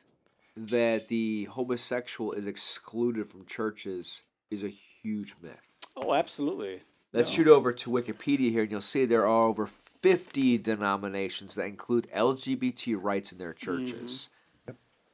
that 0.57 1.07
the 1.09 1.45
homosexual 1.45 2.31
is 2.31 2.47
excluded 2.47 3.27
from 3.27 3.45
churches 3.45 4.23
is 4.49 4.63
a 4.63 4.69
huge 4.69 5.35
myth. 5.41 5.59
Oh, 5.95 6.13
absolutely. 6.13 6.81
Let's 7.13 7.29
No. 7.29 7.35
shoot 7.35 7.47
over 7.47 7.71
to 7.71 7.89
Wikipedia 7.89 8.51
here, 8.51 8.63
and 8.63 8.71
you'll 8.71 8.81
see 8.81 9.05
there 9.05 9.27
are 9.27 9.47
over 9.47 9.67
50 9.67 10.57
denominations 10.59 11.55
that 11.55 11.65
include 11.65 12.07
LGBT 12.15 13.01
rights 13.01 13.31
in 13.31 13.37
their 13.37 13.53
mm-hmm. 13.53 13.85
churches. 13.85 14.29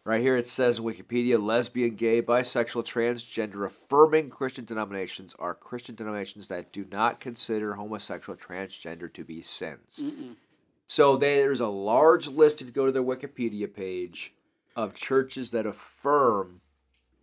Right 0.04 0.22
here 0.22 0.36
it 0.36 0.48
says 0.48 0.80
in 0.80 0.84
Wikipedia 0.84 1.40
lesbian, 1.42 1.94
gay, 1.96 2.24
bisexual, 2.24 2.84
transgender 2.84 3.66
affirming 3.68 4.32
Christian 4.32 4.66
denominations 4.66 5.36
are 5.38 5.54
Christian 5.54 5.94
denominations 5.94 6.48
that 6.48 6.72
do 6.72 6.86
not 6.92 7.20
consider 7.20 7.76
homosexual 7.76 8.36
transgender 8.36 9.12
to 9.14 9.24
be 9.24 9.44
sins. 9.44 10.04
So 10.88 11.18
there's 11.18 11.60
a 11.60 11.68
large 11.68 12.28
list 12.28 12.62
if 12.62 12.68
you 12.68 12.74
go 12.74 12.88
to 12.88 12.92
their 12.92 13.04
Wikipedia 13.04 13.72
page 13.72 14.34
of 14.76 14.96
churches 14.96 15.52
that 15.52 15.68
affirm 15.68 16.62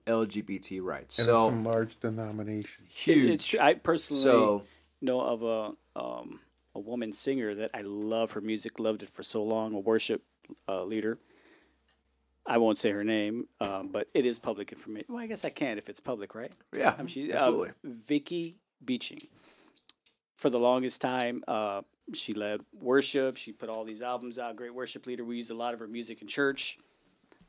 LGBT 0.06 0.80
rights. 0.80 1.18
And 1.18 1.26
so 1.26 1.48
some 1.48 1.64
large 1.64 1.98
denominations. 1.98 2.88
huge. 2.88 3.30
It's 3.30 3.46
true. 3.48 3.60
I 3.60 3.74
personally 3.74 4.22
So- 4.22 4.62
know 5.00 5.20
of 5.20 5.42
a 5.42 5.72
um, 6.00 6.40
a 6.76 6.80
woman 6.80 7.12
singer 7.12 7.56
that 7.56 7.70
I 7.74 7.82
love 7.82 8.32
her 8.32 8.40
music, 8.40 8.78
loved 8.78 9.02
it 9.02 9.10
for 9.10 9.24
so 9.24 9.42
long. 9.42 9.74
A 9.74 9.80
worship 9.80 10.22
uh, 10.68 10.84
leader. 10.84 11.18
I 12.48 12.56
won't 12.56 12.78
say 12.78 12.90
her 12.90 13.04
name, 13.04 13.46
um, 13.60 13.88
but 13.92 14.08
it 14.14 14.24
is 14.24 14.38
public 14.38 14.72
information. 14.72 15.06
Well, 15.10 15.22
I 15.22 15.26
guess 15.26 15.44
I 15.44 15.50
can 15.50 15.76
if 15.76 15.88
it's 15.90 16.00
public, 16.00 16.34
right? 16.34 16.52
yeah, 16.74 16.94
Um, 16.98 17.06
she, 17.06 17.30
absolutely. 17.30 17.70
Uh, 17.70 17.72
Vicky 17.84 18.56
Beeching. 18.82 19.20
For 20.34 20.48
the 20.48 20.58
longest 20.58 21.02
time, 21.02 21.44
uh, 21.46 21.82
she 22.14 22.32
led 22.32 22.62
worship. 22.72 23.36
She 23.36 23.52
put 23.52 23.68
all 23.68 23.84
these 23.84 24.00
albums 24.00 24.38
out. 24.38 24.56
Great 24.56 24.72
worship 24.74 25.06
leader. 25.06 25.24
We 25.24 25.36
used 25.36 25.50
a 25.50 25.54
lot 25.54 25.74
of 25.74 25.80
her 25.80 25.86
music 25.86 26.22
in 26.22 26.28
church. 26.28 26.78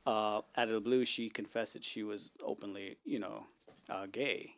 Uh, 0.05 0.41
out 0.57 0.67
of 0.67 0.71
the 0.71 0.81
blue, 0.81 1.05
she 1.05 1.29
confessed 1.29 1.73
that 1.73 1.85
she 1.85 2.03
was 2.03 2.31
openly, 2.43 2.97
you 3.05 3.19
know, 3.19 3.45
uh, 3.89 4.05
gay. 4.11 4.55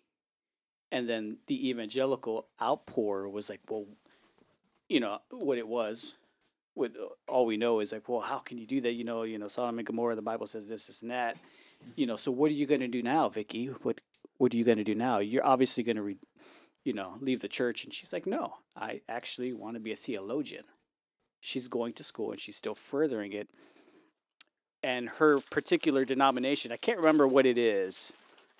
And 0.91 1.07
then 1.07 1.37
the 1.47 1.69
evangelical 1.69 2.47
outpour 2.61 3.29
was 3.29 3.49
like, 3.49 3.59
well, 3.69 3.85
you 4.89 4.99
know 4.99 5.19
what 5.29 5.57
it 5.57 5.67
was. 5.67 6.15
What 6.73 6.93
all 7.27 7.45
we 7.45 7.57
know 7.57 7.79
is 7.79 7.91
like, 7.91 8.07
well, 8.07 8.21
how 8.21 8.39
can 8.39 8.57
you 8.57 8.65
do 8.65 8.81
that? 8.81 8.93
You 8.93 9.03
know, 9.03 9.23
you 9.23 9.37
know, 9.37 9.47
Sodom 9.47 9.79
and 9.79 9.85
Gomorrah. 9.85 10.15
The 10.15 10.21
Bible 10.21 10.47
says 10.47 10.69
this, 10.69 10.85
this, 10.85 11.01
and 11.01 11.11
that. 11.11 11.37
You 11.95 12.05
know, 12.05 12.15
so 12.15 12.31
what 12.31 12.51
are 12.51 12.55
you 12.55 12.65
going 12.65 12.81
to 12.81 12.87
do 12.87 13.03
now, 13.03 13.29
Vicky? 13.29 13.67
What 13.67 14.01
What 14.37 14.53
are 14.53 14.57
you 14.57 14.63
going 14.63 14.77
to 14.77 14.83
do 14.83 14.95
now? 14.95 15.19
You're 15.19 15.45
obviously 15.45 15.83
going 15.83 15.97
to, 15.97 16.01
re- 16.01 16.17
you 16.83 16.93
know, 16.93 17.15
leave 17.19 17.41
the 17.41 17.47
church. 17.47 17.83
And 17.83 17.93
she's 17.93 18.13
like, 18.13 18.25
no, 18.25 18.55
I 18.75 19.01
actually 19.09 19.53
want 19.53 19.75
to 19.75 19.79
be 19.79 19.91
a 19.91 19.95
theologian. 19.95 20.63
She's 21.39 21.67
going 21.67 21.93
to 21.93 22.03
school 22.03 22.31
and 22.31 22.39
she's 22.39 22.55
still 22.55 22.75
furthering 22.75 23.33
it. 23.33 23.49
And 24.83 25.09
her 25.09 25.39
particular 25.49 26.05
denomination, 26.05 26.71
I 26.71 26.77
can't 26.77 26.97
remember 26.97 27.27
what 27.27 27.45
it 27.45 27.57
is. 27.57 28.13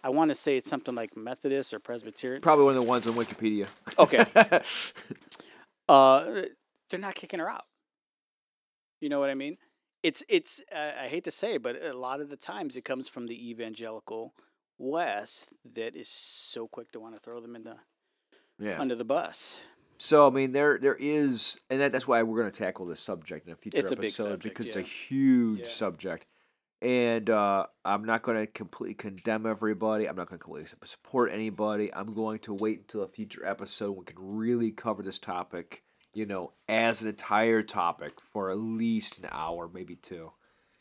I 0.04 0.10
want 0.10 0.30
to 0.30 0.36
say 0.36 0.58
it's 0.58 0.69
something 0.69 0.95
like 0.95 1.15
Methodist 1.15 1.74
or 1.74 1.80
Presbyterian. 1.80 2.41
Probably 2.41 2.65
one 2.65 2.76
of 2.76 2.82
the 2.82 2.88
ones 2.88 3.08
on 3.08 3.13
Wikipedia. 3.13 3.69
Okay. 4.00 4.26
uh, 5.89 6.41
they're 6.89 7.00
not 7.00 7.15
kicking 7.15 7.39
her 7.39 7.50
out. 7.50 7.65
You 9.02 9.10
know 9.10 9.20
what 9.20 9.30
I 9.30 9.36
mean? 9.36 9.58
It's 10.02 10.24
it's. 10.30 10.62
Uh, 10.74 10.92
I 11.04 11.08
hate 11.10 11.26
to 11.26 11.32
say, 11.32 11.56
it, 11.56 11.64
but 11.64 11.76
a 11.84 11.94
lot 11.94 12.22
of 12.22 12.30
the 12.30 12.38
times 12.38 12.78
it 12.78 12.86
comes 12.86 13.10
from 13.10 13.28
the 13.28 13.50
evangelical 13.50 14.34
West 14.78 15.50
that 15.76 15.96
is 15.96 16.08
so 16.08 16.68
quick 16.68 16.92
to 16.94 17.00
want 17.00 17.14
to 17.16 17.20
throw 17.20 17.42
them 17.42 17.56
in 17.56 17.64
the 17.64 17.76
yeah. 18.58 18.80
under 18.80 18.96
the 18.96 19.04
bus. 19.04 19.60
So 19.98 20.26
I 20.26 20.32
mean, 20.32 20.54
there 20.54 20.80
there 20.80 20.98
is, 21.00 21.60
and 21.70 21.82
that, 21.82 21.92
that's 21.92 22.08
why 22.08 22.24
we're 22.24 22.40
going 22.40 22.52
to 22.52 22.58
tackle 22.58 22.88
this 22.88 23.02
subject 23.02 23.46
in 23.46 23.54
a 23.54 23.56
future 23.56 23.78
It's 23.78 23.92
a 23.92 23.94
episode 23.94 24.02
big 24.02 24.32
subject, 24.32 24.44
because 24.44 24.68
yeah. 24.68 24.80
it's 24.80 24.90
a 24.90 24.92
huge 24.92 25.60
Yeah. 25.60 25.66
subject. 25.68 26.26
And 26.82 27.30
uh, 27.30 27.68
I'm 27.86 28.04
not 28.06 28.24
going 28.24 28.38
to 28.38 28.48
completely 28.48 28.96
condemn 28.96 29.46
everybody. 29.46 30.10
I'm 30.10 30.16
not 30.16 30.30
going 30.30 30.40
to 30.40 30.44
completely 30.44 30.72
support 30.84 31.32
anybody. 31.32 31.94
I'm 31.94 32.16
going 32.16 32.40
to 32.40 32.56
wait 32.56 32.80
until 32.80 33.04
a 33.04 33.08
future 33.08 33.46
episode 33.46 33.92
when 33.92 34.00
we 34.00 34.06
can 34.06 34.16
really 34.18 34.72
cover 34.72 35.04
this 35.04 35.20
topic, 35.20 35.84
you 36.13 36.26
know, 36.26 36.52
as 36.67 37.02
an 37.02 37.08
entire 37.10 37.62
topic 37.62 38.13
for 38.34 38.50
at 38.52 38.58
least 38.58 39.17
an 39.19 39.28
hour, 39.32 39.69
maybe 39.74 39.95
two. 39.95 40.32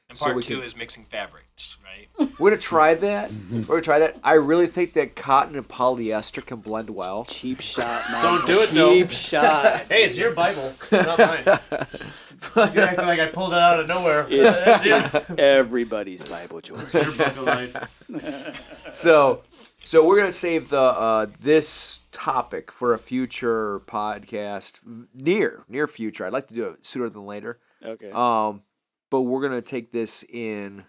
And 0.09 0.19
part 0.19 0.35
we 0.35 0.43
two 0.43 0.57
can- 0.57 0.65
is 0.65 0.75
mixing 0.75 1.05
fabrics, 1.05 1.77
right? 1.85 2.09
We're 2.41 2.51
gonna 2.51 2.61
try 2.61 2.95
that. 2.95 3.31
We're 3.53 3.61
gonna 3.63 3.81
try 3.81 4.01
that. 4.01 4.17
I 4.25 4.33
really 4.35 4.67
think 4.67 4.95
that 4.95 5.15
cotton 5.15 5.55
and 5.55 5.69
polyester 5.69 6.45
can 6.45 6.59
blend 6.59 6.91
well. 6.91 7.25
Cheap 7.27 7.61
shot, 7.61 8.11
man. 8.11 8.25
Don't 8.25 8.45
do 8.47 8.61
it, 8.61 8.71
though. 8.71 8.93
Cheap 8.93 9.11
shot. 9.13 9.83
Hey, 9.89 10.05
it's 10.05 10.19
your 10.19 10.33
Bible, 10.33 10.75
not 10.91 11.17
mine. 11.17 11.45
You're 12.75 12.85
acting 12.85 13.07
like 13.07 13.21
I 13.21 13.27
pulled 13.27 13.53
it 13.53 13.59
out 13.61 13.79
of 13.79 13.87
nowhere. 13.87 14.27
It's, 14.29 14.63
it's 14.67 15.31
everybody's 15.39 16.25
Bible, 16.25 16.61
George. 16.61 16.93
your 16.93 17.05
book 17.13 17.21
of 17.37 17.43
life. 17.45 18.65
so 18.93 19.43
so 19.85 20.05
we're 20.05 20.17
gonna 20.17 20.33
save 20.33 20.71
the 20.71 20.81
uh, 20.81 21.27
this 21.41 22.00
topic 22.13 22.71
for 22.73 22.93
a 22.95 22.99
future 22.99 23.81
podcast 23.81 24.81
near 25.15 25.65
near 25.69 25.87
future 25.87 26.25
i'd 26.27 26.33
like 26.33 26.49
to 26.49 26.55
do 26.55 26.67
it 26.69 26.85
sooner 26.85 27.09
than 27.09 27.25
later 27.25 27.59
Okay. 27.85 28.11
um 28.13 28.63
but 29.11 29.23
we're 29.23 29.41
gonna 29.43 29.63
take 29.63 29.93
this 29.93 30.25
in 30.29 30.85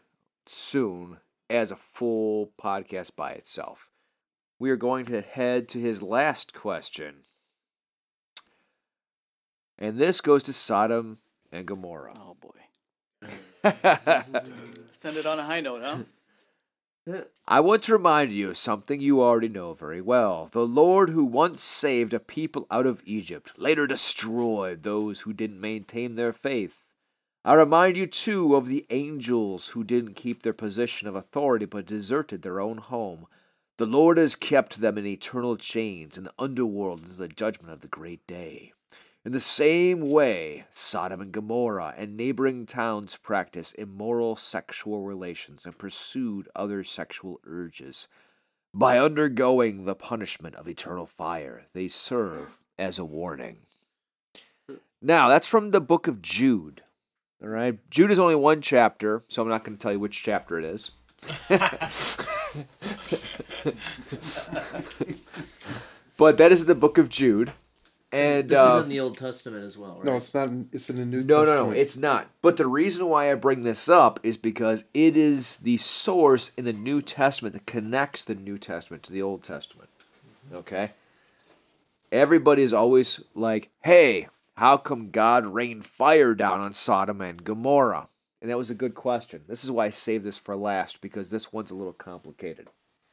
soon 0.46 1.18
as 1.50 1.72
a 1.72 1.76
full 1.76 2.52
podcast 2.62 3.16
by 3.16 3.30
itself 3.32 3.90
we 4.60 4.70
are 4.72 4.76
going 4.76 5.06
to 5.06 5.22
head 5.22 5.68
to 5.70 5.80
his 5.80 6.02
last 6.02 6.54
question 6.54 7.18
and 9.78 9.98
this 9.98 10.22
goes 10.22 10.44
to 10.44 10.54
sodom 10.54 11.20
and 11.52 11.66
gomorrah 11.66 12.18
oh 12.18 12.36
boy. 12.40 12.50
Send 14.98 15.18
it 15.18 15.26
on 15.28 15.38
a 15.40 15.44
high 15.44 15.62
note, 15.62 15.82
huh? 15.84 15.98
I 17.48 17.62
want 17.62 17.82
to 17.84 17.94
remind 17.94 18.32
you 18.32 18.50
of 18.50 18.58
something 18.58 19.02
you 19.02 19.22
already 19.22 19.50
know 19.50 19.74
very 19.74 20.02
well. 20.02 20.50
The 20.52 20.68
Lord 20.68 21.10
who 21.10 21.26
once 21.26 21.64
saved 21.64 22.14
a 22.14 22.20
people 22.20 22.68
out 22.70 22.86
of 22.86 23.02
Egypt 23.06 23.54
later 23.58 23.88
destroyed 23.88 24.84
those 24.84 25.22
who 25.22 25.34
didn't 25.34 25.60
maintain 25.60 26.14
their 26.14 26.32
faith. 26.32 26.92
I 27.44 27.56
remind 27.56 27.98
you, 27.98 28.06
too, 28.06 28.56
of 28.56 28.68
the 28.68 28.86
angels 28.92 29.70
who 29.70 29.84
didn't 29.84 30.14
keep 30.14 30.44
their 30.44 30.54
position 30.54 31.08
of 31.08 31.16
authority 31.16 31.66
but 31.66 31.88
deserted 31.88 32.44
their 32.44 32.60
own 32.60 32.78
home. 32.78 33.26
The 33.78 33.88
Lord 33.88 34.18
has 34.18 34.36
kept 34.36 34.80
them 34.80 34.96
in 35.00 35.08
eternal 35.08 35.58
chains 35.58 36.20
in 36.20 36.26
the 36.26 36.34
underworld 36.38 37.02
until 37.02 37.18
the 37.18 37.28
judgment 37.30 37.74
of 37.74 37.82
the 37.82 37.88
great 37.88 38.28
day. 38.28 38.74
In 39.24 39.34
the 39.34 39.40
same 39.40 40.10
way, 40.10 40.66
Sodom 40.72 41.22
and 41.22 41.32
Gomorrah 41.32 41.94
and 41.96 42.18
neighboring 42.18 42.66
towns 42.66 43.18
practiced 43.18 43.76
immoral 43.78 44.36
sexual 44.36 45.04
relations 45.04 45.64
and 45.64 45.78
pursued 45.78 46.50
other 46.56 46.84
sexual 46.84 47.40
urges. 47.46 48.08
By 48.74 48.98
undergoing 48.98 49.86
the 49.86 49.94
punishment 49.94 50.56
of 50.56 50.68
eternal 50.68 51.06
fire, 51.06 51.66
they 51.74 51.88
serve 51.88 52.58
as 52.80 52.98
a 52.98 53.06
warning. 53.06 53.58
Now, 55.04 55.28
that's 55.28 55.46
from 55.46 55.70
the 55.70 55.82
book 55.82 56.08
of 56.08 56.24
Jude. 56.24 56.82
All 57.44 57.50
right. 57.50 57.78
Jude 57.92 58.10
is 58.10 58.20
only 58.20 58.36
one 58.36 58.62
chapter, 58.62 59.22
so 59.28 59.44
I'm 59.44 59.50
not 59.50 59.64
going 59.64 59.78
to 59.78 59.82
tell 59.82 59.92
you 59.92 60.00
which 60.00 60.24
chapter 60.24 60.58
it 60.58 60.66
is. 60.66 60.92
but 66.18 66.38
that 66.40 66.52
is 66.52 66.66
the 66.66 66.74
book 66.76 66.98
of 66.98 67.10
Jude. 67.10 67.54
And 68.12 68.50
This 68.50 68.60
uh, 68.60 68.78
is 68.78 68.84
in 68.84 68.90
the 68.90 69.00
Old 69.00 69.18
Testament 69.18 69.64
as 69.64 69.78
well, 69.78 69.96
right? 69.96 70.06
No, 70.06 70.18
it's 70.18 70.34
not. 70.34 70.50
It's 70.74 70.90
in 70.90 70.98
the 70.98 71.06
New 71.06 71.22
Testament. 71.22 71.48
no, 71.48 71.56
no, 71.56 71.66
no, 71.68 71.72
it's 71.72 71.96
not. 71.96 72.30
But 72.42 72.58
the 72.58 72.68
reason 72.68 73.08
why 73.08 73.32
I 73.32 73.36
bring 73.36 73.62
this 73.62 73.88
up 73.88 74.20
is 74.22 74.36
because 74.36 74.84
it 74.94 75.16
is 75.16 75.58
the 75.58 75.78
source 75.78 76.52
in 76.56 76.66
the 76.66 76.74
New 76.74 77.02
Testament 77.02 77.54
that 77.54 77.66
connects 77.66 78.26
the 78.26 78.36
New 78.36 78.58
Testament 78.58 79.04
to 79.04 79.14
the 79.14 79.22
Old 79.22 79.44
Testament. 79.44 79.90
Okay? 80.54 80.92
Everybody 82.12 82.64
is 82.64 82.74
always 82.74 83.24
like, 83.34 83.70
hey, 83.84 84.28
how 84.56 84.76
come 84.76 85.12
God 85.12 85.46
rained 85.46 85.86
fire 85.86 86.36
down 86.36 86.60
on 86.60 86.74
Sodom 86.74 87.22
and 87.22 87.44
Gomorrah? 87.44 88.10
And 88.42 88.50
that 88.50 88.58
was 88.58 88.70
a 88.70 88.76
good 88.76 88.96
question. 88.96 89.44
This 89.48 89.64
is 89.64 89.72
why 89.72 89.86
I 89.86 89.90
saved 89.90 90.26
this 90.26 90.38
for 90.38 90.56
last 90.56 91.00
because 91.00 91.30
this 91.30 91.54
one's 91.54 91.72
a 91.72 91.76
little 91.76 91.94
complicated. 91.94 92.68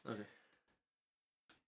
Okay. 0.09 0.23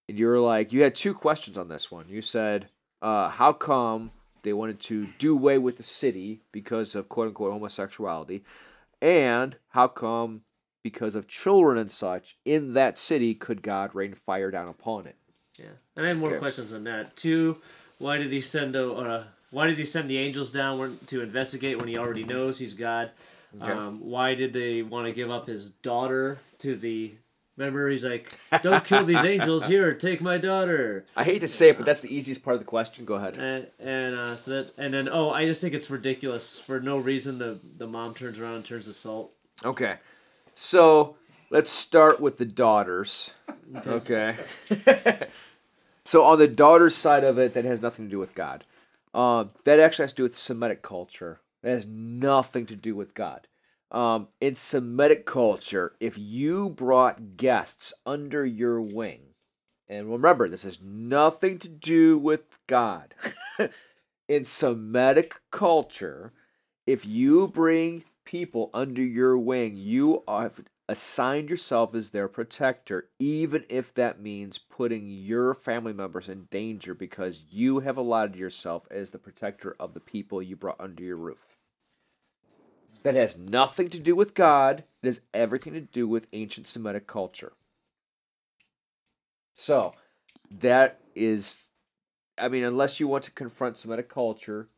And 0.10 0.20
you're 0.20 0.40
like, 0.40 0.74
you 0.74 0.82
had 0.82 0.96
two 0.96 1.14
questions 1.14 1.58
on 1.58 1.70
this 1.70 1.90
one. 1.90 2.06
You 2.10 2.22
said, 2.22 2.68
uh, 3.02 3.30
how 3.30 3.54
come 3.54 4.12
they 4.44 4.54
wanted 4.54 4.80
to 4.82 5.08
do 5.18 5.34
away 5.34 5.58
with 5.58 5.78
the 5.78 5.84
city 5.84 6.42
because 6.52 6.96
of 6.96 7.10
quote 7.10 7.28
unquote 7.28 7.52
homosexuality? 7.54 8.44
And 9.02 9.56
how 9.70 9.88
come, 9.88 10.42
because 10.84 11.16
of 11.16 11.28
children 11.28 11.78
and 11.78 11.92
such, 11.92 12.38
in 12.46 12.74
that 12.74 12.98
city 12.98 13.34
could 13.34 13.62
God 13.62 13.96
rain 13.96 14.14
fire 14.14 14.52
down 14.52 14.68
upon 14.68 15.08
it? 15.08 15.16
Yeah, 15.60 15.66
and 15.96 16.06
I 16.06 16.10
have 16.10 16.18
more 16.18 16.30
Okay. 16.30 16.40
questions 16.40 16.72
on 16.74 16.84
that. 16.86 17.16
Two, 17.16 17.58
why 17.98 18.18
did 18.18 18.32
he 18.32 18.42
send 18.42 18.76
a, 18.76 18.92
uh, 18.92 19.24
why 19.52 19.68
did 19.68 19.78
he 19.78 19.84
send 19.84 20.10
the 20.10 20.18
angels 20.18 20.52
down 20.52 20.98
to 21.08 21.22
investigate 21.22 21.78
when 21.80 21.88
he 21.88 21.98
already 21.98 22.24
knows 22.24 22.58
he's 22.58 22.74
God? 22.74 23.12
Okay. 23.62 23.72
Um, 23.72 24.00
why 24.00 24.34
did 24.34 24.54
they 24.54 24.82
want 24.82 25.08
to 25.08 25.12
give 25.14 25.30
up 25.30 25.48
his 25.48 25.72
daughter 25.72 26.40
to 26.60 26.76
the? 26.76 27.14
Remember, 27.58 27.90
he's 27.90 28.04
like, 28.04 28.34
"Don't 28.62 28.84
kill 28.84 29.04
these 29.04 29.24
angels. 29.24 29.66
Here, 29.66 29.94
take 29.94 30.22
my 30.22 30.38
daughter." 30.38 31.06
I 31.16 31.24
hate 31.24 31.40
to 31.40 31.48
say 31.48 31.70
it, 31.70 31.78
but 31.78 31.86
that's 31.86 32.02
the 32.02 32.14
easiest 32.14 32.44
part 32.44 32.56
of 32.56 32.60
the 32.60 32.66
question. 32.66 33.06
Go 33.06 33.16
ahead. 33.16 33.38
And 33.38 33.68
and 33.80 34.16
uh, 34.16 34.36
so 34.36 34.52
that 34.52 34.74
and 34.78 34.94
then 34.94 35.10
oh, 35.12 35.32
I 35.32 35.46
just 35.46 35.62
think 35.62 35.74
it's 35.74 35.90
ridiculous. 35.90 36.60
For 36.60 36.80
no 36.80 36.98
reason, 36.98 37.38
the 37.38 37.60
the 37.78 37.88
mom 37.88 38.14
turns 38.14 38.40
around 38.40 38.56
and 38.56 38.66
turns 38.66 38.86
to 38.86 38.94
salt. 38.94 39.32
Okay. 39.64 39.98
So 40.56 41.16
let's 41.50 41.70
start 41.70 42.20
with 42.20 42.38
the 42.38 42.46
daughters. 42.46 43.32
Okay. 43.86 44.36
so 46.06 46.24
on 46.24 46.40
the 46.40 46.48
daughter's 46.48 46.96
side 46.96 47.24
of 47.24 47.38
it, 47.38 47.54
that 47.54 47.66
has 47.66 47.82
nothing 47.82 48.06
to 48.06 48.12
do 48.12 48.20
with 48.20 48.34
God. 48.34 48.64
Um, 49.14 49.52
that 49.66 49.80
actually 49.80 50.04
has 50.04 50.14
to 50.14 50.18
do 50.18 50.24
with 50.24 50.36
Semitic 50.36 50.82
culture. 50.82 51.42
That 51.62 51.72
has 51.72 51.86
nothing 51.86 52.66
to 52.68 52.76
do 52.76 52.96
with 52.96 53.14
God. 53.14 53.48
Um, 53.92 54.30
in 54.40 54.56
Semitic 54.56 55.26
culture, 55.26 55.96
if 56.00 56.18
you 56.18 56.70
brought 56.70 57.36
guests 57.36 57.94
under 58.06 58.46
your 58.46 58.82
wing, 58.82 59.32
and 59.90 60.10
remember, 60.10 60.48
this 60.48 60.64
has 60.64 60.82
nothing 60.82 61.60
to 61.60 61.68
do 61.68 62.18
with 62.18 62.58
God. 62.68 63.14
in 64.30 64.46
Semitic 64.46 65.36
culture, 65.52 66.32
if 66.88 67.06
you 67.06 67.50
bring 67.50 68.06
people 68.24 68.70
under 68.74 69.02
your 69.02 69.38
wing, 69.38 69.74
you 69.76 70.24
have 70.26 70.62
assigned 70.88 71.50
yourself 71.50 71.94
as 71.94 72.10
their 72.12 72.30
protector, 72.30 73.10
even 73.20 73.66
if 73.68 73.94
that 73.94 74.22
means 74.22 74.58
putting 74.58 75.10
your 75.10 75.54
family 75.54 75.94
members 75.94 76.30
in 76.30 76.46
danger 76.46 76.94
because 76.94 77.44
you 77.50 77.80
have 77.80 77.98
allotted 77.98 78.38
yourself 78.38 78.88
as 78.90 79.12
the 79.12 79.20
protector 79.20 79.76
of 79.80 79.94
the 79.94 80.00
people 80.00 80.42
you 80.42 80.56
brought 80.56 80.80
under 80.80 81.04
your 81.04 81.18
roof. 81.18 81.51
That 83.04 83.16
has 83.16 83.38
nothing 83.38 83.90
to 83.90 84.00
do 84.00 84.16
with 84.16 84.34
God, 84.36 84.84
it 85.02 85.06
has 85.08 85.22
everything 85.34 85.74
to 85.74 85.82
do 85.82 86.08
with 86.08 86.28
ancient 86.34 86.68
Semitic 86.68 87.08
culture. 87.08 87.54
So, 89.54 89.94
that 90.60 91.00
is, 91.16 91.70
I 92.38 92.48
mean, 92.48 92.64
unless 92.64 93.00
you 93.00 93.08
want 93.08 93.24
to 93.26 93.32
confront 93.32 93.78
Semitic 93.78 94.08
culture, 94.10 94.70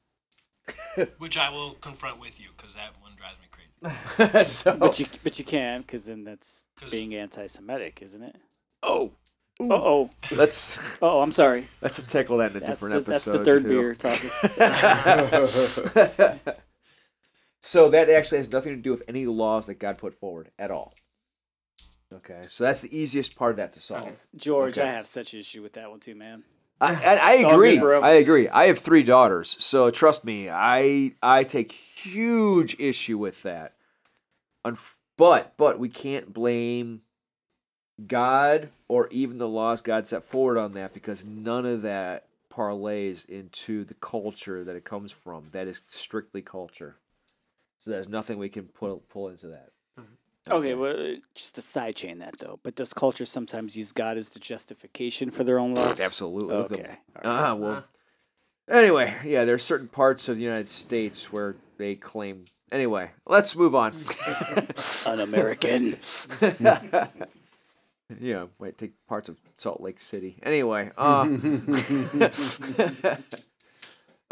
Which 1.17 1.37
I 1.37 1.49
will 1.49 1.71
confront 1.81 2.21
with 2.21 2.39
you 2.39 2.47
because 2.55 2.73
that 2.75 2.93
one 3.01 3.11
drives 3.17 3.35
me 3.41 3.47
crazy. 3.51 4.43
so, 4.45 4.77
But 4.77 4.97
you 4.97 5.05
but 5.21 5.37
you 5.37 5.43
can 5.43 5.81
because 5.81 6.05
then 6.05 6.23
that's 6.23 6.67
'Cause- 6.79 6.89
being 6.89 7.13
anti-Semitic, 7.13 8.01
isn't 8.01 8.23
it? 8.23 8.37
oh, 8.81 9.11
Uh 9.59 9.65
oh. 9.73 10.09
let's 10.31 10.77
Oh, 11.01 11.19
I'm 11.19 11.33
sorry. 11.33 11.67
let's 11.81 12.01
tackle 12.05 12.37
that 12.37 12.51
in 12.51 12.57
a 12.57 12.59
That's 12.61 12.79
different 12.79 13.05
the, 13.05 13.11
that's 13.11 13.25
the 13.25 13.43
third 13.43 13.63
too. 13.63 13.67
beer 13.67 13.93
talking. 13.93 14.29
So 17.63 17.89
that 17.89 18.09
actually 18.09 18.37
has 18.39 18.51
nothing 18.51 18.75
to 18.75 18.81
do 18.81 18.91
with 18.91 19.03
any 19.07 19.25
laws 19.25 19.65
that 19.67 19.75
God 19.79 19.97
put 19.97 20.13
forward 20.13 20.51
at 20.59 20.69
all. 20.69 20.93
Okay, 22.13 22.41
so 22.47 22.63
that's 22.65 22.81
the 22.81 22.95
easiest 22.95 23.35
part 23.35 23.51
of 23.51 23.57
that 23.57 23.71
to 23.73 23.79
solve. 23.79 24.11
George, 24.35 24.77
Okay. 24.77 24.87
I 24.87 24.91
have 24.91 25.07
such 25.07 25.33
an 25.33 25.39
issue 25.39 25.63
with 25.63 25.73
that 25.73 25.89
one 25.89 25.99
too, 25.99 26.13
man. 26.13 26.43
I, 26.79 26.93
I, 26.93 27.15
I 27.15 27.33
agree. 27.33 27.77
good. 27.77 28.03
I 28.03 28.11
agree. 28.11 28.49
I 28.49 28.67
have 28.67 28.77
three 28.77 29.03
daughters, 29.03 29.55
so 29.63 29.89
trust 29.89 30.25
me, 30.25 30.49
I 30.49 31.13
I 31.23 31.43
take 31.43 31.71
huge 31.71 32.79
issue 32.79 33.17
with 33.17 33.41
that. 33.43 33.73
Unf- 34.65 34.97
but 35.17 35.53
but 35.57 35.79
we 35.79 35.89
can't 35.89 36.33
blame 36.33 37.01
God 38.05 38.69
or 38.87 39.07
even 39.09 39.37
the 39.37 39.47
laws 39.47 39.81
God 39.81 40.05
set 40.05 40.23
forward 40.23 40.57
on 40.57 40.73
that 40.73 40.93
because 40.93 41.23
none 41.25 41.65
of 41.65 41.83
that 41.83 42.25
parlays 42.51 43.27
into 43.29 43.83
the 43.85 43.93
culture 43.95 44.63
that 44.63 44.75
it 44.75 44.83
comes 44.83 45.11
from. 45.11 45.49
That 45.51 45.67
is 45.67 45.83
strictly 45.87 46.41
culture. 46.41 46.97
So 47.83 47.91
there's 47.91 48.07
nothing 48.07 48.37
we 48.37 48.47
can 48.47 48.63
pull 48.63 49.03
pull 49.09 49.27
into 49.27 49.47
that. 49.47 49.71
Okay, 50.49 50.73
well, 50.73 51.15
just 51.35 51.55
to 51.55 51.61
sidechain 51.61 52.19
that 52.19 52.39
though. 52.39 52.57
But 52.63 52.75
does 52.75 52.93
culture 52.93 53.25
sometimes 53.25 53.75
use 53.75 53.91
God 53.91 54.15
as 54.17 54.29
the 54.29 54.39
justification 54.39 55.31
for 55.31 55.43
their 55.43 55.59
own 55.59 55.73
laws? 55.73 55.99
Absolutely. 55.99 56.55
Look 56.55 56.71
at 56.71 56.79
Okay. 56.79 56.87
them. 56.87 56.97
all 57.25 57.31
right. 57.33 57.41
Ah, 57.41 57.53
well. 57.55 57.83
Anyway, 58.69 59.13
yeah, 59.25 59.43
there's 59.43 59.63
certain 59.63 59.89
parts 59.89 60.29
of 60.29 60.37
the 60.37 60.43
United 60.43 60.69
States 60.69 61.29
where 61.33 61.57
they 61.77 61.95
claim. 61.95 62.45
Anyway, 62.71 63.11
let's 63.27 63.53
move 63.53 63.75
on. 63.75 63.93
Un-American. 65.05 65.97
yeah, 68.17 68.45
wait, 68.59 68.77
take 68.77 68.93
parts 69.07 69.27
of 69.27 69.41
Salt 69.57 69.81
Lake 69.81 69.99
City. 69.99 70.37
Anyway, 70.41 70.89
uh, 70.97 71.23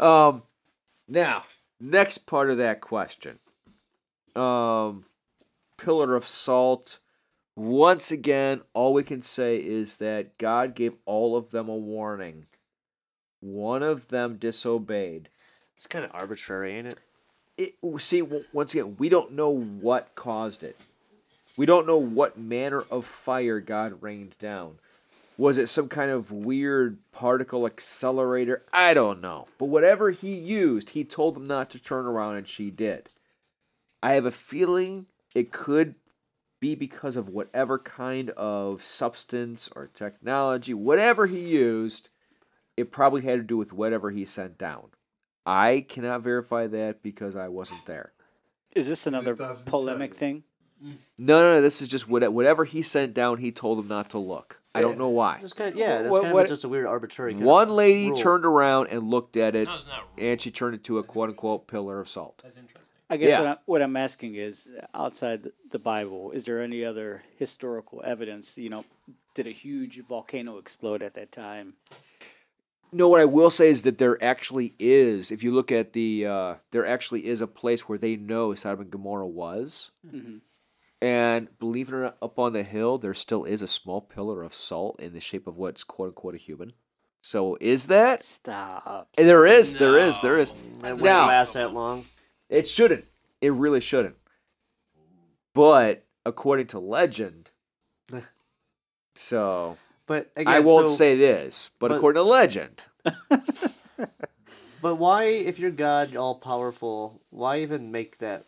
um, 0.00 0.42
now 1.06 1.42
next 1.82 2.18
part 2.18 2.50
of 2.50 2.58
that 2.58 2.80
question, 2.80 3.38
um, 4.36 5.04
pillar 5.76 6.14
of 6.14 6.26
salt. 6.26 6.98
Once 7.54 8.10
again, 8.10 8.62
all 8.72 8.94
we 8.94 9.02
can 9.02 9.20
say 9.20 9.58
is 9.58 9.98
that 9.98 10.38
God 10.38 10.74
gave 10.74 10.94
all 11.04 11.36
of 11.36 11.50
them 11.50 11.68
a 11.68 11.76
warning. 11.76 12.46
One 13.40 13.82
of 13.82 14.08
them 14.08 14.36
disobeyed. 14.36 15.28
It's 15.76 15.86
kind 15.86 16.04
of 16.04 16.12
arbitrary, 16.14 16.72
ain't 16.72 16.86
it? 16.86 16.98
it, 17.56 17.74
see 17.98 18.20
w- 18.20 18.44
once 18.52 18.74
again 18.74 18.96
we 18.98 19.08
don't 19.08 19.32
know 19.32 19.50
what 19.50 20.14
caused 20.14 20.62
it 20.62 20.76
we 21.56 21.66
don't 21.66 21.86
know 21.86 21.98
what 21.98 22.38
manner 22.38 22.82
of 22.90 23.04
fire 23.04 23.60
god 23.60 24.02
rained 24.02 24.36
down 24.38 24.78
was 25.36 25.58
it 25.58 25.68
some 25.68 25.88
kind 25.88 26.10
of 26.10 26.30
weird 26.30 26.98
particle 27.12 27.66
accelerator? 27.66 28.64
I 28.72 28.94
don't 28.94 29.20
know. 29.20 29.48
But 29.58 29.66
whatever 29.66 30.10
he 30.10 30.34
used 30.34 30.90
he 30.90 31.04
told 31.04 31.34
them 31.34 31.46
not 31.46 31.70
to 31.70 31.82
turn 31.82 32.06
around 32.06 32.36
and 32.36 32.46
she 32.46 32.70
did. 32.70 33.08
I 34.02 34.12
have 34.12 34.26
a 34.26 34.30
feeling 34.30 35.06
it 35.34 35.52
could 35.52 35.94
be 36.60 36.74
because 36.74 37.16
of 37.16 37.28
whatever 37.28 37.78
kind 37.78 38.30
of 38.30 38.82
substance 38.82 39.68
or 39.74 39.88
technology 39.88 40.72
whatever 40.72 41.26
he 41.26 41.40
used 41.40 42.08
it 42.76 42.92
probably 42.92 43.22
had 43.22 43.38
to 43.38 43.42
do 43.42 43.56
with 43.56 43.72
whatever 43.72 44.10
he 44.10 44.24
sent 44.24 44.58
down. 44.58 44.88
I 45.44 45.84
cannot 45.88 46.22
verify 46.22 46.66
that 46.68 47.02
because 47.02 47.36
I 47.36 47.48
wasn't 47.48 47.84
there. 47.86 48.12
Is 48.74 48.88
this 48.88 49.06
another 49.06 49.34
polemic 49.66 50.12
you. 50.12 50.44
Thing? 50.82 50.98
No, 51.18 51.40
no, 51.40 51.54
no. 51.54 51.60
This 51.62 51.80
is 51.82 51.88
just 51.88 52.08
what, 52.08 52.30
whatever 52.32 52.64
he 52.64 52.82
sent 52.82 53.14
down. 53.14 53.38
He 53.38 53.50
told 53.52 53.78
them 53.78 53.88
not 53.88 54.10
to 54.10 54.18
look. 54.18 54.60
I 54.74 54.80
don't 54.80 54.96
know 54.96 55.10
why. 55.10 55.38
Just 55.40 55.54
kind 55.56 55.70
of, 55.72 55.78
yeah, 55.78 56.00
that's 56.00 56.10
What- 56.12 56.22
kind 56.22 56.32
what- 56.34 56.44
of 56.44 56.48
just 56.48 56.64
a 56.64 56.68
weird 56.68 56.86
arbitrary. 56.86 57.34
Kind 57.34 57.44
One 57.44 57.68
of 57.68 57.74
lady 57.74 58.08
rule. 58.08 58.16
turned 58.16 58.46
around 58.46 58.86
and 58.88 59.02
looked 59.10 59.36
at 59.36 59.54
it, 59.54 59.64
No, 59.66 59.78
and 60.16 60.40
she 60.40 60.50
turned 60.50 60.74
it 60.74 60.84
to 60.84 60.96
a 60.98 61.02
quote 61.02 61.28
unquote 61.28 61.66
pillar 61.66 62.00
of 62.00 62.08
salt. 62.08 62.40
That's 62.42 62.56
interesting. 62.56 62.96
I 63.10 63.18
guess 63.18 63.28
Yeah. 63.28 63.38
what, 63.40 63.48
I'm, 63.48 63.56
what 63.66 63.82
I'm 63.82 63.96
asking 63.96 64.36
is, 64.36 64.66
outside 64.94 65.42
the- 65.42 65.52
the 65.70 65.78
Bible, 65.78 66.30
is 66.30 66.44
there 66.44 66.62
any 66.62 66.82
other 66.86 67.22
historical 67.36 68.00
evidence? 68.02 68.56
You 68.56 68.70
know, 68.70 68.84
did 69.34 69.46
a 69.46 69.50
huge 69.50 70.02
volcano 70.06 70.56
explode 70.56 71.02
at 71.02 71.12
that 71.14 71.30
time? 71.32 71.74
No, 72.94 73.08
what 73.08 73.20
I 73.20 73.26
will 73.26 73.50
say 73.50 73.68
is 73.68 73.82
that 73.82 73.98
there 73.98 74.22
actually 74.24 74.74
is. 74.78 75.30
If 75.30 75.42
you 75.42 75.52
look 75.52 75.70
at 75.70 75.92
the, 75.92 76.26
uh, 76.26 76.54
there 76.70 76.86
actually 76.86 77.26
is 77.26 77.42
a 77.42 77.46
place 77.46 77.88
where 77.88 77.98
they 77.98 78.16
know 78.16 78.54
Sodom 78.54 78.80
and 78.82 78.90
Gomorrah 78.90 79.26
was, 79.26 79.90
Mhm. 80.06 80.40
And 81.02 81.48
believe 81.58 81.88
it 81.88 81.94
or 81.94 82.02
not, 82.02 82.16
up 82.22 82.38
on 82.38 82.52
the 82.52 82.62
hill 82.62 82.96
there 82.96 83.12
still 83.12 83.44
is 83.44 83.60
a 83.60 83.66
small 83.66 84.00
pillar 84.00 84.42
of 84.42 84.54
salt 84.54 85.00
in 85.00 85.12
the 85.12 85.20
shape 85.20 85.46
of 85.46 85.58
what's 85.58 85.82
quote 85.84 86.08
unquote 86.08 86.34
a 86.34 86.38
human. 86.38 86.72
So 87.22 87.56
is 87.60 87.86
that? 87.88 88.22
Stop. 88.22 89.08
And 89.18 89.28
there 89.28 89.44
is, 89.46 89.74
there 89.74 89.98
is, 89.98 90.20
there 90.20 90.38
is. 90.38 90.50
It 90.52 90.56
wouldn't 90.80 91.02
Now- 91.02 91.26
last 91.28 91.54
that 91.54 91.72
long. 91.72 92.06
It 92.48 92.68
shouldn't. 92.68 93.04
It 93.40 93.52
really 93.52 93.80
shouldn't. 93.80 94.16
But 95.54 96.04
according 96.24 96.68
to 96.68 96.78
legend, 96.78 97.50
so 99.14 99.76
But 100.06 100.30
again, 100.36 100.52
I 100.52 100.60
won't 100.60 100.88
so- 100.88 100.94
say 100.94 101.12
it 101.12 101.20
is, 101.20 101.70
but, 101.78 101.88
but- 101.88 101.96
according 101.96 102.20
to 102.20 102.24
legend, 102.28 102.84
But 104.80 104.96
why, 104.96 105.24
if 105.26 105.60
you're 105.60 105.70
God, 105.70 106.16
all 106.16 106.34
powerful, 106.34 107.22
why 107.30 107.60
even 107.60 107.92
make 107.92 108.18
that? 108.18 108.46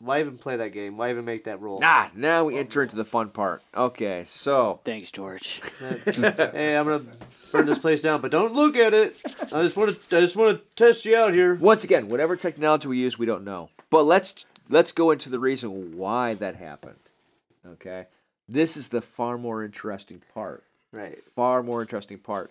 Why 0.00 0.20
even 0.20 0.38
play 0.38 0.56
that 0.56 0.72
game? 0.72 0.96
Why 0.96 1.10
even 1.10 1.24
make 1.24 1.44
that 1.44 1.60
rule? 1.60 1.80
ah, 1.82 2.10
now 2.14 2.44
we 2.44 2.56
enter 2.56 2.82
into 2.82 2.94
the 2.96 3.04
fun 3.04 3.30
part. 3.30 3.62
Okay, 3.74 4.22
so 4.26 4.80
Thanks, 4.84 5.10
George. 5.10 5.60
hey, 5.80 6.76
I'm 6.76 6.86
gonna 6.86 7.04
burn 7.50 7.66
this 7.66 7.78
place 7.78 8.02
down, 8.02 8.20
but 8.20 8.30
don't 8.30 8.54
look 8.54 8.76
at 8.76 8.94
it. 8.94 9.20
I 9.52 9.62
just 9.62 9.76
want 9.76 9.98
to. 10.00 10.16
I 10.16 10.20
just 10.20 10.36
want 10.36 10.58
to 10.58 10.64
test 10.76 11.04
you 11.04 11.16
out 11.16 11.34
here. 11.34 11.54
once 11.56 11.82
again, 11.84 12.08
whatever 12.08 12.36
technology 12.36 12.88
we 12.88 12.98
use, 12.98 13.18
we 13.18 13.26
don't 13.26 13.44
know. 13.44 13.70
But 13.90 14.04
let's 14.04 14.46
let's 14.68 14.92
go 14.92 15.10
into 15.10 15.30
the 15.30 15.40
reason 15.40 15.96
why 15.96 16.34
that 16.34 16.54
happened. 16.56 17.00
Okay, 17.66 18.06
this 18.48 18.76
is 18.76 18.88
the 18.90 19.02
far 19.02 19.36
more 19.36 19.64
interesting 19.64 20.22
part. 20.32 20.62
Right. 20.92 21.22
far 21.34 21.62
more 21.62 21.82
interesting 21.82 22.18
part. 22.18 22.50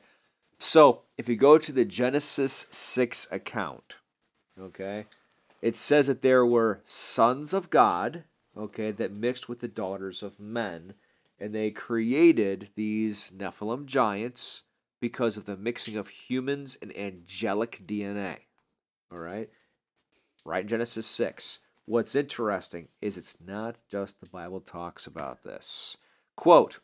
So, 0.59 1.01
if 1.17 1.27
you 1.29 1.35
go 1.35 1.57
to 1.57 1.71
the 1.71 1.85
Genesis 1.85 2.67
6 2.69 3.27
account, 3.31 3.95
okay, 4.59 5.05
it 5.61 5.75
says 5.75 6.07
that 6.07 6.21
there 6.21 6.45
were 6.45 6.81
sons 6.85 7.53
of 7.53 7.69
God, 7.69 8.23
okay, 8.55 8.91
that 8.91 9.17
mixed 9.17 9.49
with 9.49 9.59
the 9.59 9.67
daughters 9.67 10.21
of 10.21 10.39
men, 10.39 10.93
and 11.39 11.53
they 11.53 11.71
created 11.71 12.69
these 12.75 13.31
Nephilim 13.35 13.85
giants 13.85 14.63
because 14.99 15.37
of 15.37 15.45
the 15.45 15.57
mixing 15.57 15.95
of 15.97 16.07
humans 16.07 16.77
and 16.81 16.95
angelic 16.97 17.81
DNA. 17.85 18.37
All 19.11 19.19
right? 19.19 19.49
Right 20.45 20.61
in 20.61 20.67
Genesis 20.67 21.07
6. 21.07 21.59
What's 21.85 22.15
interesting 22.15 22.89
is 23.01 23.17
it's 23.17 23.37
not 23.45 23.77
just 23.89 24.19
the 24.19 24.29
Bible 24.29 24.59
talks 24.59 25.07
about 25.07 25.43
this. 25.43 25.97
Quote, 26.35 26.79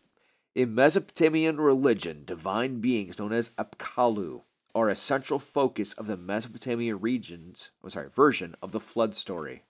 in 0.55 0.75
Mesopotamian 0.75 1.59
religion, 1.59 2.23
divine 2.25 2.79
beings 2.79 3.17
known 3.17 3.33
as 3.33 3.49
Apkallu 3.49 4.43
are 4.75 4.89
a 4.89 4.95
central 4.95 5.39
focus 5.39 5.93
of 5.93 6.07
the 6.07 6.17
Mesopotamian 6.17 6.99
regions, 6.99 7.69
I'm 7.83 7.91
sorry, 7.91 8.09
version 8.09 8.55
of 8.61 8.71
the 8.71 8.79
flood 8.79 9.15
story. 9.15 9.63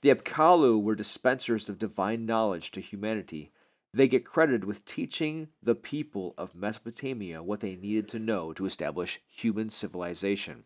The 0.00 0.14
Apkallu 0.14 0.82
were 0.82 0.94
dispensers 0.94 1.68
of 1.68 1.78
divine 1.78 2.24
knowledge 2.24 2.70
to 2.72 2.80
humanity. 2.80 3.52
They 3.92 4.08
get 4.08 4.24
credited 4.24 4.64
with 4.64 4.84
teaching 4.84 5.48
the 5.62 5.74
people 5.74 6.34
of 6.38 6.54
Mesopotamia 6.54 7.42
what 7.42 7.60
they 7.60 7.76
needed 7.76 8.08
to 8.08 8.18
know 8.18 8.52
to 8.54 8.66
establish 8.66 9.20
human 9.28 9.68
civilization. 9.68 10.64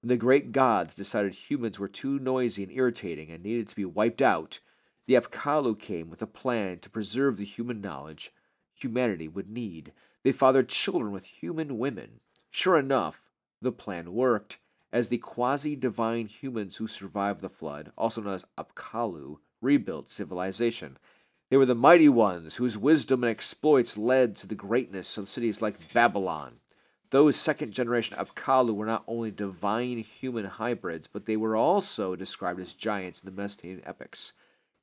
When 0.00 0.08
the 0.08 0.16
great 0.16 0.52
gods 0.52 0.94
decided 0.94 1.34
humans 1.34 1.78
were 1.78 1.88
too 1.88 2.18
noisy 2.18 2.62
and 2.62 2.72
irritating 2.72 3.30
and 3.30 3.42
needed 3.42 3.68
to 3.68 3.76
be 3.76 3.84
wiped 3.84 4.22
out, 4.22 4.60
the 5.06 5.14
Apkallu 5.14 5.78
came 5.78 6.10
with 6.10 6.22
a 6.22 6.26
plan 6.26 6.78
to 6.80 6.90
preserve 6.90 7.36
the 7.36 7.44
human 7.44 7.80
knowledge 7.80 8.32
humanity 8.74 9.28
would 9.28 9.48
need. 9.48 9.92
They 10.22 10.32
fathered 10.32 10.68
children 10.68 11.12
with 11.12 11.24
human 11.24 11.78
women. 11.78 12.20
Sure 12.50 12.78
enough, 12.78 13.22
the 13.60 13.72
plan 13.72 14.12
worked, 14.12 14.58
as 14.92 15.08
the 15.08 15.18
quasi 15.18 15.74
divine 15.74 16.26
humans 16.26 16.76
who 16.76 16.86
survived 16.86 17.40
the 17.40 17.48
flood, 17.48 17.92
also 17.98 18.22
known 18.22 18.34
as 18.34 18.44
Apkallu, 18.56 19.38
rebuilt 19.60 20.08
civilization. 20.08 20.96
They 21.50 21.56
were 21.56 21.66
the 21.66 21.74
mighty 21.74 22.08
ones 22.08 22.56
whose 22.56 22.78
wisdom 22.78 23.24
and 23.24 23.30
exploits 23.30 23.96
led 23.96 24.36
to 24.36 24.46
the 24.46 24.54
greatness 24.54 25.18
of 25.18 25.28
cities 25.28 25.60
like 25.60 25.92
Babylon. 25.92 26.60
Those 27.10 27.36
second 27.36 27.72
generation 27.72 28.16
Apkallu 28.18 28.74
were 28.74 28.86
not 28.86 29.04
only 29.06 29.30
divine 29.30 29.98
human 29.98 30.44
hybrids, 30.44 31.06
but 31.06 31.26
they 31.26 31.36
were 31.36 31.56
also 31.56 32.14
described 32.14 32.60
as 32.60 32.74
giants 32.74 33.20
in 33.20 33.26
the 33.26 33.42
Mesopotamian 33.42 33.82
epics. 33.86 34.34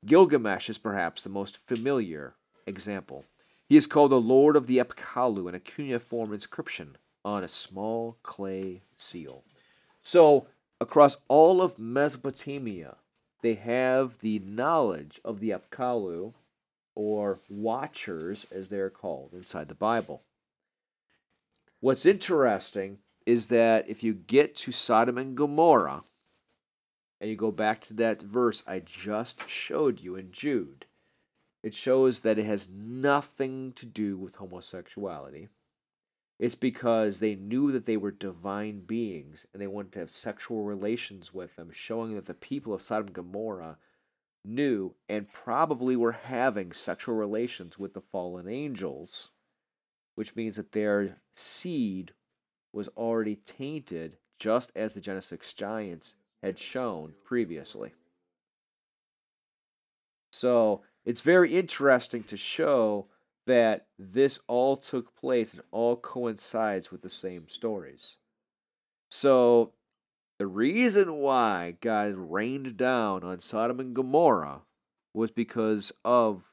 Gilgamesh 0.04 0.68
is 0.68 0.78
perhaps 0.78 1.22
the 1.22 1.28
most 1.28 1.56
familiar 1.56 2.34
example. 2.66 3.24
He 3.68 3.76
is 3.76 3.86
called 3.86 4.10
the 4.10 4.20
Lord 4.20 4.56
of 4.56 4.66
the 4.66 4.78
Apkallu 4.78 5.48
in 5.48 5.54
a 5.54 5.60
cuneiform 5.60 6.32
inscription 6.32 6.96
on 7.26 7.42
a 7.42 7.48
small 7.48 8.16
clay 8.22 8.80
seal. 8.96 9.42
So, 10.00 10.46
across 10.80 11.16
all 11.26 11.60
of 11.60 11.76
Mesopotamia, 11.76 12.98
they 13.42 13.54
have 13.54 14.20
the 14.20 14.38
knowledge 14.38 15.20
of 15.24 15.40
the 15.40 15.50
Apkallu, 15.50 16.34
or 16.94 17.40
Watchers 17.50 18.46
as 18.52 18.68
they're 18.68 18.90
called 18.90 19.34
inside 19.34 19.68
the 19.68 19.74
Bible. 19.74 20.22
What's 21.80 22.06
interesting 22.06 22.98
is 23.26 23.48
that 23.48 23.88
if 23.88 24.04
you 24.04 24.14
get 24.14 24.54
to 24.56 24.70
Sodom 24.70 25.18
and 25.18 25.36
Gomorrah, 25.36 26.04
and 27.20 27.28
you 27.28 27.34
go 27.34 27.50
back 27.50 27.80
to 27.82 27.94
that 27.94 28.22
verse 28.22 28.62
I 28.68 28.78
just 28.78 29.48
showed 29.50 30.00
you 30.00 30.14
in 30.14 30.30
Jude, 30.30 30.86
it 31.64 31.74
shows 31.74 32.20
that 32.20 32.38
it 32.38 32.46
has 32.46 32.68
nothing 32.68 33.72
to 33.72 33.84
do 33.84 34.16
with 34.16 34.36
homosexuality. 34.36 35.48
It's 36.38 36.54
because 36.54 37.18
they 37.18 37.34
knew 37.34 37.72
that 37.72 37.86
they 37.86 37.96
were 37.96 38.10
divine 38.10 38.80
beings 38.80 39.46
and 39.52 39.62
they 39.62 39.66
wanted 39.66 39.92
to 39.92 40.00
have 40.00 40.10
sexual 40.10 40.64
relations 40.64 41.32
with 41.32 41.56
them, 41.56 41.70
showing 41.72 42.14
that 42.14 42.26
the 42.26 42.34
people 42.34 42.74
of 42.74 42.82
Sodom 42.82 43.06
and 43.06 43.14
Gomorrah 43.14 43.78
knew 44.44 44.94
and 45.08 45.32
probably 45.32 45.96
were 45.96 46.12
having 46.12 46.72
sexual 46.72 47.14
relations 47.14 47.78
with 47.78 47.94
the 47.94 48.00
fallen 48.00 48.48
angels, 48.48 49.30
which 50.14 50.36
means 50.36 50.56
that 50.56 50.72
their 50.72 51.16
seed 51.34 52.12
was 52.72 52.88
already 52.88 53.36
tainted, 53.36 54.18
just 54.38 54.70
as 54.76 54.92
the 54.92 55.00
Genesis 55.00 55.54
giants 55.54 56.14
had 56.42 56.58
shown 56.58 57.14
previously. 57.24 57.92
So 60.32 60.82
it's 61.06 61.22
very 61.22 61.56
interesting 61.56 62.22
to 62.24 62.36
show 62.36 63.06
that 63.46 63.86
this 63.98 64.38
all 64.46 64.76
took 64.76 65.14
place 65.16 65.54
and 65.54 65.62
all 65.70 65.96
coincides 65.96 66.90
with 66.90 67.02
the 67.02 67.10
same 67.10 67.48
stories. 67.48 68.16
So 69.08 69.72
the 70.38 70.46
reason 70.46 71.14
why 71.14 71.76
God 71.80 72.14
rained 72.16 72.76
down 72.76 73.24
on 73.24 73.38
Sodom 73.38 73.80
and 73.80 73.94
Gomorrah 73.94 74.62
was 75.14 75.30
because 75.30 75.92
of 76.04 76.52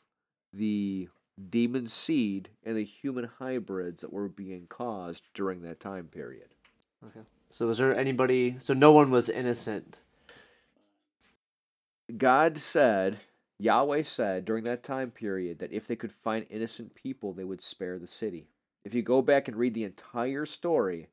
the 0.53 1.09
demon 1.49 1.87
seed 1.87 2.49
and 2.63 2.77
the 2.77 2.83
human 2.83 3.29
hybrids 3.39 4.01
that 4.01 4.13
were 4.13 4.29
being 4.29 4.67
caused 4.67 5.23
during 5.33 5.63
that 5.63 5.79
time 5.79 6.05
period. 6.05 6.49
Okay. 7.05 7.25
So 7.51 7.67
was 7.67 7.79
there 7.79 7.95
anybody? 7.95 8.55
So 8.59 8.73
no 8.73 8.91
one 8.91 9.11
was 9.11 9.29
innocent. 9.29 9.99
God 12.15 12.57
said, 12.57 13.17
Yahweh 13.63 14.03
said 14.03 14.43
during 14.43 14.65
that 14.65 14.83
time 14.83 15.09
period 15.09 15.59
that 15.59 15.71
if 15.71 15.87
they 15.87 15.95
could 15.95 16.11
find 16.11 16.45
innocent 16.49 16.93
people, 16.95 17.31
they 17.31 17.45
would 17.45 17.61
spare 17.61 17.97
the 17.97 18.07
city. 18.07 18.49
If 18.83 18.93
you 18.93 19.01
go 19.01 19.21
back 19.21 19.47
and 19.47 19.55
read 19.55 19.73
the 19.73 19.85
entire 19.85 20.45
story, 20.45 21.07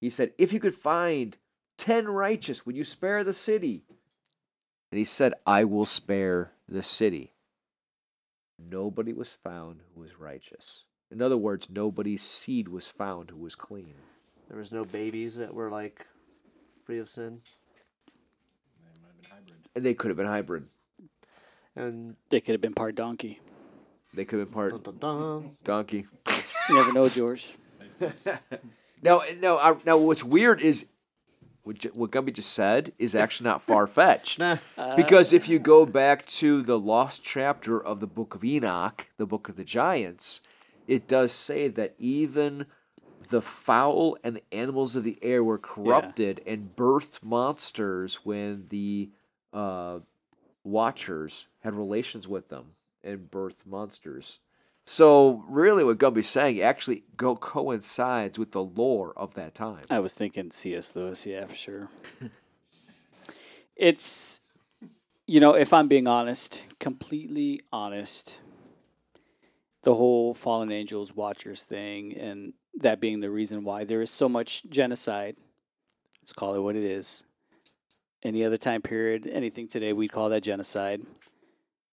he 0.00 0.10
said, 0.10 0.32
If 0.38 0.52
you 0.52 0.58
could 0.58 0.74
find 0.74 1.36
10 1.76 2.08
righteous, 2.08 2.66
would 2.66 2.76
you 2.76 2.82
spare 2.82 3.22
the 3.22 3.32
city? 3.32 3.84
And 4.90 4.98
he 4.98 5.04
said, 5.04 5.34
I 5.46 5.62
will 5.62 5.84
spare 5.84 6.50
the 6.68 6.82
city. 6.82 7.30
Nobody 8.58 9.12
was 9.12 9.30
found 9.30 9.82
who 9.94 10.00
was 10.00 10.18
righteous. 10.18 10.84
In 11.12 11.22
other 11.22 11.36
words, 11.36 11.68
nobody's 11.70 12.22
seed 12.22 12.66
was 12.66 12.88
found 12.88 13.30
who 13.30 13.38
was 13.38 13.54
clean. 13.54 13.94
There 14.48 14.58
was 14.58 14.72
no 14.72 14.82
babies 14.82 15.36
that 15.36 15.54
were 15.54 15.70
like 15.70 16.04
free 16.84 16.98
of 16.98 17.08
sin. 17.08 17.40
They 18.82 19.00
might 19.00 19.36
have 19.36 19.46
been 19.46 19.56
And 19.76 19.86
they 19.86 19.94
could 19.94 20.08
have 20.08 20.16
been 20.16 20.26
hybrid. 20.26 20.64
And 21.78 22.16
They 22.28 22.40
could 22.40 22.52
have 22.52 22.60
been 22.60 22.74
part 22.74 22.96
donkey. 22.96 23.40
They 24.12 24.24
could 24.24 24.40
have 24.40 24.48
been 24.48 24.54
part 24.54 24.82
dun, 24.84 24.96
dun, 24.98 24.98
dun. 24.98 25.56
donkey. 25.62 26.06
You 26.68 26.74
never 26.74 26.92
know, 26.92 27.08
George. 27.08 27.48
No, 29.00 29.22
no. 29.40 29.58
I, 29.58 29.76
now, 29.86 29.96
what's 29.96 30.24
weird 30.24 30.60
is 30.60 30.88
what, 31.62 31.78
J- 31.78 31.90
what 31.92 32.10
Gumby 32.10 32.32
just 32.32 32.50
said 32.52 32.92
is 32.98 33.14
actually 33.14 33.48
not 33.48 33.62
far 33.62 33.86
fetched. 33.86 34.40
Nah. 34.76 34.96
because 34.96 35.32
if 35.32 35.48
you 35.48 35.60
go 35.60 35.86
back 35.86 36.26
to 36.26 36.62
the 36.62 36.76
lost 36.76 37.22
chapter 37.22 37.80
of 37.80 38.00
the 38.00 38.08
book 38.08 38.34
of 38.34 38.44
Enoch, 38.44 39.08
the 39.16 39.26
book 39.26 39.48
of 39.48 39.54
the 39.54 39.62
giants, 39.62 40.40
it 40.88 41.06
does 41.06 41.30
say 41.30 41.68
that 41.68 41.94
even 41.96 42.66
the 43.28 43.40
fowl 43.40 44.16
and 44.24 44.34
the 44.34 44.42
animals 44.50 44.96
of 44.96 45.04
the 45.04 45.16
air 45.22 45.44
were 45.44 45.58
corrupted 45.58 46.40
and 46.44 46.74
birthed 46.74 47.22
monsters 47.22 48.16
when 48.24 48.66
the 48.70 49.10
uh, 49.52 50.00
watchers 50.70 51.48
had 51.60 51.74
relations 51.74 52.28
with 52.28 52.48
them 52.48 52.72
and 53.02 53.30
birthed 53.30 53.66
monsters. 53.66 54.40
So 54.84 55.44
really, 55.48 55.84
what 55.84 55.98
Gumby's 55.98 56.28
saying 56.28 56.62
actually 56.62 57.04
go 57.16 57.36
coincides 57.36 58.38
with 58.38 58.52
the 58.52 58.62
lore 58.62 59.12
of 59.16 59.34
that 59.34 59.54
time. 59.54 59.82
I 59.90 59.98
was 59.98 60.14
thinking 60.14 60.50
C.S. 60.50 60.96
Lewis, 60.96 61.26
yeah, 61.26 61.44
for 61.44 61.54
sure. 61.54 61.90
it's, 63.76 64.40
you 65.26 65.40
know, 65.40 65.54
if 65.54 65.74
I'm 65.74 65.88
being 65.88 66.08
honest, 66.08 66.64
completely 66.80 67.60
honest, 67.70 68.38
the 69.82 69.94
whole 69.94 70.32
fallen 70.32 70.72
angels 70.72 71.14
watchers 71.14 71.64
thing, 71.64 72.16
and 72.16 72.54
that 72.78 73.00
being 73.00 73.20
the 73.20 73.30
reason 73.30 73.64
why 73.64 73.84
there 73.84 74.00
is 74.00 74.10
so 74.10 74.28
much 74.28 74.64
genocide. 74.70 75.36
Let's 76.22 76.32
call 76.32 76.54
it 76.54 76.60
what 76.60 76.76
it 76.76 76.84
is. 76.84 77.24
Any 78.22 78.44
other 78.44 78.56
time 78.56 78.82
period, 78.82 79.28
anything 79.30 79.68
today, 79.68 79.92
we'd 79.92 80.12
call 80.12 80.28
that 80.30 80.42
genocide. 80.42 81.02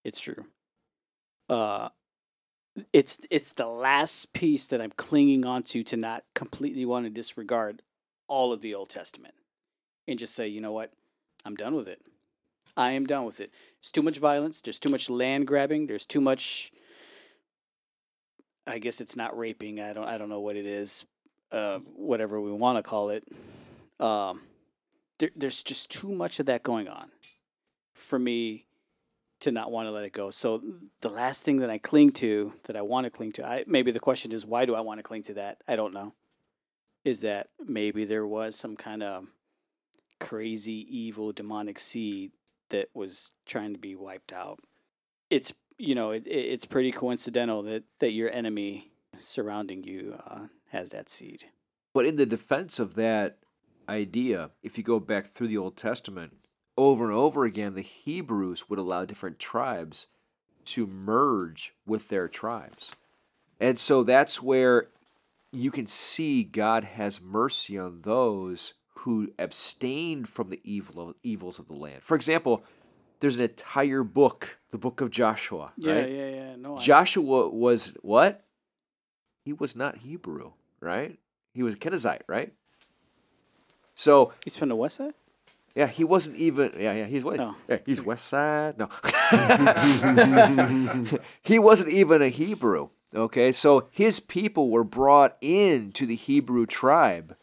It's 0.04 0.18
true. 0.18 0.46
Uh, 1.48 1.90
it's 2.92 3.20
it's 3.30 3.52
the 3.52 3.66
last 3.66 4.32
piece 4.32 4.66
that 4.66 4.80
I'm 4.80 4.92
clinging 4.96 5.46
onto 5.46 5.82
to 5.84 5.96
not 5.96 6.24
completely 6.34 6.84
want 6.84 7.06
to 7.06 7.10
disregard 7.10 7.82
all 8.28 8.52
of 8.52 8.60
the 8.60 8.74
Old 8.74 8.88
Testament 8.88 9.34
and 10.08 10.18
just 10.18 10.34
say, 10.34 10.48
you 10.48 10.60
know 10.60 10.72
what, 10.72 10.92
I'm 11.44 11.54
done 11.54 11.74
with 11.74 11.88
it. 11.88 12.02
I 12.76 12.90
am 12.90 13.06
done 13.06 13.24
with 13.24 13.40
it. 13.40 13.50
There's 13.80 13.92
too 13.92 14.02
much 14.02 14.18
violence. 14.18 14.60
There's 14.60 14.80
too 14.80 14.90
much 14.90 15.08
land 15.08 15.46
grabbing. 15.46 15.86
There's 15.86 16.06
too 16.06 16.20
much. 16.20 16.72
I 18.66 18.78
guess 18.78 19.00
it's 19.00 19.16
not 19.16 19.38
raping. 19.38 19.80
I 19.80 19.92
don't. 19.92 20.06
I 20.06 20.18
don't 20.18 20.28
know 20.28 20.40
what 20.40 20.56
it 20.56 20.66
is. 20.66 21.06
Uh, 21.50 21.78
whatever 21.94 22.40
we 22.40 22.52
want 22.52 22.76
to 22.76 22.82
call 22.82 23.10
it. 23.10 23.24
Um, 24.00 24.42
there, 25.18 25.30
there's 25.36 25.62
just 25.62 25.90
too 25.90 26.12
much 26.12 26.40
of 26.40 26.46
that 26.46 26.62
going 26.62 26.88
on 26.88 27.10
for 27.94 28.18
me 28.18 28.66
to 29.40 29.50
not 29.50 29.70
want 29.70 29.86
to 29.86 29.90
let 29.90 30.04
it 30.04 30.12
go. 30.12 30.30
So 30.30 30.62
the 31.00 31.10
last 31.10 31.44
thing 31.44 31.58
that 31.58 31.70
I 31.70 31.78
cling 31.78 32.10
to, 32.12 32.52
that 32.64 32.76
I 32.76 32.82
want 32.82 33.04
to 33.04 33.10
cling 33.10 33.32
to, 33.32 33.46
I 33.46 33.64
maybe 33.66 33.90
the 33.90 34.00
question 34.00 34.32
is 34.32 34.46
why 34.46 34.64
do 34.64 34.74
I 34.74 34.80
want 34.80 34.98
to 34.98 35.02
cling 35.02 35.22
to 35.24 35.34
that? 35.34 35.58
I 35.68 35.76
don't 35.76 35.92
know. 35.94 36.14
Is 37.04 37.20
that 37.20 37.48
maybe 37.64 38.04
there 38.04 38.26
was 38.26 38.56
some 38.56 38.76
kind 38.76 39.02
of 39.02 39.26
crazy 40.18 40.86
evil 40.90 41.32
demonic 41.32 41.78
seed 41.78 42.32
that 42.70 42.88
was 42.94 43.32
trying 43.44 43.72
to 43.72 43.78
be 43.78 43.94
wiped 43.94 44.32
out. 44.32 44.60
It's 45.30 45.52
you 45.78 45.94
know 45.94 46.10
it, 46.12 46.26
it- 46.26 46.46
it's 46.52 46.64
pretty 46.64 46.90
coincidental 46.92 47.62
that 47.64 47.84
that 48.00 48.12
your 48.12 48.30
enemy 48.30 48.90
surrounding 49.18 49.84
you 49.84 50.18
uh, 50.28 50.46
has 50.70 50.90
that 50.90 51.08
seed. 51.08 51.46
But 51.94 52.06
in 52.06 52.16
the 52.16 52.26
defense 52.26 52.78
of 52.78 52.94
that 52.94 53.38
idea, 53.88 54.50
if 54.62 54.76
you 54.78 54.84
go 54.84 55.00
back 55.00 55.24
through 55.24 55.48
the 55.48 55.58
Old 55.58 55.76
Testament, 55.76 56.32
over 56.76 57.04
and 57.04 57.14
over 57.14 57.44
again, 57.44 57.74
the 57.74 57.82
Hebrews 57.82 58.68
would 58.68 58.78
allow 58.78 59.04
different 59.04 59.38
tribes 59.38 60.08
to 60.66 60.86
merge 60.86 61.74
with 61.86 62.08
their 62.08 62.28
tribes. 62.28 62.94
And 63.60 63.78
so 63.78 64.02
that's 64.02 64.42
where 64.42 64.88
you 65.52 65.70
can 65.70 65.86
see 65.86 66.44
God 66.44 66.84
has 66.84 67.20
mercy 67.20 67.78
on 67.78 68.02
those 68.02 68.74
who 69.00 69.32
abstained 69.38 70.28
from 70.28 70.50
the 70.50 70.60
evil 70.64 71.14
evils 71.22 71.58
of 71.58 71.68
the 71.68 71.74
land. 71.74 72.02
For 72.02 72.14
example, 72.14 72.64
there's 73.20 73.36
an 73.36 73.42
entire 73.42 74.02
book, 74.02 74.58
the 74.70 74.78
book 74.78 75.00
of 75.00 75.10
Joshua, 75.10 75.72
Yeah, 75.76 75.92
right? 75.92 76.10
yeah, 76.10 76.28
yeah. 76.28 76.56
No, 76.56 76.76
Joshua 76.76 77.48
was 77.48 77.94
what? 78.02 78.44
He 79.44 79.52
was 79.52 79.76
not 79.76 79.98
Hebrew, 79.98 80.52
right? 80.80 81.18
He 81.54 81.62
was 81.62 81.74
a 81.74 81.78
Kenizzite, 81.78 82.22
right? 82.26 82.52
So 83.96 84.32
He's 84.44 84.54
from 84.56 84.68
the 84.68 84.76
west 84.76 84.96
side. 84.98 85.14
yeah, 85.74 85.86
he 85.88 86.04
wasn't 86.04 86.36
even. 86.36 86.72
Yeah, 86.78 86.92
yeah, 86.92 87.06
he's 87.06 87.24
what? 87.24 87.40
Oh. 87.40 87.54
Yeah, 87.68 87.78
he's 87.84 88.02
West 88.02 88.26
Side. 88.28 88.78
No, 88.78 88.88
he 91.42 91.58
wasn't 91.58 91.90
even 91.90 92.22
a 92.22 92.28
Hebrew. 92.28 92.90
Okay, 93.14 93.52
so 93.52 93.88
his 93.90 94.20
people 94.20 94.70
were 94.70 94.84
brought 94.84 95.36
into 95.40 96.06
the 96.06 96.14
Hebrew 96.14 96.66
tribe, 96.66 97.36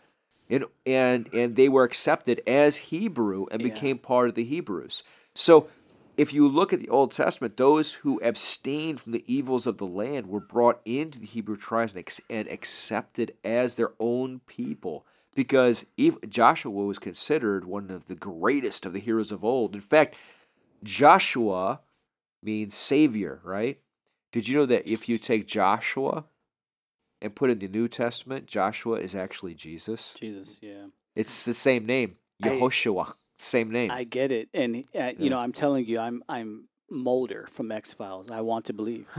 and 0.50 0.66
and 0.86 1.28
and 1.34 1.56
they 1.56 1.70
were 1.70 1.84
accepted 1.84 2.42
as 2.46 2.78
Hebrew 2.78 3.46
and 3.52 3.62
Yeah. 3.62 3.70
became 3.70 3.98
part 3.98 4.30
of 4.30 4.36
the 4.36 4.46
Hebrews. 4.46 5.04
So. 5.34 5.68
If 6.16 6.32
you 6.32 6.48
look 6.48 6.72
at 6.72 6.80
the 6.80 6.90
Old 6.90 7.12
Testament, 7.12 7.58
those 7.58 7.94
who 7.96 8.22
abstained 8.22 9.02
from 9.02 9.14
the 9.14 9.24
evils 9.26 9.66
of 9.66 9.80
the 9.80 9.88
land 9.88 10.28
were 10.28 10.40
brought 10.40 10.80
into 10.86 11.20
the 11.20 11.26
Hebrew 11.26 11.56
tribes 11.56 11.96
and, 11.96 12.08
and 12.30 12.48
accepted 12.50 13.34
as 13.44 13.74
their 13.74 13.94
own 14.00 14.42
people 14.46 15.08
because 15.36 15.86
Joshua 16.30 16.72
was 16.72 17.00
considered 17.00 17.66
one 17.66 17.90
of 17.90 18.06
the 18.06 18.16
greatest 18.16 18.86
of 18.86 18.94
the 18.94 19.00
heroes 19.00 19.32
of 19.32 19.44
old. 19.44 19.74
In 19.76 19.82
fact, 19.82 20.16
Joshua 20.84 21.80
means 22.42 22.76
savior, 22.76 23.40
right? 23.44 23.80
Did 24.32 24.48
you 24.48 24.56
know 24.58 24.66
that 24.66 24.88
if 24.88 25.08
you 25.08 25.18
take 25.18 25.48
Joshua 25.48 26.26
and 27.22 27.36
put 27.36 27.50
in 27.50 27.60
the 27.60 27.68
New 27.68 27.88
Testament, 27.88 28.48
Joshua 28.48 28.98
is 28.98 29.16
actually 29.16 29.54
Jesus? 29.54 30.14
Jesus, 30.20 30.60
yeah. 30.62 30.88
It's 31.16 31.46
the 31.46 31.54
same 31.54 31.86
name, 31.86 32.18
I- 32.42 32.50
Yehoshua, 32.50 33.14
same 33.38 33.72
name. 33.72 33.92
I 33.92 34.04
get 34.04 34.32
it, 34.32 34.50
and 34.54 34.78
uh, 34.78 34.80
Yeah. 34.94 35.12
you 35.18 35.30
know, 35.30 35.38
I'm 35.40 35.52
telling 35.54 35.86
you, 35.86 36.00
I'm 36.00 36.24
I'm 36.28 36.68
Mulder 36.94 37.48
from 37.52 37.72
X 37.72 37.94
Files. 37.94 38.30
I 38.32 38.42
want 38.42 38.66
to 38.66 38.74
believe. 38.74 39.10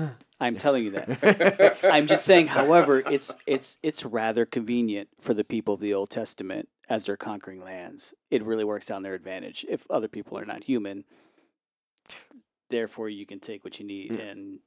I'm 0.40 0.56
telling 0.56 0.84
you 0.84 0.90
that. 0.92 1.78
I'm 1.84 2.06
just 2.06 2.24
saying, 2.24 2.48
however, 2.48 3.02
it's 3.10 3.34
it's 3.46 3.78
it's 3.82 4.04
rather 4.04 4.46
convenient 4.46 5.08
for 5.20 5.34
the 5.34 5.44
people 5.44 5.74
of 5.74 5.80
the 5.80 5.92
Old 5.94 6.10
Testament 6.10 6.68
as 6.88 7.06
they're 7.06 7.16
conquering 7.16 7.62
lands. 7.62 8.14
It 8.30 8.42
really 8.42 8.64
works 8.64 8.90
out 8.90 8.98
in 8.98 9.02
their 9.02 9.14
advantage 9.14 9.64
if 9.68 9.90
other 9.90 10.08
people 10.08 10.38
are 10.38 10.44
not 10.44 10.64
human. 10.64 11.04
Therefore, 12.70 13.08
you 13.08 13.26
can 13.26 13.40
take 13.40 13.64
what 13.64 13.78
you 13.78 13.86
need 13.86 14.12
Yeah. 14.12 14.18
and 14.20 14.58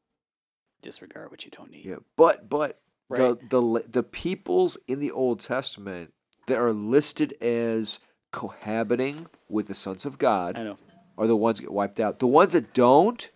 disregard 0.82 1.32
what 1.32 1.44
you 1.46 1.52
don't 1.52 1.72
need. 1.72 1.86
yeah, 1.86 1.96
but 2.16 2.50
but 2.50 2.80
Right. 3.10 3.40
the 3.50 3.62
the 3.62 3.84
the 3.88 4.04
peoples 4.04 4.78
in 4.88 5.00
the 5.00 5.12
Old 5.12 5.40
Testament 5.40 6.14
that 6.48 6.58
are 6.58 6.74
listed 6.74 7.34
as 7.42 8.00
cohabiting 8.32 9.28
with 9.50 9.68
the 9.68 9.74
sons 9.74 10.06
of 10.06 10.18
God 10.18 10.58
I 10.58 10.64
know. 10.64 10.78
Are 11.18 11.28
the 11.28 11.36
ones 11.36 11.58
that 11.58 11.64
get 11.64 11.74
wiped 11.74 12.00
out. 12.00 12.20
The 12.20 12.28
ones 12.28 12.54
that 12.54 12.74
don't 12.74 13.30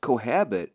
cohabit 0.00 0.72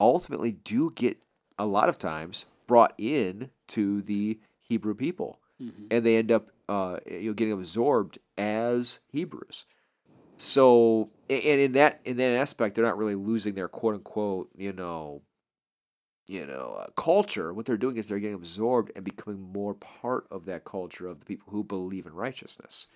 ultimately 0.00 0.52
do 0.52 0.90
get 0.94 1.18
a 1.58 1.66
lot 1.66 1.88
of 1.88 1.98
times 1.98 2.46
brought 2.66 2.94
in 2.98 3.50
to 3.68 4.02
the 4.02 4.38
Hebrew 4.60 4.94
people, 4.94 5.38
Mhm. 5.60 5.86
and 5.90 6.04
they 6.04 6.16
end 6.16 6.30
up 6.32 6.50
uh, 6.68 6.98
you 7.06 7.28
know 7.30 7.34
getting 7.34 7.52
absorbed 7.52 8.18
as 8.38 9.00
Hebrews. 9.08 9.66
So, 10.36 11.10
and 11.28 11.42
in 11.60 11.72
that 11.72 12.00
in 12.04 12.16
that 12.16 12.36
aspect, 12.36 12.74
they're 12.74 12.84
not 12.84 12.96
really 12.98 13.14
losing 13.14 13.54
their 13.54 13.68
quote 13.68 13.94
unquote 13.94 14.50
you 14.56 14.72
know 14.72 15.22
you 16.26 16.46
know 16.46 16.76
uh, 16.80 16.86
culture. 16.96 17.52
What 17.52 17.66
they're 17.66 17.76
doing 17.76 17.96
is 17.98 18.08
they're 18.08 18.18
getting 18.18 18.34
absorbed 18.34 18.92
and 18.96 19.04
becoming 19.04 19.40
more 19.40 19.74
part 19.74 20.26
of 20.30 20.46
that 20.46 20.64
culture 20.64 21.06
of 21.06 21.20
the 21.20 21.26
people 21.26 21.52
who 21.52 21.62
believe 21.62 22.06
in 22.06 22.14
righteousness. 22.14 22.86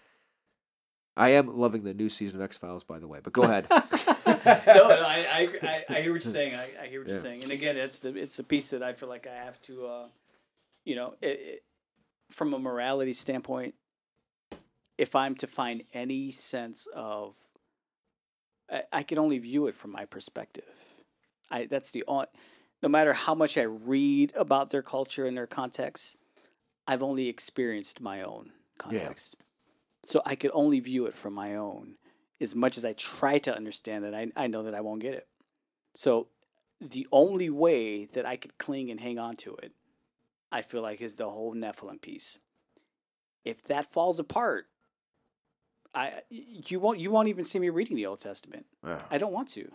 I 1.19 1.31
am 1.31 1.59
loving 1.59 1.83
the 1.83 1.93
new 1.93 2.09
season 2.09 2.37
of 2.37 2.43
X 2.45 2.57
Files, 2.57 2.85
by 2.85 2.99
the 2.99 3.09
way. 3.09 3.19
But 3.23 3.33
go 3.33 3.43
ahead. 3.43 3.66
no, 3.71 3.77
I, 3.77 5.49
I, 5.62 5.85
I, 5.89 6.01
hear 6.01 6.12
what 6.12 6.25
you're 6.25 6.33
saying. 6.33 6.55
I, 6.55 6.71
I 6.83 6.87
hear 6.87 7.01
what 7.01 7.09
Yeah. 7.09 7.14
you're 7.14 7.23
saying. 7.23 7.43
And 7.43 7.53
again, 7.53 7.77
it's 7.77 7.99
the 7.99 8.16
it's 8.16 8.39
a 8.39 8.45
piece 8.45 8.71
that 8.71 8.83
I 8.83 8.93
feel 8.93 9.09
like 9.09 9.27
I 9.27 9.35
have 9.35 9.61
to, 9.62 9.87
uh, 9.87 10.07
you 10.85 10.95
know, 10.97 11.14
it, 11.21 11.27
it, 11.29 11.64
from 12.31 12.55
a 12.55 12.59
morality 12.59 13.12
standpoint, 13.12 13.75
if 14.97 15.16
I'm 15.16 15.35
to 15.37 15.47
find 15.47 15.83
any 15.93 16.31
sense 16.31 16.87
of, 16.95 17.35
I, 18.71 18.83
I 18.93 19.03
can 19.03 19.19
only 19.19 19.39
view 19.39 19.66
it 19.66 19.75
from 19.75 19.91
my 19.93 20.05
perspective. 20.05 21.03
I 21.51 21.66
that's 21.66 21.91
the. 21.91 22.05
No 22.81 22.89
matter 22.89 23.12
how 23.12 23.35
much 23.35 23.59
I 23.59 23.62
read 23.62 24.33
about 24.37 24.71
their 24.71 24.83
culture 24.83 25.27
and 25.27 25.37
their 25.37 25.49
context, 25.49 26.16
I've 26.87 27.03
only 27.03 27.27
experienced 27.29 28.01
my 28.01 28.23
own 28.23 28.53
context. 28.79 29.35
So 30.09 30.22
I 30.24 30.36
could 30.36 30.50
only 30.54 30.80
view 30.80 31.04
it 31.06 31.14
from 31.14 31.34
my 31.34 31.54
own 31.54 31.96
as 32.40 32.54
much 32.54 32.78
as 32.78 32.84
I 32.84 32.92
try 32.92 33.38
to 33.38 33.54
understand 33.54 34.04
it, 34.04 34.14
I, 34.14 34.44
I 34.44 34.46
know 34.46 34.62
that 34.62 34.74
I 34.74 34.80
won't 34.80 35.02
get 35.02 35.14
it. 35.14 35.26
So 35.94 36.28
the 36.80 37.06
only 37.11 37.50
way 37.50 38.04
that 38.06 38.24
I 38.24 38.36
could 38.36 38.59
cling 38.59 38.90
and 38.90 39.00
hang 39.00 39.18
on 39.18 39.36
to 39.36 39.56
it, 39.56 39.72
I 40.52 40.62
feel 40.62 40.82
like, 40.82 41.00
is 41.00 41.16
the 41.16 41.28
whole 41.28 41.54
Nephilim 41.54 42.00
piece. 42.00 42.38
If 43.44 43.64
that 43.64 43.90
falls 43.90 44.18
apart, 44.18 44.66
I 45.94 46.20
you 46.28 46.80
won't 46.80 46.98
you 46.98 47.11
won't 47.11 47.28
even 47.28 47.44
see 47.44 47.59
me 47.59 47.70
reading 47.70 47.96
the 47.96 48.06
Old 48.06 48.20
Testament. 48.20 48.66
I 49.11 49.18
don't 49.18 49.32
want 49.32 49.48
to. 49.50 49.70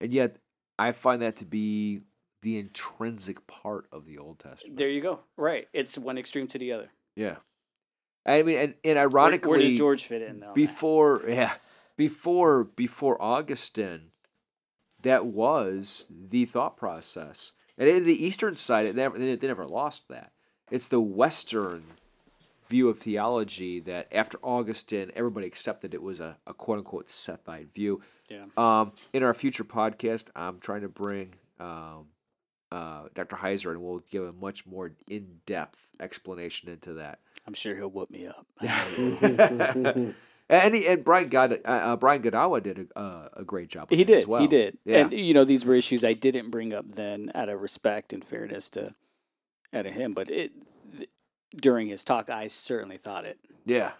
and 0.00 0.12
yet, 0.12 0.36
I 0.78 0.92
find 0.92 1.20
that 1.22 1.36
to 1.36 1.44
be 1.44 2.00
the 2.42 2.58
intrinsic 2.58 3.46
part 3.46 3.86
of 3.92 4.06
the 4.06 4.18
Old 4.18 4.38
Testament. 4.38 4.78
There 4.78 4.88
you 4.88 5.02
go. 5.02 5.20
Right. 5.36 5.68
It's 5.72 5.98
one 5.98 6.18
extreme 6.18 6.46
to 6.48 6.58
the 6.58 6.72
other. 6.72 6.90
yeah. 7.14 7.36
I 8.26 8.42
mean, 8.42 8.56
and, 8.58 8.74
and 8.84 8.96
Where- 8.96 9.04
ironically, 9.04 9.50
where, 9.50 9.60
does 9.60 9.78
George 9.78 10.04
fit 10.04 10.22
in? 10.22 10.40
though? 10.40 10.52
before 10.52 11.22
yeah 11.28 11.54
before 11.96 12.64
before 12.64 13.20
augustine 13.22 14.10
that 15.02 15.26
was 15.26 16.10
the 16.10 16.44
thought 16.44 16.76
process 16.76 17.52
and 17.78 17.88
in 17.88 18.04
the 18.04 18.24
eastern 18.26 18.54
side 18.56 18.86
it 18.86 18.94
never 18.96 19.16
they 19.18 19.46
never 19.46 19.66
lost 19.66 20.08
that 20.08 20.32
it's 20.70 20.88
the 20.88 21.00
western 21.00 21.84
view 22.68 22.88
of 22.88 22.98
theology 22.98 23.80
that 23.80 24.08
after 24.12 24.38
augustine 24.42 25.10
everybody 25.14 25.46
accepted 25.46 25.94
it 25.94 26.02
was 26.02 26.20
a, 26.20 26.36
a 26.46 26.52
quote-unquote 26.52 27.06
sethite 27.06 27.72
view 27.72 28.02
Yeah. 28.28 28.46
um, 28.56 28.92
in 29.12 29.22
our 29.22 29.32
future 29.34 29.64
podcast 29.64 30.26
i'm 30.34 30.58
trying 30.58 30.82
to 30.82 30.88
bring 30.88 31.34
um, 31.60 32.08
uh, 32.72 33.04
dr 33.14 33.36
heiser 33.36 33.70
and 33.70 33.80
we'll 33.80 34.00
give 34.10 34.24
a 34.24 34.32
much 34.32 34.66
more 34.66 34.92
in-depth 35.08 35.90
explanation 36.00 36.68
into 36.68 36.94
that 36.94 37.20
I'm 37.46 37.54
sure 37.54 37.76
he'll 37.76 37.88
whoop 37.88 38.10
me 38.10 38.26
up. 38.26 38.46
and 40.48 40.74
he, 40.74 40.86
and 40.86 41.04
Brian 41.04 41.28
God 41.28 41.60
uh, 41.64 41.68
uh, 41.68 41.96
Brian 41.96 42.22
Godawa 42.22 42.62
did 42.62 42.88
a 42.94 42.98
uh, 42.98 43.28
a 43.34 43.44
great 43.44 43.68
job. 43.68 43.90
He 43.90 44.04
did. 44.04 44.26
Well. 44.26 44.40
He 44.40 44.48
did. 44.48 44.78
Yeah. 44.84 44.98
And 44.98 45.12
you 45.12 45.34
know, 45.34 45.44
these 45.44 45.64
were 45.64 45.74
issues 45.74 46.04
I 46.04 46.12
didn't 46.12 46.50
bring 46.50 46.72
up 46.72 46.86
then 46.88 47.30
out 47.34 47.48
of 47.48 47.60
respect 47.60 48.12
and 48.12 48.24
fairness 48.24 48.70
to 48.70 48.94
out 49.72 49.86
of 49.86 49.92
him, 49.94 50.14
but 50.14 50.30
it 50.30 50.52
th- 50.96 51.10
during 51.54 51.88
his 51.88 52.04
talk 52.04 52.30
I 52.30 52.48
certainly 52.48 52.98
thought 52.98 53.24
it. 53.24 53.38
yeah. 53.64 53.92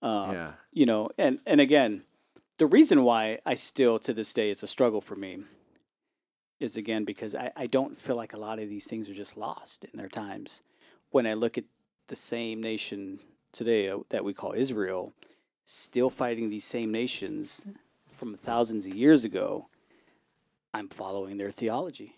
Um, 0.00 0.32
yeah. 0.32 0.52
You 0.72 0.86
know, 0.86 1.10
and 1.18 1.40
and 1.44 1.60
again, 1.60 2.02
the 2.58 2.66
reason 2.66 3.02
why 3.02 3.40
I 3.44 3.54
still 3.56 3.98
to 4.00 4.14
this 4.14 4.32
day 4.32 4.50
it's 4.50 4.62
a 4.62 4.68
struggle 4.68 5.00
for 5.00 5.16
me 5.16 5.40
is 6.60 6.76
again 6.76 7.04
because 7.04 7.34
I, 7.34 7.52
I 7.56 7.66
don't 7.66 7.96
feel 7.98 8.16
like 8.16 8.32
a 8.32 8.38
lot 8.38 8.58
of 8.58 8.68
these 8.68 8.86
things 8.86 9.08
are 9.08 9.14
just 9.14 9.36
lost 9.36 9.84
in 9.84 9.98
their 9.98 10.08
times. 10.08 10.62
When 11.10 11.26
I 11.26 11.34
look 11.34 11.56
at 11.56 11.64
the 12.08 12.16
same 12.16 12.60
nation 12.60 13.20
today 13.52 13.88
uh, 13.88 13.98
that 14.10 14.24
we 14.24 14.34
call 14.34 14.52
Israel, 14.52 15.12
still 15.64 16.10
fighting 16.10 16.50
these 16.50 16.64
same 16.64 16.90
nations 16.90 17.64
from 18.12 18.36
thousands 18.36 18.84
of 18.84 18.94
years 18.94 19.24
ago, 19.24 19.68
I'm 20.74 20.88
following 20.88 21.38
their 21.38 21.50
theology. 21.50 22.16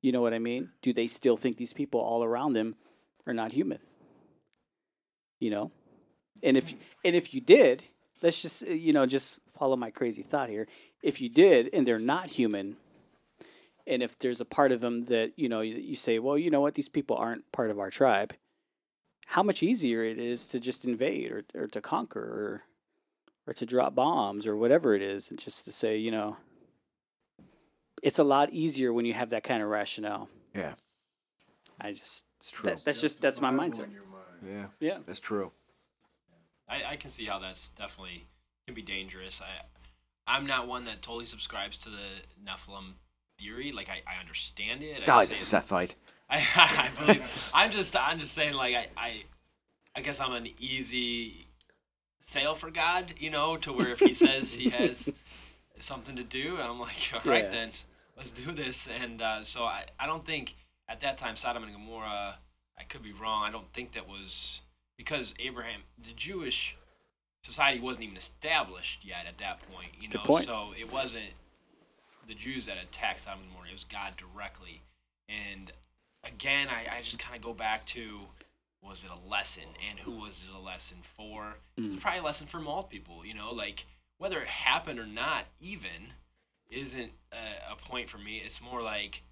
You 0.00 0.12
know 0.12 0.20
what 0.20 0.34
I 0.34 0.38
mean? 0.38 0.70
Do 0.82 0.92
they 0.92 1.06
still 1.06 1.36
think 1.36 1.56
these 1.56 1.72
people 1.72 2.00
all 2.00 2.22
around 2.24 2.52
them 2.52 2.76
are 3.26 3.34
not 3.34 3.52
human? 3.52 3.78
You 5.38 5.50
know? 5.50 5.70
And 6.42 6.56
if 6.56 6.74
and 7.04 7.16
if 7.16 7.34
you 7.34 7.40
did, 7.40 7.84
let's 8.22 8.42
just 8.42 8.68
uh, 8.68 8.72
you 8.72 8.92
know 8.92 9.06
just 9.06 9.40
follow 9.58 9.76
my 9.76 9.90
crazy 9.90 10.22
thought 10.22 10.48
here. 10.48 10.68
If 11.02 11.20
you 11.20 11.28
did 11.28 11.70
and 11.72 11.86
they're 11.86 11.98
not 11.98 12.28
human, 12.28 12.76
and 13.86 14.02
if 14.02 14.18
there's 14.18 14.40
a 14.40 14.44
part 14.44 14.70
of 14.70 14.80
them 14.80 15.06
that 15.06 15.32
you 15.36 15.48
know 15.48 15.60
you, 15.60 15.76
you 15.76 15.96
say, 15.96 16.18
well, 16.18 16.38
you 16.38 16.50
know 16.50 16.60
what, 16.60 16.74
these 16.74 16.88
people 16.88 17.16
aren't 17.16 17.50
part 17.50 17.70
of 17.70 17.78
our 17.78 17.90
tribe. 17.90 18.34
How 19.32 19.42
much 19.42 19.62
easier 19.62 20.02
it 20.04 20.18
is 20.18 20.46
to 20.48 20.58
just 20.58 20.84
invade 20.84 21.30
or 21.30 21.44
or 21.54 21.66
to 21.68 21.80
conquer 21.80 22.20
or 22.20 22.62
or 23.46 23.52
to 23.54 23.66
drop 23.66 23.94
bombs 23.94 24.46
or 24.46 24.56
whatever 24.56 24.94
it 24.94 25.02
is, 25.02 25.30
and 25.30 25.38
just 25.38 25.64
to 25.66 25.72
say, 25.72 25.96
you 25.96 26.10
know, 26.10 26.36
it's 28.02 28.18
a 28.18 28.24
lot 28.24 28.50
easier 28.52 28.92
when 28.92 29.04
you 29.04 29.14
have 29.14 29.30
that 29.30 29.44
kind 29.44 29.62
of 29.62 29.68
rationale. 29.68 30.28
Yeah. 30.54 30.74
I 31.80 31.92
just 31.92 32.26
It's 32.38 32.50
true. 32.50 32.70
that, 32.70 32.84
that's 32.84 33.00
just 33.00 33.20
that's 33.20 33.40
my 33.40 33.50
mindset. 33.50 33.88
yeah. 34.46 34.66
Yeah. 34.80 34.98
That's 35.06 35.20
true. 35.20 35.52
I, 36.68 36.82
I 36.92 36.96
can 36.96 37.10
see 37.10 37.24
how 37.24 37.38
that's 37.38 37.68
definitely 37.68 38.26
can 38.66 38.74
be 38.74 38.82
dangerous. 38.82 39.40
I 39.40 39.64
I'm 40.26 40.46
not 40.46 40.68
one 40.68 40.84
that 40.84 41.00
totally 41.02 41.24
subscribes 41.26 41.78
to 41.82 41.90
the 41.90 42.06
Nephilim 42.44 42.94
theory. 43.38 43.72
Like 43.72 43.88
I, 43.88 44.02
I 44.06 44.20
understand 44.20 44.82
it. 44.82 45.08
I 45.08 45.22
just 45.24 45.30
he's 45.32 45.42
a 45.42 45.44
say- 45.44 45.58
Sethite. 45.58 45.94
I, 46.30 46.44
I 46.56 46.90
believe. 47.06 47.50
I'm 47.54 47.70
just 47.70 47.96
I'm 47.96 48.18
just 48.18 48.32
saying 48.34 48.54
like 48.54 48.74
I, 48.74 48.86
I 48.96 49.22
I 49.96 50.00
guess 50.02 50.20
I'm 50.20 50.32
an 50.34 50.48
easy 50.58 51.46
sale 52.20 52.54
for 52.54 52.70
God, 52.70 53.14
you 53.18 53.30
know, 53.30 53.56
to 53.58 53.72
where 53.72 53.88
if 53.88 54.00
he 54.00 54.12
says 54.26 54.52
he 54.54 54.68
has 54.70 55.10
something 55.80 56.16
to 56.16 56.22
do, 56.22 56.58
I'm 56.60 56.78
like, 56.78 56.96
all 57.14 57.20
right 57.24 57.44
Yeah. 57.44 57.50
then, 57.50 57.70
let's 58.16 58.30
do 58.30 58.52
this. 58.52 58.88
And 59.02 59.22
uh, 59.22 59.42
so 59.42 59.64
I, 59.64 59.84
I 59.98 60.06
don't 60.06 60.24
think 60.26 60.54
at 60.88 61.00
that 61.00 61.16
time 61.16 61.36
Sodom 61.36 61.62
and 61.62 61.72
Gomorrah, 61.72 62.36
I 62.78 62.82
could 62.84 63.02
be 63.02 63.12
wrong. 63.12 63.44
I 63.44 63.50
don't 63.50 63.72
think 63.72 63.92
that 63.92 64.06
was 64.06 64.60
because 64.98 65.32
Abraham, 65.40 65.80
the 66.04 66.12
Jewish 66.14 66.76
society 67.42 67.80
wasn't 67.80 68.04
even 68.04 68.16
established 68.18 69.04
yet 69.04 69.24
at 69.26 69.38
that 69.38 69.62
point. 69.72 69.88
You 69.98 70.08
know, 70.10 70.20
point. 70.24 70.44
so 70.44 70.74
it 70.78 70.92
wasn't 70.92 71.30
the 72.28 72.34
Jews 72.34 72.66
that 72.66 72.76
attacked 72.80 73.20
Sodom 73.20 73.40
and 73.40 73.50
Gomorrah. 73.50 73.70
It 73.70 73.72
was 73.72 73.84
God 73.84 74.14
directly. 74.16 74.82
And 75.28 75.72
again, 76.24 76.68
I, 76.68 76.98
I 76.98 77.02
just 77.02 77.18
kind 77.18 77.36
of 77.36 77.42
go 77.42 77.52
back 77.52 77.84
to 77.86 78.20
was 78.82 79.02
it 79.02 79.10
a 79.10 79.28
lesson 79.28 79.64
and 79.90 79.98
who 79.98 80.12
was 80.12 80.46
it 80.48 80.56
a 80.56 80.60
lesson 80.60 80.98
for? 81.16 81.56
It's 81.76 81.94
hmm. 81.94 82.00
probably 82.00 82.20
a 82.20 82.24
lesson 82.24 82.46
for 82.46 82.60
most 82.60 82.90
people. 82.90 83.26
You 83.26 83.34
know, 83.34 83.52
like 83.52 83.86
whether 84.18 84.40
it 84.40 84.48
happened 84.48 85.00
or 85.00 85.06
not, 85.06 85.46
even 85.60 86.12
isn't 86.70 87.10
a, 87.32 87.72
a 87.72 87.76
point 87.76 88.08
for 88.08 88.18
me. 88.18 88.40
It's 88.44 88.62
more 88.62 88.82
like 88.82 89.22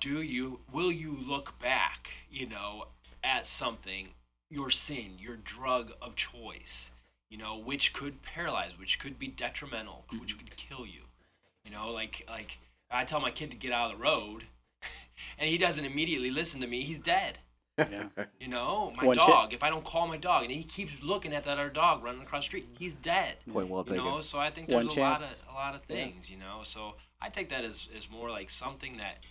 do 0.00 0.22
you 0.22 0.60
will 0.72 0.92
you 0.92 1.16
look 1.26 1.58
back 1.58 2.10
you 2.30 2.46
know 2.46 2.86
at 3.24 3.46
something 3.46 4.08
your 4.50 4.70
sin 4.70 5.12
your 5.18 5.36
drug 5.36 5.92
of 6.02 6.14
choice 6.14 6.90
you 7.30 7.38
know 7.38 7.56
which 7.56 7.92
could 7.92 8.22
paralyze 8.22 8.78
which 8.78 8.98
could 8.98 9.18
be 9.18 9.28
detrimental 9.28 10.04
which 10.18 10.36
mm-hmm. 10.36 10.38
could 10.38 10.56
kill 10.56 10.86
you 10.86 11.02
you 11.66 11.72
know 11.74 11.90
like 11.90 12.24
like 12.28 12.58
i 12.90 13.04
tell 13.04 13.20
my 13.20 13.30
kid 13.30 13.50
to 13.50 13.56
get 13.56 13.72
out 13.72 13.90
of 13.92 13.98
the 13.98 14.02
road 14.02 14.44
and 15.38 15.48
he 15.48 15.58
doesn't 15.58 15.84
immediately 15.84 16.30
listen 16.30 16.60
to 16.60 16.66
me 16.66 16.80
he's 16.82 16.98
dead. 16.98 17.38
Yeah. 17.78 18.04
you 18.40 18.48
know 18.48 18.92
my 18.96 19.04
One 19.04 19.16
chi- 19.18 19.26
dog 19.26 19.52
if 19.52 19.62
i 19.62 19.68
don't 19.68 19.84
call 19.84 20.06
my 20.08 20.16
dog 20.16 20.44
and 20.44 20.50
he 20.52 20.62
keeps 20.62 21.02
looking 21.02 21.34
at 21.34 21.44
that 21.44 21.58
other 21.58 21.68
dog 21.68 22.02
running 22.02 22.22
across 22.22 22.44
the 22.44 22.46
street 22.46 22.66
he's 22.78 22.94
dead. 22.94 23.34
Point 23.52 23.68
well 23.68 23.84
you 23.86 23.96
taken. 23.96 24.04
know 24.04 24.20
so 24.22 24.38
i 24.38 24.48
think 24.48 24.70
One 24.70 24.84
there's 24.84 24.96
a 24.96 25.00
lot 25.00 25.20
of 25.20 25.42
a 25.50 25.54
lot 25.54 25.74
of 25.74 25.82
things 25.82 26.30
you 26.30 26.38
know 26.38 26.60
so 26.62 26.94
i 27.20 27.28
take 27.28 27.50
that 27.50 27.64
as, 27.64 27.88
as 27.94 28.10
more 28.10 28.30
like 28.30 28.48
something 28.48 28.96
that 28.96 29.26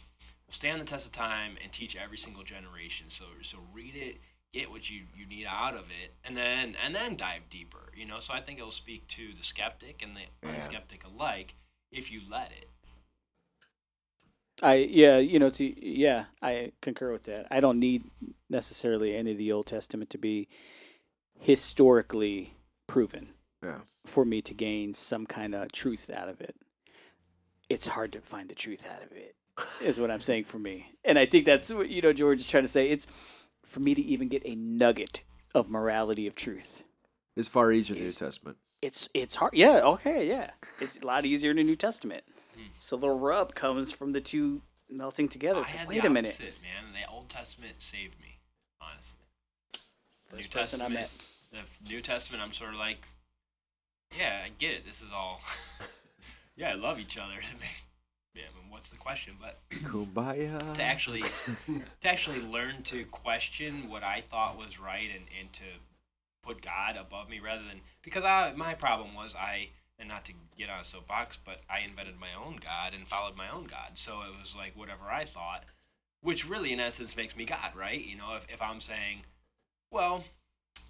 will 0.45 0.53
stand 0.53 0.79
the 0.79 0.85
test 0.85 1.07
of 1.07 1.11
time 1.11 1.53
and 1.63 1.71
teach 1.71 1.95
every 1.95 2.17
single 2.19 2.43
generation. 2.43 3.07
So 3.09 3.25
so 3.41 3.57
read 3.73 3.95
it 3.95 4.17
get 4.53 4.69
what 4.69 4.89
you, 4.91 5.01
you 5.17 5.25
need 5.25 5.45
out 5.49 5.73
of 5.73 5.85
it 6.03 6.13
and 6.23 6.37
then 6.37 6.75
and 6.85 6.93
then 6.95 7.17
dive 7.17 7.41
deeper 7.49 7.91
you 7.95 8.05
know 8.05 8.19
so 8.19 8.33
i 8.33 8.39
think 8.39 8.57
it'll 8.59 8.71
speak 8.71 9.05
to 9.07 9.33
the 9.35 9.43
skeptic 9.43 10.01
and 10.03 10.15
the 10.15 10.21
Yeah. 10.47 10.53
unskeptic 10.55 11.03
alike 11.03 11.55
if 11.95 12.11
you 12.11 12.21
let 12.29 12.51
it 12.51 12.69
I 14.63 14.75
yeah, 14.75 15.17
you 15.17 15.37
know, 15.37 15.49
to 15.49 15.85
yeah, 15.85 16.25
I 16.41 16.71
concur 16.81 17.11
with 17.11 17.23
that. 17.23 17.45
I 17.51 17.59
don't 17.59 17.77
need 17.77 18.05
necessarily 18.49 19.13
any 19.13 19.31
of 19.33 19.37
the 19.37 19.51
Old 19.51 19.67
Testament 19.67 20.09
to 20.11 20.17
be 20.17 20.47
historically 21.39 22.53
proven 22.87 23.33
Yeah. 23.61 23.79
for 24.05 24.23
me 24.23 24.41
to 24.43 24.53
gain 24.53 24.93
some 24.93 25.25
kind 25.25 25.53
of 25.53 25.73
truth 25.73 26.09
out 26.09 26.29
of 26.29 26.39
it. 26.39 26.55
It's 27.69 27.87
hard 27.87 28.13
to 28.13 28.21
find 28.21 28.47
the 28.49 28.55
truth 28.55 28.85
out 28.89 29.03
of 29.03 29.11
it, 29.11 29.35
is 29.81 29.99
what 29.99 30.09
I'm 30.09 30.21
saying 30.21 30.45
for 30.45 30.57
me. 30.59 30.93
And 31.03 31.19
I 31.19 31.25
think 31.25 31.45
that's 31.45 31.73
what 31.73 31.89
you 31.89 32.01
know 32.01 32.13
George 32.13 32.39
is 32.39 32.47
trying 32.47 32.63
to 32.63 32.69
say. 32.69 32.87
It's 32.89 33.07
for 33.65 33.81
me 33.81 33.93
to 33.93 34.01
even 34.01 34.29
get 34.29 34.41
a 34.45 34.55
nugget 34.55 35.21
of 35.53 35.69
morality 35.69 36.27
of 36.27 36.35
truth. 36.35 36.83
It's 37.35 37.49
far 37.49 37.73
easier 37.73 37.95
in 37.97 38.03
the 38.03 38.07
New 38.07 38.13
Testament. 38.13 38.57
It's 38.85 39.09
it's 39.15 39.35
hard. 39.35 39.53
Yeah, 39.55 39.81
okay, 39.83 40.27
yeah. 40.27 40.51
It's 40.79 40.97
a 40.97 41.05
lot 41.05 41.25
easier 41.25 41.49
in 41.49 41.57
the 41.57 41.63
New 41.63 41.75
Testament. 41.75 42.23
Hmm. 42.55 42.67
So 42.77 42.97
the 42.97 43.09
rub 43.09 43.55
comes 43.55 43.91
from 43.91 44.11
the 44.11 44.21
two 44.21 44.61
melting 44.89 45.27
together. 45.27 45.59
I 45.59 45.63
like, 45.63 45.71
had 45.71 45.87
wait 45.87 46.01
the 46.03 46.07
a 46.07 46.11
minute. 46.11 46.39
man 46.39 46.93
the 46.93 47.11
old 47.11 47.27
testament 47.27 47.73
saved 47.79 48.19
me 48.21 48.37
honestly 48.79 49.19
The 50.29 50.37
First 50.37 50.51
person 50.51 50.81
I 50.81 50.89
met. 50.89 51.09
the 51.51 51.59
New 51.89 52.01
Testament, 52.01 52.43
I'm 52.43 52.53
sort 52.53 52.73
of 52.73 52.79
like, 52.79 53.07
yeah, 54.17 54.41
I 54.45 54.49
get 54.57 54.71
it. 54.71 54.85
This 54.85 55.01
is 55.01 55.11
all, 55.11 55.41
yeah, 56.55 56.69
I 56.69 56.75
love 56.75 56.99
each 56.99 57.17
other. 57.17 57.33
yeah, 58.35 58.43
I 58.43 58.61
mean, 58.61 58.69
what's 58.69 58.91
the 58.91 58.97
question? 58.97 59.33
But 59.41 59.59
Kumbaya. 59.83 60.73
to 60.75 60.83
actually, 60.83 61.21
to 62.01 62.07
actually 62.07 62.41
learn 62.41 62.83
to 62.83 63.03
question 63.05 63.89
what 63.89 64.03
I 64.03 64.21
thought 64.21 64.57
was 64.57 64.79
right 64.79 65.09
and, 65.13 65.25
and 65.39 65.51
to 65.53 65.63
put 66.45 66.61
God 66.61 66.97
above 66.97 67.29
me 67.29 67.39
rather 67.39 67.63
than 67.63 67.81
because 68.01 68.23
I 68.23 68.53
my 68.55 68.73
problem 68.73 69.13
was 69.15 69.35
I 69.35 69.69
and 69.97 70.09
not 70.09 70.25
to 70.25 70.33
get 70.57 70.69
on 70.69 70.81
a 70.81 70.83
soapbox, 70.83 71.37
but 71.37 71.61
I 71.69 71.79
invented 71.79 72.19
my 72.19 72.33
own 72.33 72.57
God 72.61 72.93
and 72.93 73.07
followed 73.07 73.37
my 73.37 73.49
own 73.49 73.65
God. 73.65 73.91
So 73.95 74.21
it 74.23 74.39
was 74.39 74.55
like 74.55 74.75
whatever 74.75 75.05
I 75.09 75.23
thought, 75.25 75.63
which 76.21 76.47
really 76.47 76.73
in 76.73 76.79
essence 76.79 77.15
makes 77.15 77.35
me 77.35 77.45
God, 77.45 77.75
right? 77.75 78.03
You 78.03 78.17
know, 78.17 78.35
if 78.35 78.45
if 78.49 78.61
I'm 78.61 78.81
saying, 78.81 79.23
well, 79.91 80.23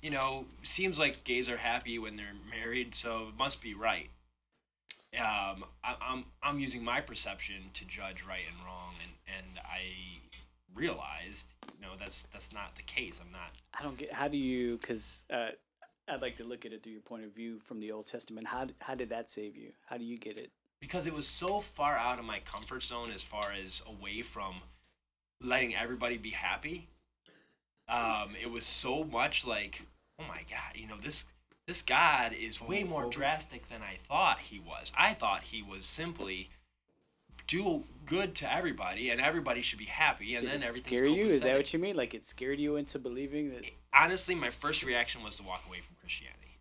you 0.01 0.10
know, 0.10 0.45
seems 0.64 0.99
like 0.99 1.24
gays 1.24 1.49
are 1.49 1.58
happy 1.58 1.99
when 1.99 2.16
they're 2.16 2.26
married, 2.49 2.95
so 2.95 3.28
it 3.30 3.38
must 3.38 3.62
be 3.62 3.74
right. 3.74 4.10
Um, 5.18 5.64
I, 5.84 5.95
I'm 6.01 6.26
I'm 6.43 6.60
using 6.60 6.84
my 6.84 6.99
perception 7.01 7.56
to 7.74 7.86
judge 7.86 8.24
right 8.28 8.43
and 8.49 8.66
wrong, 8.66 8.93
and 9.01 9.38
and 9.38 9.60
I 9.60 10.20
realized, 10.76 11.47
you 11.73 11.82
know, 11.82 11.93
that's 11.97 12.23
that's 12.34 12.53
not 12.53 12.76
the 12.76 12.84
case. 12.84 13.19
I'm 13.23 13.32
not. 13.32 13.51
I 13.78 13.84
don't 13.84 13.97
get 13.97 14.11
how 14.11 14.28
do 14.28 14.38
you 14.38 14.78
because 14.78 15.26
uh, 15.32 15.49
I'd 16.07 16.21
like 16.21 16.38
to 16.38 16.43
look 16.43 16.65
at 16.65 16.73
it 16.73 16.84
through 16.84 16.93
your 16.93 17.01
point 17.01 17.23
of 17.23 17.34
view 17.34 17.59
from 17.59 17.80
the 17.80 17.91
Old 17.91 18.07
Testament. 18.07 18.47
How 18.47 18.67
how 18.80 18.95
did 18.95 19.09
that 19.09 19.32
save 19.32 19.55
you? 19.55 19.71
How 19.88 19.97
do 19.97 20.03
you 20.03 20.17
get 20.17 20.38
it? 20.38 20.51
because 20.86 21.07
it 21.07 21.13
was 21.13 21.28
so 21.28 21.61
far 21.61 21.97
out 21.97 22.19
of 22.19 22.26
my 22.26 22.39
comfort 22.39 22.84
zone 22.84 23.09
as 23.13 23.23
far 23.23 23.51
as 23.63 23.82
away 23.88 24.21
from 24.21 24.55
letting 25.41 25.76
everybody 25.76 26.17
be 26.17 26.30
happy. 26.30 26.88
Um, 27.88 28.36
it 28.39 28.49
was 28.49 28.65
so 28.65 29.03
much 29.03 29.45
like, 29.45 29.82
oh 30.19 30.26
my 30.28 30.41
god, 30.49 30.76
you 30.76 30.88
know 30.88 30.97
this 31.01 31.26
this 31.67 31.82
God 31.82 32.34
is 32.34 32.61
way 32.61 32.84
more 32.84 33.09
drastic 33.09 33.67
than 33.69 33.82
I 33.82 33.97
thought 34.07 34.39
he 34.39 34.59
was. 34.59 34.91
I 34.95 35.15
thought 35.15 35.41
he 35.41 35.63
was 35.63 35.88
simply 35.88 36.49
do 37.47 37.83
good 38.05 38.35
to 38.35 38.53
everybody 38.53 39.09
and 39.09 39.19
everybody 39.21 39.61
should 39.61 39.79
be 39.79 39.85
happy 39.85 40.35
and 40.35 40.43
Did 40.43 40.51
then 40.53 40.61
it 40.63 40.67
everything's 40.67 40.99
scare 40.99 41.05
you? 41.09 41.25
Is 41.27 41.41
that 41.43 41.55
what 41.57 41.73
you 41.73 41.79
mean? 41.79 41.95
Like 41.95 42.13
it 42.13 42.25
scared 42.25 42.59
you 42.59 42.75
into 42.75 42.99
believing 42.99 43.49
that? 43.51 43.65
Honestly, 43.93 44.35
my 44.35 44.49
first 44.49 44.83
reaction 44.83 45.23
was 45.23 45.35
to 45.37 45.43
walk 45.43 45.63
away 45.67 45.79
from 45.81 45.95
Christianity. 45.99 46.57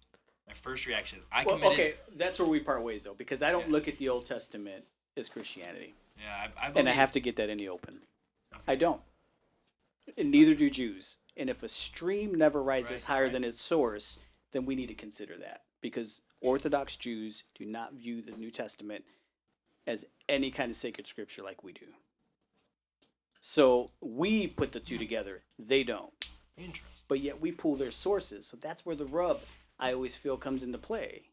My 0.47 0.55
first 0.55 0.87
reaction, 0.87 1.20
I 1.32 1.45
Well, 1.45 1.57
committed. 1.57 1.72
okay, 1.78 1.95
that's 2.16 2.39
where 2.39 2.49
we 2.49 2.61
part 2.61 2.82
ways 2.82 3.05
though, 3.05 3.14
because 3.14 3.43
I 3.43 3.51
don't 3.51 3.66
Yeah. 3.66 3.72
look 3.72 3.89
at 3.89 3.99
the 3.99 4.09
Old 4.09 4.26
Testament 4.26 4.85
as 5.16 5.28
Christianity, 5.28 5.95
Yeah, 6.20 6.49
I, 6.59 6.66
I 6.68 6.72
and 6.74 6.89
I 6.89 6.93
have 6.93 7.12
to 7.12 7.20
get 7.20 7.37
that 7.37 7.49
in 7.49 7.59
the 7.59 7.68
open. 7.68 8.01
I 8.68 8.74
don't, 8.76 9.01
and 10.16 10.30
neither 10.30 10.55
do 10.55 10.70
Jews. 10.70 11.16
And 11.37 11.51
if 11.51 11.62
a 11.62 11.68
stream 11.68 12.35
never 12.35 12.62
rises 12.62 12.91
Right, 12.91 13.05
higher 13.14 13.22
right. 13.24 13.32
than 13.32 13.45
its 13.45 13.61
source, 13.61 14.20
then 14.53 14.64
we 14.66 14.74
need 14.76 14.87
to 14.89 14.95
consider 14.95 15.37
that 15.39 15.64
because 15.80 16.22
Orthodox 16.41 16.97
Jews 16.97 17.45
do 17.55 17.64
not 17.64 17.95
view 17.95 18.22
the 18.22 18.30
New 18.32 18.51
Testament 18.51 19.05
as 19.87 20.05
any 20.28 20.51
kind 20.51 20.70
of 20.70 20.76
sacred 20.76 21.07
scripture 21.07 21.43
like 21.43 21.62
we 21.62 21.72
do. 21.72 21.87
So 23.41 23.91
we 24.01 24.47
put 24.47 24.72
the 24.72 24.80
two 24.80 24.99
together; 24.99 25.43
they 25.59 25.85
don't. 25.85 26.12
Interesting. 26.57 26.82
But 27.09 27.20
yet 27.20 27.41
we 27.41 27.53
pull 27.53 27.76
their 27.76 27.91
sources. 27.91 28.47
So 28.47 28.57
that's 28.57 28.87
where 28.87 28.97
the 28.97 29.05
rub 29.05 29.41
I 29.78 29.93
always 29.93 30.16
feel 30.16 30.37
comes 30.39 30.62
into 30.62 30.78
play. 30.78 31.24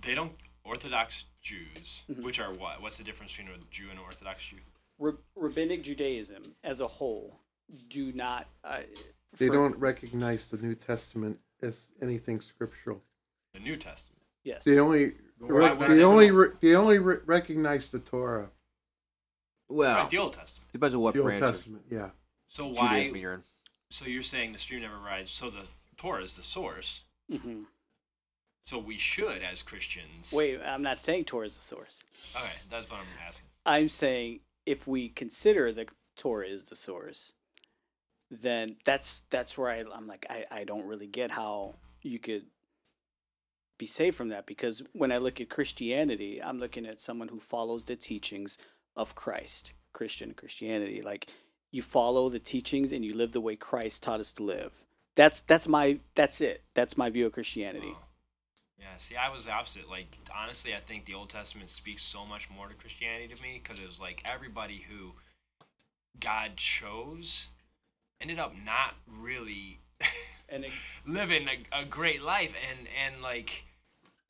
they 0.00 0.14
don't 0.14 0.32
Orthodox 0.64 1.24
Jews, 1.42 2.02
Mm-hmm. 2.10 2.22
which 2.24 2.40
are 2.40 2.52
what? 2.52 2.82
What's 2.82 2.98
the 2.98 3.04
difference 3.04 3.32
between 3.36 3.54
a 3.54 3.58
Jew 3.70 3.84
and 3.90 3.98
an 3.98 4.04
Orthodox 4.04 4.42
Jew? 4.46 4.56
Rab- 4.98 5.18
rabbinic 5.36 5.82
Judaism 5.84 6.42
as 6.64 6.80
a 6.80 6.86
whole 6.86 7.38
do 7.88 8.12
not. 8.12 8.48
Uh, 8.64 8.80
They 9.38 9.46
for- 9.48 9.52
don't 9.54 9.76
recognize 9.78 10.46
the 10.46 10.58
New 10.58 10.74
Testament 10.74 11.38
as 11.62 11.88
anything 12.00 12.40
scriptural. 12.40 13.02
The 13.54 13.60
New 13.60 13.76
Testament. 13.76 14.22
Yes. 14.44 14.64
They 14.64 14.78
only 14.80 15.14
Why 15.48 15.72
re- 15.72 15.88
they 15.88 15.94
they 15.96 16.02
only 16.04 16.30
not? 16.30 16.36
re- 16.36 16.48
they 16.60 16.74
only 16.76 16.98
re- 16.98 17.18
recognize 17.26 17.88
the 17.88 17.98
Torah, 17.98 18.50
Well, 19.68 19.96
Right, 19.96 20.10
the 20.10 20.18
Old 20.18 20.34
Testament. 20.34 20.70
depends 20.72 20.94
on 20.94 21.00
what 21.00 21.14
the 21.14 21.20
Old 21.20 21.28
branch 21.28 21.42
of 21.42 21.54
Testament. 21.54 21.84
Yeah, 21.90 22.10
So 22.48 22.68
why? 22.68 22.98
Judaism 22.98 23.16
you're 23.16 23.34
in. 23.34 23.42
So 23.90 24.06
you're 24.06 24.22
saying 24.22 24.52
the 24.52 24.58
stream 24.58 24.82
never 24.82 24.98
rises. 24.98 25.30
So 25.30 25.50
the 25.50 25.66
Torah 25.96 26.22
is 26.22 26.36
the 26.36 26.42
source. 26.42 27.02
hmm 27.30 27.64
So 28.66 28.78
we 28.78 28.96
should, 28.98 29.42
as 29.42 29.62
Christians. 29.62 30.32
Wait, 30.32 30.60
I'm 30.64 30.82
not 30.82 31.02
saying 31.02 31.24
Torah 31.24 31.46
is 31.46 31.56
the 31.56 31.62
source. 31.62 32.02
Okay, 32.36 32.46
that's 32.70 32.88
what 32.90 33.00
I'm 33.00 33.06
asking. 33.26 33.46
I'm 33.66 33.88
saying 33.88 34.40
if 34.66 34.86
we 34.86 35.08
consider 35.08 35.72
the 35.72 35.86
Torah 36.16 36.46
is 36.46 36.64
the 36.64 36.76
source, 36.76 37.34
then 38.30 38.76
that's 38.84 39.22
that's 39.30 39.58
where 39.58 39.70
I, 39.70 39.84
I'm 39.94 40.06
like 40.06 40.24
I, 40.30 40.44
I 40.50 40.64
don't 40.64 40.86
really 40.86 41.06
get 41.06 41.30
how 41.32 41.74
you 42.02 42.18
could 42.18 42.44
be 43.82 43.86
saved 43.86 44.16
from 44.16 44.28
that 44.28 44.46
because 44.46 44.80
when 44.92 45.10
I 45.10 45.18
look 45.18 45.40
at 45.40 45.50
Christianity, 45.50 46.40
I'm 46.40 46.60
looking 46.60 46.86
at 46.86 47.00
someone 47.00 47.26
who 47.26 47.40
follows 47.40 47.84
the 47.84 47.96
teachings 47.96 48.56
of 48.94 49.16
Christ, 49.16 49.72
Christian 49.92 50.34
Christianity. 50.34 51.02
Like 51.02 51.26
you 51.72 51.82
follow 51.82 52.28
the 52.28 52.38
teachings 52.38 52.92
and 52.92 53.04
you 53.04 53.12
live 53.12 53.32
the 53.32 53.40
way 53.40 53.56
Christ 53.56 54.04
taught 54.04 54.20
us 54.20 54.32
to 54.34 54.44
live. 54.44 54.70
That's 55.16 55.40
that's 55.40 55.66
my 55.66 55.98
that's 56.14 56.40
it. 56.40 56.62
That's 56.74 56.96
my 56.96 57.10
view 57.10 57.26
of 57.26 57.32
Christianity. 57.32 57.92
Oh. 57.92 58.04
Yeah, 58.78 58.96
see, 58.98 59.16
I 59.16 59.28
was 59.30 59.46
the 59.46 59.52
opposite. 59.52 59.90
Like, 59.90 60.16
honestly, 60.32 60.74
I 60.74 60.80
think 60.80 61.06
the 61.06 61.14
Old 61.14 61.30
Testament 61.30 61.68
speaks 61.68 62.02
so 62.02 62.24
much 62.24 62.48
more 62.50 62.68
to 62.68 62.74
Christianity 62.74 63.34
to 63.34 63.42
me 63.42 63.60
because 63.60 63.80
it 63.80 63.86
was 63.88 63.98
like 63.98 64.22
everybody 64.32 64.84
who 64.88 65.12
God 66.20 66.56
chose 66.56 67.48
ended 68.20 68.38
up 68.38 68.52
not 68.64 68.94
really 69.08 69.80
And 70.52 70.66
living 71.06 71.48
a, 71.48 71.80
a 71.80 71.84
great 71.84 72.22
life 72.22 72.54
and 72.70 72.88
and 73.04 73.22
like 73.22 73.64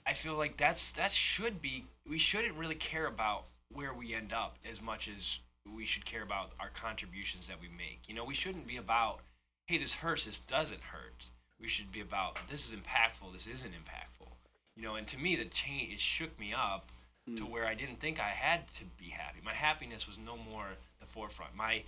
i 0.07 0.13
feel 0.13 0.35
like 0.35 0.57
that's 0.57 0.93
that 0.93 1.11
should 1.11 1.61
be 1.63 1.85
we 2.09 2.19
shouldn't 2.19 2.55
really 2.55 2.75
care 2.75 3.07
about 3.07 3.45
where 3.73 3.95
we 3.95 4.15
end 4.15 4.33
up 4.33 4.57
as 4.69 4.83
much 4.83 5.09
as 5.09 5.39
we 5.71 5.87
should 5.87 6.05
care 6.05 6.23
about 6.23 6.53
our 6.61 6.71
contributions 6.71 7.49
that 7.49 7.61
we 7.61 7.69
make. 7.69 8.01
You 8.09 8.15
know, 8.15 8.25
we 8.25 8.35
shouldn't 8.35 8.67
be 8.67 8.77
about, 8.77 9.21
hey, 9.67 9.79
this 9.79 9.95
hurts, 9.95 10.25
this 10.25 10.39
doesn't 10.41 10.81
hurt. 10.81 11.31
We 11.61 11.69
should 11.69 11.93
be 11.93 12.01
about, 12.01 12.39
this 12.51 12.67
is 12.67 12.75
impactful, 12.75 13.33
this 13.33 13.47
isn't 13.47 13.71
impactful. 13.71 14.29
You 14.77 14.83
know, 14.83 14.97
and 14.97 15.07
to 15.09 15.19
me, 15.19 15.37
the 15.37 15.45
change, 15.45 15.93
it 15.93 16.01
shook 16.01 16.39
me 16.39 16.53
up 16.53 16.91
to 17.37 17.45
hmm. 17.45 17.51
where 17.51 17.67
I 17.67 17.75
didn't 17.75 18.01
think 18.01 18.19
I 18.19 18.31
had 18.31 18.67
to 18.75 18.85
be 18.99 19.11
happy. 19.11 19.39
My 19.45 19.53
happiness 19.53 20.07
was 20.07 20.19
no 20.19 20.37
more 20.37 20.67
the 21.01 21.07
forefront. 21.07 21.55
My 21.55 21.85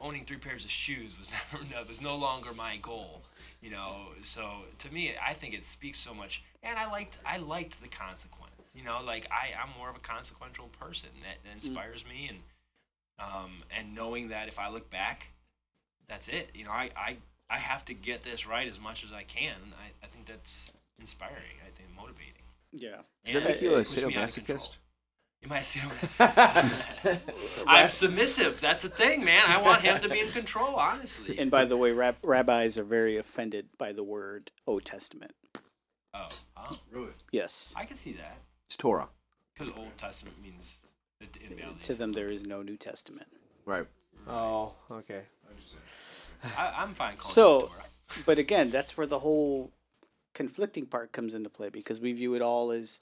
owning 0.00 0.24
three 0.24 0.36
pairs 0.36 0.64
of 0.64 0.70
shoes 0.70 1.12
was 1.18 1.30
never 1.52 1.64
no, 1.72 1.82
was 1.86 2.00
no 2.00 2.16
longer 2.16 2.52
my 2.52 2.76
goal. 2.78 3.22
You 3.60 3.70
know, 3.70 4.08
so 4.22 4.62
to 4.80 4.92
me, 4.92 5.12
I 5.26 5.32
think 5.32 5.54
it 5.54 5.64
speaks 5.64 5.98
so 5.98 6.12
much. 6.12 6.42
And 6.62 6.78
I 6.78 6.90
liked 6.90 7.18
I 7.24 7.38
liked 7.38 7.80
the 7.82 7.88
consequence. 7.88 8.50
You 8.74 8.84
know, 8.84 8.98
like 9.04 9.26
I 9.30 9.50
I'm 9.60 9.70
more 9.78 9.88
of 9.90 9.96
a 9.96 10.00
consequential 10.00 10.68
person 10.68 11.08
that, 11.22 11.38
that 11.44 11.52
inspires 11.54 12.04
me, 12.06 12.28
and 12.28 12.38
um 13.18 13.62
and 13.76 13.94
knowing 13.94 14.28
that 14.28 14.48
if 14.48 14.58
I 14.58 14.68
look 14.68 14.90
back, 14.90 15.28
that's 16.08 16.28
it. 16.28 16.50
You 16.54 16.64
know, 16.64 16.72
I 16.72 16.90
I 16.96 17.16
I 17.48 17.58
have 17.58 17.84
to 17.86 17.94
get 17.94 18.22
this 18.22 18.46
right 18.46 18.68
as 18.68 18.80
much 18.80 19.04
as 19.04 19.12
I 19.12 19.22
can. 19.24 19.56
I 19.78 20.04
I 20.04 20.08
think 20.08 20.26
that's 20.26 20.72
inspiring. 20.98 21.56
I 21.66 21.70
think 21.70 21.88
motivating. 21.96 22.42
Yeah. 22.72 23.02
Does 23.24 23.34
that 23.34 23.44
And 23.44 23.44
make 23.44 23.62
you 23.62 23.76
a 23.76 23.78
it 23.80 23.88
puts 23.88 24.06
me 24.06 24.16
out 24.16 24.28
of 24.28 24.34
control. 24.34 24.58
sadomasochist? 24.58 24.76
You 25.44 25.50
might 25.50 25.64
say, 25.66 25.80
I'm 27.66 27.88
submissive. 27.90 28.58
That's 28.60 28.80
the 28.80 28.88
thing, 28.88 29.24
man. 29.24 29.42
I 29.46 29.60
want 29.60 29.82
him 29.82 30.00
to 30.00 30.08
be 30.08 30.20
in 30.20 30.28
control, 30.30 30.76
honestly. 30.76 31.38
And 31.38 31.50
by 31.50 31.66
the 31.66 31.76
way, 31.76 31.92
rab- 31.92 32.16
rabbis 32.24 32.78
are 32.78 32.84
very 32.84 33.18
offended 33.18 33.66
by 33.76 33.92
the 33.92 34.02
word 34.02 34.50
Old 34.66 34.86
Testament. 34.86 35.32
Oh, 36.14 36.28
huh? 36.56 36.76
Really? 36.90 37.10
Yes. 37.30 37.74
I 37.76 37.84
can 37.84 37.98
see 37.98 38.12
that. 38.12 38.38
It's 38.68 38.76
Torah. 38.78 39.08
Because 39.52 39.74
Old 39.76 39.96
Testament 39.98 40.36
means 40.42 40.78
it 41.20 41.36
invalidates. 41.48 41.88
To 41.88 41.94
them, 41.94 42.12
there 42.12 42.30
is 42.30 42.44
no 42.44 42.62
New 42.62 42.78
Testament. 42.78 43.26
Right. 43.66 43.86
Oh, 44.26 44.72
okay. 44.90 45.22
I, 46.56 46.72
I'm 46.78 46.94
fine 46.94 47.16
calling 47.16 47.34
So- 47.34 47.56
it 47.58 47.60
Torah. 47.60 47.80
But 48.24 48.38
again, 48.38 48.70
that's 48.70 48.96
where 48.96 49.06
the 49.06 49.18
whole 49.18 49.72
conflicting 50.34 50.86
part 50.86 51.12
comes 51.12 51.34
into 51.34 51.48
play 51.50 51.68
because 51.68 52.00
we 52.00 52.12
view 52.12 52.34
it 52.34 52.42
all 52.42 52.70
as 52.70 53.00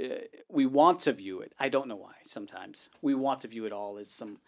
Uh, 0.00 0.14
we 0.48 0.64
want 0.66 1.00
to 1.00 1.12
view 1.12 1.40
it. 1.40 1.52
I 1.58 1.68
don't 1.68 1.88
know 1.88 1.96
why. 1.96 2.14
Sometimes 2.26 2.88
we 3.02 3.14
want 3.14 3.40
to 3.40 3.48
view 3.48 3.66
it 3.66 3.72
all 3.72 3.98
as 3.98 4.10
some 4.10 4.38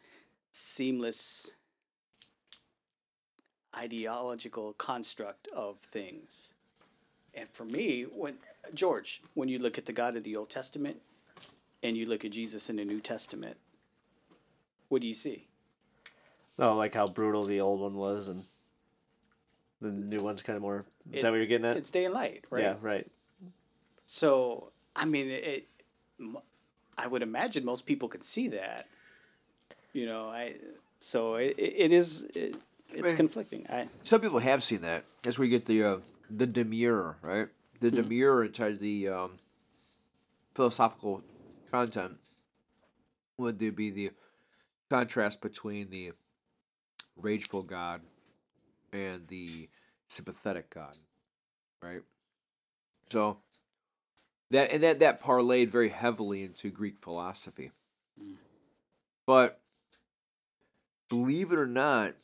seamless 0.53 1.53
ideological 3.77 4.73
construct 4.75 5.49
of 5.49 5.79
things. 5.79 6.55
And 7.35 7.49
for 7.51 7.65
me, 7.65 8.03
when 8.03 8.35
George, 8.73 9.23
when 9.35 9.49
you 9.49 9.59
look 9.59 9.77
at 9.79 9.87
the 9.87 9.93
God 9.93 10.17
of 10.17 10.23
the 10.25 10.37
Old 10.37 10.51
Testament 10.51 10.99
and 11.83 11.97
you 11.97 12.07
look 12.07 12.25
at 12.25 12.31
Jesus 12.31 12.71
in 12.71 12.77
the 12.77 12.85
New 12.85 13.01
Testament, 13.01 13.57
what 14.89 15.03
do 15.03 15.09
you 15.09 15.15
see? 15.15 15.49
Oh, 16.59 16.77
like 16.77 16.95
how 16.95 17.09
brutal 17.09 17.45
the 17.45 17.61
old 17.61 17.81
one 17.81 17.95
was, 17.97 18.29
and 18.29 18.45
the 19.81 19.89
new 19.91 20.23
one's 20.23 20.43
kind 20.43 20.55
of 20.57 20.63
more. 20.63 20.85
Is 21.11 21.19
It- 21.19 21.23
that 21.23 21.31
what 21.31 21.37
you're 21.39 21.47
getting 21.47 21.67
at? 21.67 21.77
It's 21.77 21.91
day 21.91 22.05
and 22.05 22.15
light, 22.15 22.45
right? 22.49 22.63
Yeah, 22.63 22.77
right. 22.81 23.11
So, 24.07 24.71
I 24.97 25.05
mean, 25.05 25.29
it, 25.31 25.69
I 26.97 27.07
would 27.07 27.23
imagine 27.23 27.65
most 27.65 27.87
people 27.87 28.09
could 28.09 28.25
see 28.25 28.49
that. 28.49 28.87
You 29.93 30.07
know, 30.07 30.29
I 30.29 30.55
so 31.01 31.35
it, 31.37 31.55
it 31.59 31.93
is 31.93 32.25
it, 32.35 32.57
it's 32.93 33.13
conflicting. 33.13 33.67
I 33.69 33.89
Some 34.03 34.21
people 34.21 34.39
have 34.39 34.63
seen 34.63 34.81
that. 34.83 35.05
That's 35.23 35.39
where 35.39 35.47
you 35.47 35.51
get 35.51 35.67
the 35.67 35.85
uh, 35.85 35.97
the 36.31 36.47
demiurge, 36.47 37.17
right? 37.23 37.49
The 37.81 37.91
demiurge 37.91 38.49
inside 38.49 38.81
the 38.81 39.09
um, 39.09 39.39
philosophical 40.55 41.23
content 41.71 42.19
would 43.37 43.59
there 43.59 43.73
be 43.73 43.91
the 43.91 44.11
contrast 44.89 45.41
between 45.41 45.91
the 45.91 46.13
rageful 47.17 47.63
God 47.63 48.01
and 48.93 49.27
the 49.29 49.69
sympathetic 50.09 50.71
God, 50.71 50.97
right? 51.83 52.03
So 53.11 53.39
that 54.55 54.73
and 54.73 54.83
that 54.83 54.99
that 55.01 55.23
parlayed 55.23 55.69
very 55.69 55.89
heavily 55.89 56.43
into 56.43 56.71
Greek 56.71 56.99
philosophy. 56.99 57.71
But 59.27 59.61
believe 61.09 61.53
it 61.53 61.59
or 61.59 61.67
not, 61.67 62.15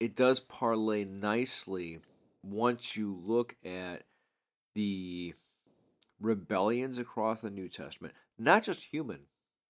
it 0.00 0.14
does 0.14 0.40
parlay 0.40 1.04
nicely 1.04 2.00
once 2.42 2.96
you 2.96 3.18
look 3.24 3.56
at 3.64 4.02
the 4.74 5.34
rebellions 6.20 6.98
across 6.98 7.40
the 7.40 7.50
New 7.50 7.68
Testament, 7.68 8.14
not 8.38 8.62
just 8.62 8.84
human, 8.84 9.20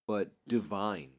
but 0.07 0.33
divine. 0.49 1.11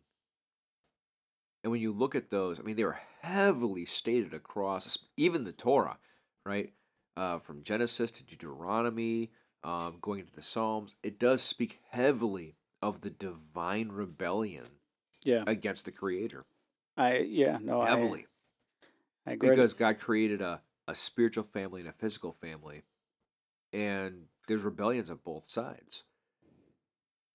And 1.63 1.72
when 1.72 1.82
you 1.82 1.91
look 1.91 2.13
at 2.13 2.30
those, 2.30 2.59
I 2.59 2.63
mean, 2.63 2.76
they 2.76 2.84
were 2.84 2.99
heavily 3.22 3.86
stated 3.86 4.34
across 4.34 4.97
even 5.18 5.43
the 5.43 5.53
Torah, 5.53 5.97
right? 6.45 6.74
Uh, 7.18 7.39
from 7.39 7.63
Genesis 7.63 8.11
to 8.11 8.24
Deuteronomy, 8.24 9.32
um, 9.66 9.97
going 9.99 10.20
into 10.22 10.32
the 10.34 10.43
Psalms, 10.43 10.95
it 11.03 11.18
does 11.20 11.41
speak 11.41 11.80
heavily 11.89 12.55
of 12.82 13.01
the 13.01 13.09
divine 13.09 13.89
rebellion 13.89 14.68
yeah, 15.24 15.43
against 15.47 15.86
the 15.86 15.91
Creator. 15.91 16.45
I 16.95 17.18
yeah 17.18 17.57
no 17.61 17.82
Heavily 17.82 18.28
I, 19.28 19.32
agree. 19.32 19.49
because 19.49 19.74
God 19.74 19.97
created 19.99 20.39
a, 20.41 20.61
a 20.88 20.93
spiritual 20.93 21.43
family 21.43 21.82
and 21.82 21.89
a 21.89 21.93
physical 21.93 22.32
family, 22.32 22.84
and 23.74 24.28
there's 24.47 24.63
rebellions 24.63 25.09
on 25.09 25.20
both 25.24 25.47
sides. 25.47 26.03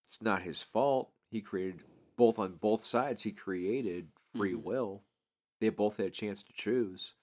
It's 0.07 0.23
not 0.23 0.43
his 0.43 0.63
fault. 0.63 1.11
He 1.31 1.41
created 1.41 1.83
both 2.17 2.39
on 2.39 2.55
both 2.55 2.85
sides. 2.85 3.23
He 3.23 3.33
created 3.33 4.09
free 4.37 4.55
Mhm. 4.55 4.63
will. 4.63 5.03
They 5.61 5.69
both 5.71 5.97
had 5.97 6.07
a 6.07 6.11
chance 6.11 6.43
to 6.45 6.53
choose. 6.53 7.15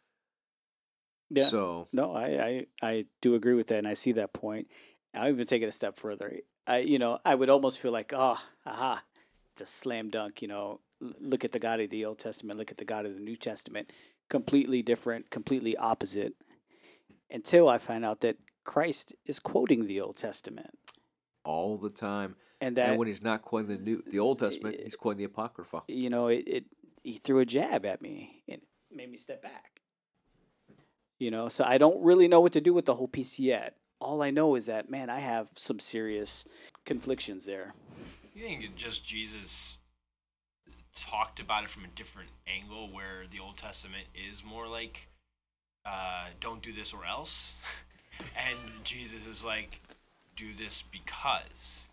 yeah 1.29 1.43
So 1.45 1.87
no 1.91 2.13
I, 2.13 2.25
I 2.45 2.67
I 2.81 3.05
do 3.21 3.35
agree 3.35 3.53
with 3.53 3.67
that 3.67 3.79
and 3.79 3.87
I 3.87 3.93
see 3.93 4.11
that 4.13 4.33
point. 4.33 4.67
I'll 5.17 5.29
even 5.29 5.45
take 5.47 5.61
it 5.61 5.67
a 5.67 5.71
step 5.71 5.97
further. 5.97 6.39
I 6.65 6.77
you 6.79 6.99
know 6.99 7.19
I 7.25 7.35
would 7.35 7.49
almost 7.49 7.79
feel 7.79 7.91
like 7.91 8.13
oh 8.15 8.37
aha 8.65 9.03
it's 9.53 9.61
a 9.61 9.65
slam 9.65 10.09
dunk. 10.09 10.41
You 10.41 10.47
know 10.49 10.79
L- 11.01 11.13
look 11.19 11.43
at 11.45 11.51
the 11.51 11.59
God 11.59 11.79
of 11.79 11.89
the 11.89 12.05
Old 12.05 12.19
Testament. 12.19 12.57
Look 12.59 12.71
at 12.71 12.77
the 12.77 12.85
God 12.85 13.05
of 13.05 13.13
the 13.15 13.19
New 13.21 13.35
Testament. 13.35 13.91
Completely 14.29 14.81
different. 14.81 15.29
Completely 15.29 15.75
opposite. 15.77 16.33
Until 17.29 17.67
I 17.69 17.77
find 17.77 18.05
out 18.05 18.21
that 18.21 18.37
Christ 18.63 19.15
is 19.25 19.39
quoting 19.39 19.87
the 19.87 19.99
Old 20.01 20.17
Testament. 20.17 20.71
all 21.43 21.77
the 21.77 21.89
time, 21.89 22.35
and 22.59 22.75
that 22.77 22.89
and 22.89 22.99
when 22.99 23.07
he's 23.07 23.23
not 23.23 23.41
quoting 23.41 23.69
the 23.69 23.77
new, 23.81 24.03
the 24.05 24.19
Old 24.19 24.39
Testament, 24.39 24.75
Eh, 24.79 24.83
he's 24.83 24.95
quoting 24.97 25.17
the 25.19 25.23
Apocrypha. 25.25 25.83
you 25.87 26.09
know 26.09 26.27
it, 26.27 26.43
it 26.47 26.65
he 27.03 27.17
threw 27.17 27.39
a 27.39 27.45
jab 27.45 27.85
at 27.85 28.01
me 28.01 28.43
and 28.49 28.61
made 28.91 29.09
me 29.09 29.17
step 29.17 29.41
back 29.41 29.81
you 31.19 31.31
know 31.31 31.47
so 31.49 31.63
i 31.63 31.77
don't 31.77 32.03
really 32.03 32.27
know 32.27 32.39
what 32.41 32.51
to 32.53 32.61
do 32.61 32.73
with 32.73 32.85
the 32.85 32.95
whole 32.95 33.07
piece 33.07 33.39
yet 33.39 33.75
all 33.99 34.21
i 34.21 34.29
know 34.29 34.55
is 34.55 34.65
that 34.67 34.89
man 34.89 35.09
i 35.09 35.19
have 35.19 35.49
some 35.55 35.79
serious 35.79 36.45
conflictions 36.85 37.45
there 37.45 37.73
You 38.33 38.43
think 38.43 38.63
it 38.63 38.75
just 38.75 39.03
Jesus 39.05 39.77
talked 40.95 41.39
about 41.39 41.63
it 41.63 41.69
from 41.69 41.83
a 41.85 41.87
different 41.95 42.29
angle 42.47 42.89
where 42.91 43.25
the 43.29 43.39
Old 43.39 43.57
Testament 43.57 44.05
is 44.15 44.43
more 44.43 44.67
like, 44.67 45.07
uh, 45.85 46.25
don't 46.41 46.61
do 46.61 46.73
this 46.73 46.91
or 46.93 47.05
else? 47.05 47.55
and 48.35 48.57
Jesus 48.83 49.25
is 49.27 49.43
like, 49.43 49.79
do 50.35 50.53
this 50.53 50.83
because. 50.91 51.83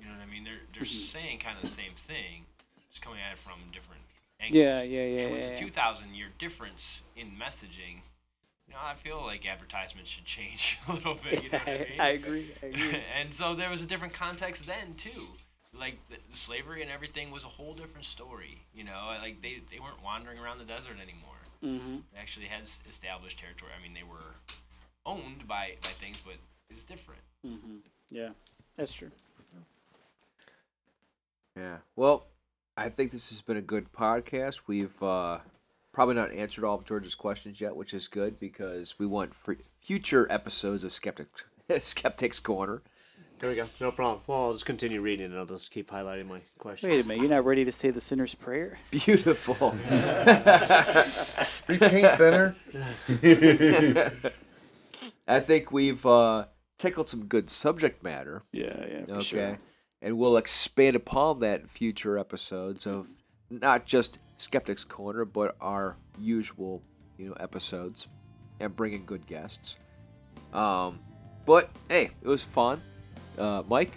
You 0.00 0.06
know 0.06 0.12
what 0.12 0.22
I 0.26 0.30
mean? 0.32 0.44
They're, 0.44 0.62
they're 0.74 0.84
saying 0.86 1.38
kind 1.40 1.56
of 1.56 1.62
the 1.62 1.68
same 1.68 1.90
thing, 1.96 2.44
just 2.90 3.02
coming 3.02 3.18
at 3.20 3.32
it 3.32 3.38
from 3.38 3.54
different 3.72 4.00
angles. 4.40 4.56
yeah 4.56 4.82
yeah 4.82 5.04
yeah, 5.04 5.20
And 5.26 5.32
with 5.32 5.44
yeah, 5.44 5.50
a 5.50 5.54
yeah. 5.54 5.56
2,000 5.68 6.14
year 6.14 6.28
difference 6.38 7.02
in 7.16 7.32
messaging, 7.32 8.00
you 8.68 8.74
know, 8.74 8.80
I 8.84 8.94
feel 8.94 9.22
like 9.24 9.46
advertisements 9.48 10.10
should 10.10 10.24
change 10.24 10.78
a 10.88 10.92
little 10.92 11.14
bit. 11.14 11.42
You 11.42 11.50
know 11.50 11.58
what 11.58 11.68
I 11.68 11.72
I, 11.72 11.78
mean? 11.78 12.00
I 12.00 12.08
agree 12.10 12.46
i 12.62 12.66
agree 12.66 13.02
and 13.18 13.32
so 13.32 13.54
there 13.54 13.70
was 13.70 13.80
a 13.80 13.86
different 13.86 14.12
context 14.12 14.66
then 14.66 14.94
too. 14.96 15.22
Like 15.78 15.98
the, 16.08 16.16
the 16.30 16.36
slavery 16.36 16.82
and 16.82 16.90
everything 16.90 17.30
was 17.30 17.44
a 17.44 17.48
whole 17.48 17.74
different 17.74 18.04
story. 18.06 18.62
You 18.74 18.84
know, 18.84 19.16
like 19.22 19.40
they, 19.42 19.60
they 19.70 19.78
weren't 19.80 20.02
wandering 20.04 20.38
around 20.38 20.58
the 20.58 20.64
desert 20.64 20.96
anymore. 21.02 21.40
mm-hmm. 21.64 21.96
They 22.12 22.18
actually 22.20 22.46
had 22.46 22.64
established 22.88 23.38
territory. 23.38 23.70
I 23.78 23.82
mean, 23.82 23.94
they 23.94 24.02
were 24.02 24.34
owned 25.06 25.46
by, 25.48 25.76
by 25.82 25.88
things, 25.88 26.20
but 26.24 26.34
it's 26.70 26.82
different. 26.82 27.20
Mm-hmm. 27.46 27.76
yeah 28.10 28.30
that's 28.76 28.92
true 28.92 29.10
Yeah. 31.56 31.78
Well, 31.96 32.26
I 32.76 32.88
think 32.88 33.10
this 33.10 33.30
has 33.30 33.40
been 33.40 33.56
a 33.56 33.62
good 33.62 33.92
podcast. 33.92 34.62
We've 34.66 35.02
uh, 35.02 35.38
probably 35.92 36.14
not 36.14 36.32
answered 36.32 36.64
all 36.64 36.76
of 36.76 36.84
George's 36.84 37.14
questions 37.14 37.60
yet, 37.60 37.76
which 37.76 37.94
is 37.94 38.08
good 38.08 38.38
because 38.38 38.98
we 38.98 39.06
want 39.06 39.34
free, 39.34 39.56
future 39.82 40.26
episodes 40.30 40.84
of 40.84 40.92
Skeptic 40.92 41.28
Skeptics 41.80 42.40
Corner. 42.40 42.82
There 43.38 43.50
we 43.50 43.56
go. 43.56 43.68
No 43.80 43.92
problem. 43.92 44.20
Well, 44.26 44.46
I'll 44.46 44.52
just 44.52 44.66
continue 44.66 45.00
reading 45.00 45.26
and 45.26 45.38
I'll 45.38 45.46
just 45.46 45.70
keep 45.70 45.90
highlighting 45.90 46.26
my 46.26 46.40
questions. 46.58 46.90
wait 46.90 47.04
a 47.04 47.06
minute 47.06 47.20
you're 47.20 47.30
not 47.30 47.44
ready 47.44 47.64
to 47.64 47.70
say 47.70 47.90
the 47.90 48.00
sinner's 48.00 48.34
prayer 48.34 48.78
Beautiful. 48.90 49.70
Repaint 51.68 52.18
thinner. 52.18 52.56
I 55.28 55.38
think 55.40 55.70
we've 55.70 56.04
uh, 56.04 56.46
tackled 56.78 57.08
some 57.08 57.26
good 57.26 57.48
subject 57.48 58.02
matter. 58.02 58.42
yeah 58.52 58.84
yeah 58.90 59.04
for 59.04 59.12
okay. 59.12 59.22
sure 59.22 59.58
and 60.00 60.18
we'll 60.18 60.36
expand 60.36 60.96
upon 60.96 61.40
that 61.40 61.62
in 61.62 61.66
future 61.66 62.18
episodes 62.18 62.86
of 62.86 63.08
not 63.50 63.86
just 63.86 64.18
Skeptics 64.38 64.84
Corner, 64.84 65.24
but 65.24 65.56
our 65.60 65.96
usual, 66.18 66.82
you 67.18 67.28
know, 67.28 67.34
episodes, 67.34 68.08
and 68.60 68.74
bringing 68.74 69.04
good 69.04 69.26
guests. 69.26 69.76
Um, 70.52 70.98
but 71.44 71.68
hey, 71.88 72.10
it 72.22 72.28
was 72.28 72.42
fun. 72.42 72.80
Uh, 73.36 73.62
Mike, 73.68 73.92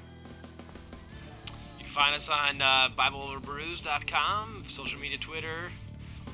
You 1.77 1.85
can 1.85 1.87
find 1.87 2.13
us 2.15 2.29
on 2.29 2.61
uh, 2.61 2.89
BibleOverBrews.com, 2.97 4.63
social 4.67 4.99
media, 4.99 5.17
Twitter, 5.17 5.71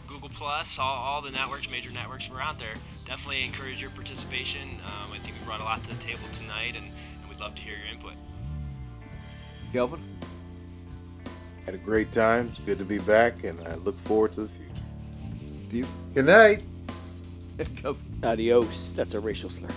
Google 0.07 0.29
Plus, 0.29 0.79
all, 0.79 0.95
all 0.97 1.21
the 1.21 1.31
networks, 1.31 1.69
major 1.69 1.91
networks 1.91 2.29
we're 2.29 2.41
out 2.41 2.57
there. 2.59 2.73
Definitely 3.05 3.43
encourage 3.43 3.79
your 3.81 3.91
participation. 3.91 4.79
Um, 4.85 5.11
I 5.13 5.17
think 5.19 5.35
we 5.39 5.45
brought 5.45 5.59
a 5.61 5.63
lot 5.63 5.83
to 5.83 5.89
the 5.89 6.01
table 6.01 6.27
tonight, 6.33 6.75
and, 6.75 6.85
and 6.85 7.29
we'd 7.29 7.39
love 7.39 7.55
to 7.55 7.61
hear 7.61 7.75
your 7.77 7.87
input. 7.93 8.13
Kelvin, 9.73 10.01
Had 11.67 11.75
a 11.75 11.79
great 11.79 12.13
time. 12.13 12.47
It's 12.47 12.59
good 12.59 12.77
to 12.77 12.85
be 12.85 12.97
back, 12.99 13.43
and 13.43 13.61
I 13.67 13.75
look 13.75 13.99
forward 14.05 14.31
to 14.31 14.43
the 14.43 14.47
future. 14.47 14.71
Steve, 15.67 15.87
Good 16.13 16.25
night. 16.25 16.63
Adios. 18.23 18.93
That's 18.93 19.15
a 19.15 19.19
racial 19.19 19.49
slur. 19.49 19.67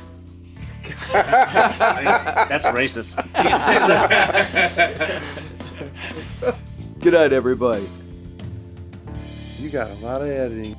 That's 1.12 2.66
racist. 2.66 3.16
good 7.01 7.14
night, 7.14 7.32
everybody. 7.32 7.88
You 9.59 9.70
got 9.70 9.91
a 9.91 9.95
lot 9.95 10.22
of 10.22 10.28
editing. 10.28 10.76